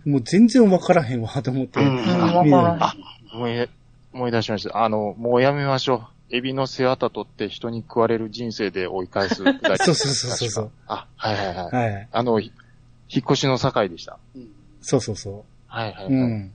[0.05, 1.79] もう全然わからへんわと思って。
[1.79, 2.83] うんうん、わからん。
[2.83, 2.95] あ、
[3.33, 3.69] 思い、
[4.13, 4.83] 思い出しました。
[4.83, 5.95] あの、もうやめましょ
[6.31, 6.35] う。
[6.35, 9.35] エビの背わた取って人に食われる人生で追い返す。
[9.43, 10.71] そうそうそうそう。
[10.87, 11.93] あ、はいはいはい。
[11.93, 12.07] はい。
[12.11, 12.51] あの、ひ
[13.09, 14.17] 引っ越しの境でした。
[14.35, 14.47] うん
[14.81, 15.45] そうそうそ。
[15.67, 16.13] はいはいうはい。
[16.13, 16.53] うん。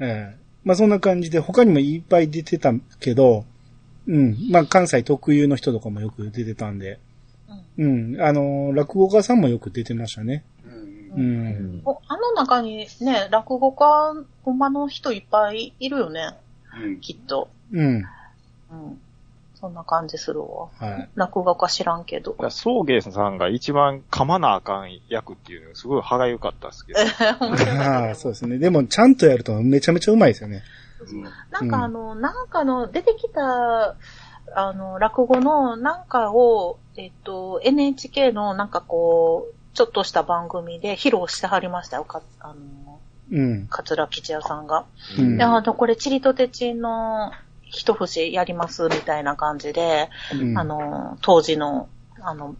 [0.00, 3.44] ええまあそんな感じで、他にもいっぱい出てたけど、
[4.06, 4.36] うん。
[4.50, 6.98] まあ関西特有の人とかもよく出てたんで、
[7.78, 8.20] うん。
[8.20, 10.44] あの、落語家さんもよく出てましたね。
[11.16, 16.36] うんあの中にね、落語家、ほんまの人いっぱいいるよね、
[16.82, 17.48] うんきっと。
[17.72, 17.96] うん。
[17.96, 18.04] うん。
[19.58, 20.68] そんな感じするわ。
[20.78, 21.08] はい。
[21.14, 22.36] 落語家知らんけど。
[22.50, 26.98] 送迎さんが一番噛まなあかん役っていうのがすごい歯が良かったですけど。
[27.82, 28.58] ああ、そうですね。
[28.58, 30.62] でも、ちゃんとやるとめちゃめちゃうまいですよね。
[31.50, 33.96] なんかあの、なんかの、出てきた、
[34.54, 42.98] あの、落語のなんかを、えっと、NHK のなんかこう、ちょっとした番組で披露してはりましたよ、か、あの、
[43.30, 43.66] うん。
[43.68, 44.86] 桂吉也さんが。
[45.18, 47.30] うんで、あの、これ、チリとテチンの
[47.64, 51.88] 一節やります、みたいな感じで、うんあの、当時の、
[52.20, 52.56] あの、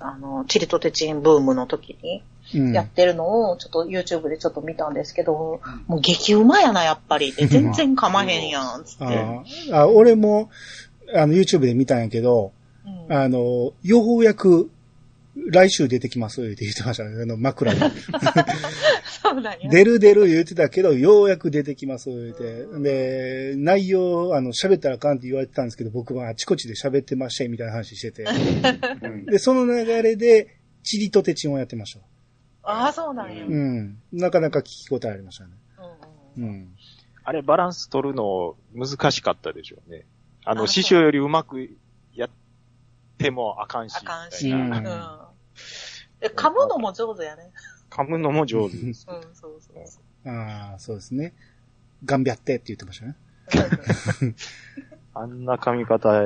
[0.00, 2.22] あの、チリとテチンブームの時に
[2.54, 7.32] うんやってるのを、ちょっと YouTube でちょっと見たんですけど、もう激うまやな、やっぱり。
[7.32, 9.74] で 全然噛まへんやん、つって。
[9.74, 10.48] あ俺も、
[11.14, 12.52] あの、YouTube で見たんやけど、
[13.08, 14.70] うんあの、ようやく、
[15.50, 17.22] 来週出てきますって言ってましたね。
[17.22, 17.80] あの、枕で。
[19.22, 19.70] そうなんや。
[19.70, 22.66] 出る出る言ってたけど、ようやく出てきます言って。
[22.80, 28.24] で、内容、あの、喋ったらあかんって言われてたんですけど、僕はあちこちで喋ってましたみたいな話してて。
[29.30, 32.00] で、その流れで、チリとテチンをやってました。
[32.62, 33.44] ああ、そうなんや。
[33.44, 33.98] うんうん。
[34.12, 35.50] なかなか聞き応えありましたね。
[36.36, 36.68] うんうん。
[37.24, 40.06] あれバランス取るの難しかったでしょうね。
[40.44, 41.68] あの、あ師匠よりうまく
[42.14, 42.30] やっ
[43.18, 43.96] てもあかんし。
[43.96, 44.50] あかんし。
[44.50, 45.25] うん
[45.56, 47.50] うんで噛むのも上手やね。
[47.90, 49.06] 噛むのも上手です。
[49.08, 51.34] うん、そうそうそああ、そうですね。
[52.04, 53.16] 頑張ってって言ってましたね。
[54.22, 54.34] う。
[55.14, 56.24] あんな噛み方、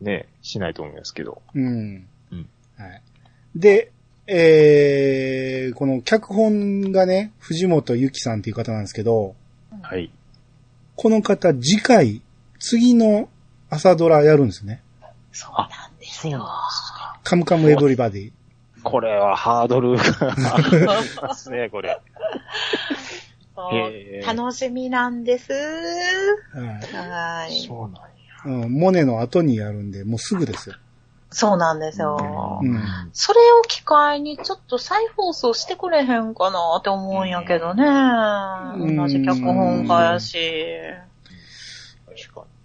[0.00, 1.42] ね、しないと思いますけど。
[1.54, 2.06] うん。
[2.32, 3.02] うんはい。
[3.54, 3.92] で、
[4.26, 9.34] えー、この脚本がね、藤本ゆきさんっていう方なんですけど、
[9.82, 10.10] はい。
[10.96, 12.22] この方次回、
[12.58, 13.28] 次の
[13.68, 14.82] 朝ドラやるんですね。
[15.32, 16.46] そうなんですよ。
[17.24, 18.32] カムカムエブリバディ。
[18.82, 22.00] これはハードルが上がりますね、これ。
[24.26, 25.52] 楽しみなんです。
[25.52, 25.58] は
[26.62, 27.06] い。
[27.08, 27.66] はい。
[27.66, 28.64] そうなんや。
[28.64, 30.76] うん、モネの後にやるんで、もうすぐですよ。
[31.30, 32.60] そうなんですよ。
[32.62, 32.82] うん。
[33.12, 37.84] それを機会にちょっと再放送してくれへんかなって思うんやけどね。
[37.84, 40.38] ん同じ脚本家やし。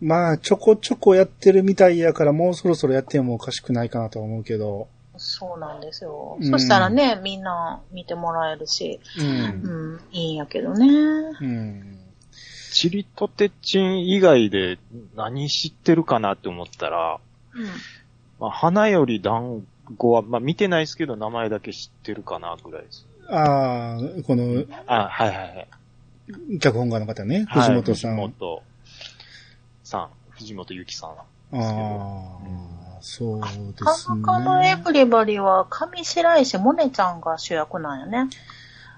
[0.02, 4.90] まあ、ちょこちょこやってるみたいやから、もうそろそろやってもおかしくないかなとは思うけど。
[5.18, 6.38] そうなんですよ。
[6.40, 9.26] うんそしたらね、みんな見てもらえるし、うん。
[9.26, 10.88] うん、いいんやけどね。
[10.88, 11.82] うん。
[11.92, 11.98] に。
[12.72, 14.78] チリとテチン以外で
[15.16, 17.20] 何知ってるかなって思ったら、
[17.54, 17.66] うん。
[18.40, 19.66] まあ、花より団
[19.98, 23.08] 子は、まあ、見てないですけど、名前だけ知ってるかな、ぐらいです。
[23.30, 25.68] ああ、この、あ、はいはいはい。
[26.60, 28.16] 脚本家の方ね、はい藤本さん。
[28.16, 28.62] 藤本
[29.84, 31.10] さん、藤本ゆきさん。
[31.10, 31.16] あ
[31.54, 32.38] あ、
[33.02, 33.48] そうで
[33.80, 34.26] カすねム。
[34.26, 38.30] カムエブリバリは上白石萌音ちゃんが主役なんやね。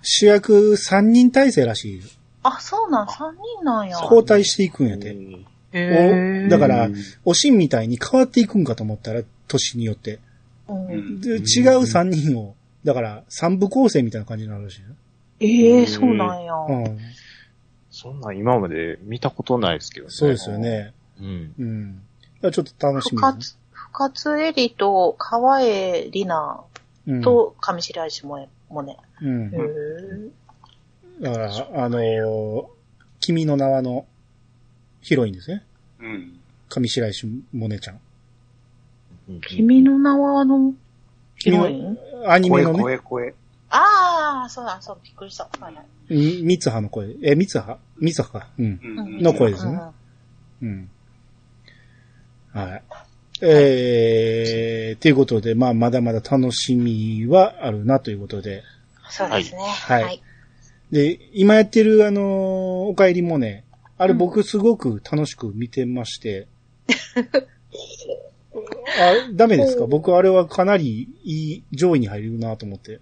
[0.01, 2.03] 主役3人体制らしいよ。
[2.43, 3.99] あ、そうなん、3人なんや。
[4.01, 5.15] 交代していくんやて。
[5.71, 6.89] へおだから、
[7.25, 10.19] おしんみたいに変わっていくんかと思ったら、年によって。
[10.67, 11.41] うん、で違う
[11.81, 14.87] 3人を、だから3部構成みたいな感じになるらしいよ。
[15.41, 16.53] ええそうなんや。
[16.53, 16.99] うん。
[17.91, 20.11] そんなん今まで見たことないですけどね。
[20.13, 20.57] そうですよ。
[20.57, 20.93] ね。
[21.19, 21.53] うん。
[21.59, 22.01] うん。
[22.51, 23.57] ちょっと楽しみ深ですね。
[23.57, 23.58] 津、
[23.91, 26.59] 深津絵里と川江里奈
[27.07, 27.21] うん。
[27.21, 28.97] と上白石萌音。
[29.21, 29.57] うんへ。
[31.21, 32.65] えだから、あのー
[33.19, 34.05] 君の名はの
[35.01, 35.63] ヒロインですね。
[35.99, 36.39] うん。
[36.69, 37.99] 上白石萌音ちゃん。
[39.29, 40.73] うん君の名はあの、
[41.35, 41.97] ヒロイン？
[42.27, 43.33] アニメ声、のね、声、声。
[43.69, 45.43] ああ、そうだ、そう、びっくりした。
[45.59, 47.15] はいはいみ三葉の声。
[47.21, 48.47] え、三葉三葉か。
[48.57, 48.79] うん。
[48.83, 49.79] うんの声ですね
[50.61, 50.89] うん。
[52.53, 52.83] はい。
[53.41, 58.63] えー、ということで、まあ、まだまだ楽しみはあるなということで。
[59.09, 59.61] そうですね。
[59.61, 60.21] はいはい。
[60.91, 62.23] で、今やってるあのー
[62.89, 63.63] お帰りもね、
[63.97, 66.47] あれ僕すごく楽しく見てまして。
[68.99, 69.85] あ、ダメですか？
[69.85, 72.99] 僕あれはかなりいい上位に入るなと思って。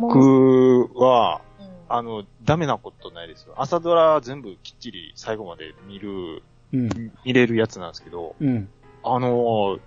[0.00, 3.54] 僕は、うんあの、ダメなことないですよ。
[3.56, 6.42] 朝ドラ全部きっちり最後まで見る、
[6.72, 7.12] うん。
[7.24, 8.68] 見れるやつなんですけど、うん。
[9.04, 9.80] あのー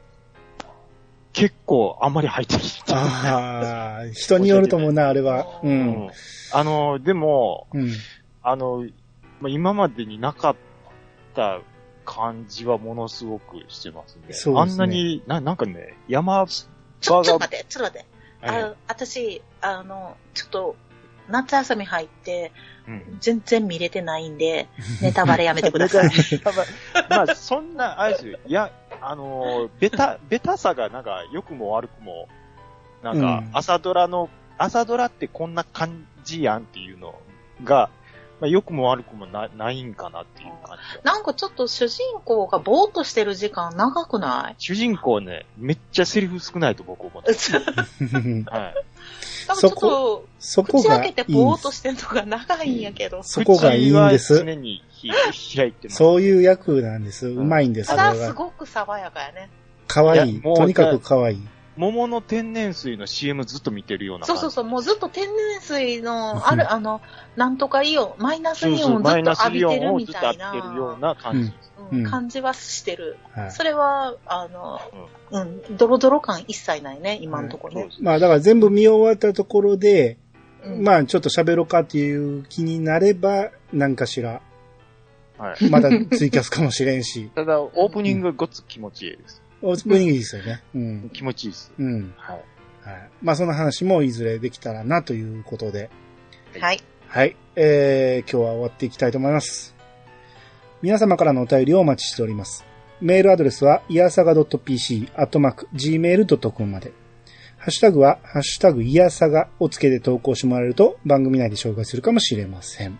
[1.33, 2.61] 結構あんまり入ってる。
[2.93, 5.59] ああ、人によると思うな、あれは。
[5.61, 5.67] う。
[5.67, 6.09] うんん
[6.53, 7.91] あのーでも、うん。
[8.41, 8.87] あの、
[9.41, 10.55] まあ、今までになかっ
[11.35, 11.59] た
[12.05, 14.33] 感じはものすごくしてますね。
[14.33, 16.67] そうですねあんなに、な、なんかね、山ちょ、
[17.01, 18.47] ちょ場がっと待って、ちょっと待って。
[18.47, 20.75] はいあ私、あの、ちょっと、
[21.27, 22.53] 夏休み入って、
[22.87, 23.17] うん。
[23.19, 24.69] 全然見れてないんで、
[25.01, 26.09] ネタバレやめてください。
[27.09, 28.39] まあ、そんな、あれですよ。
[28.45, 28.71] いや、
[29.01, 32.27] あのー、ベタ、ベタさがなんか、良くも悪くも、
[33.03, 37.15] なんかうん、朝ドラの、朝ドラってこんな感じやんっていうの
[37.63, 37.89] が、
[38.41, 41.13] まあ、良くも悪くもなないんかなっていう感じが。
[41.13, 44.55] なんかちょっと主人公がぼーっとしてる時間長くない？
[44.57, 47.31] 主人公ね、めっちゃセリフ少ないと僕思って
[48.51, 48.73] はい。
[49.57, 51.77] ちょっと、そこ口がいいんで開けてぼーっとす。
[51.77, 53.23] してるのが長いんやけど。
[53.23, 55.97] そこがいいんです口は常に開いてます。
[55.97, 57.27] そういう役なんです。
[57.27, 58.15] うまいんです、ただ。
[58.15, 59.49] すごく爽やかやね。
[59.87, 60.41] かわいい。
[60.41, 61.47] とにかくかわいい。
[61.77, 64.25] 桃の天然水の CM ずっと見てるような。
[64.25, 67.01] そうそうそう、もうずっと天然水の、ある、あの、
[67.35, 71.39] なんとかイオン、マイナスイオンをずっと浴びてるイオンをずみたいっと浴びてるような、な感じ。
[71.39, 71.55] うんうん
[72.03, 73.17] 感じはしてる。
[73.31, 73.51] はい。
[73.51, 74.79] それは、あの、
[75.29, 77.89] うん、ドロドロ感一切ないね、今のところね。
[78.01, 80.17] まあだから全部見終わったところで、
[80.63, 84.41] うんまあちょっと喋ろうかっていう気になれば、何かしら、
[85.37, 85.65] はい。
[85.69, 89.41] またツイキャスかもしれんし、ただ、オープニングがごっつ気持ちいいです。
[89.61, 90.63] オープニングいいですよね。
[90.75, 91.09] うん。
[91.13, 91.71] 気持ちいいです。
[91.77, 92.13] うん。
[92.17, 92.41] はい。
[92.83, 93.09] はい。
[93.21, 95.89] まあその話もいずれできたらなということで、
[96.59, 96.81] はい。
[97.07, 97.35] はい。
[97.55, 99.75] えー、今日は終わっていきたいと思います。
[100.81, 102.65] 皆様からのお便りをお待ちしております。
[103.01, 106.91] メールアドレスは、いやさが .pc、アットマーク、gmail.com まで。
[107.57, 112.99] ハッシュタグは、ハッシュタグいやさがをつけて投稿してもらえると番組内で紹介するかもしれません。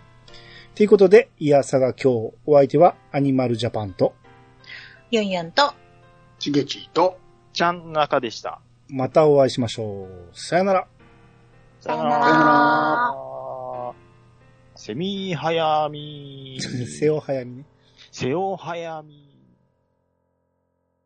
[0.75, 4.13] ということで、いやさが今日、お相手はアニマルジャパンと、
[5.09, 5.73] ユンユンと、
[6.37, 7.17] ちげちーと、
[7.53, 8.59] ちゃん中でした。
[8.89, 10.37] またお会いしましょう。
[10.37, 10.87] さよなら。
[11.79, 13.25] さよなさよなら。
[14.75, 16.59] セミ早み。
[16.99, 17.65] 背を早みね。
[18.11, 19.34] 瀬尾早み。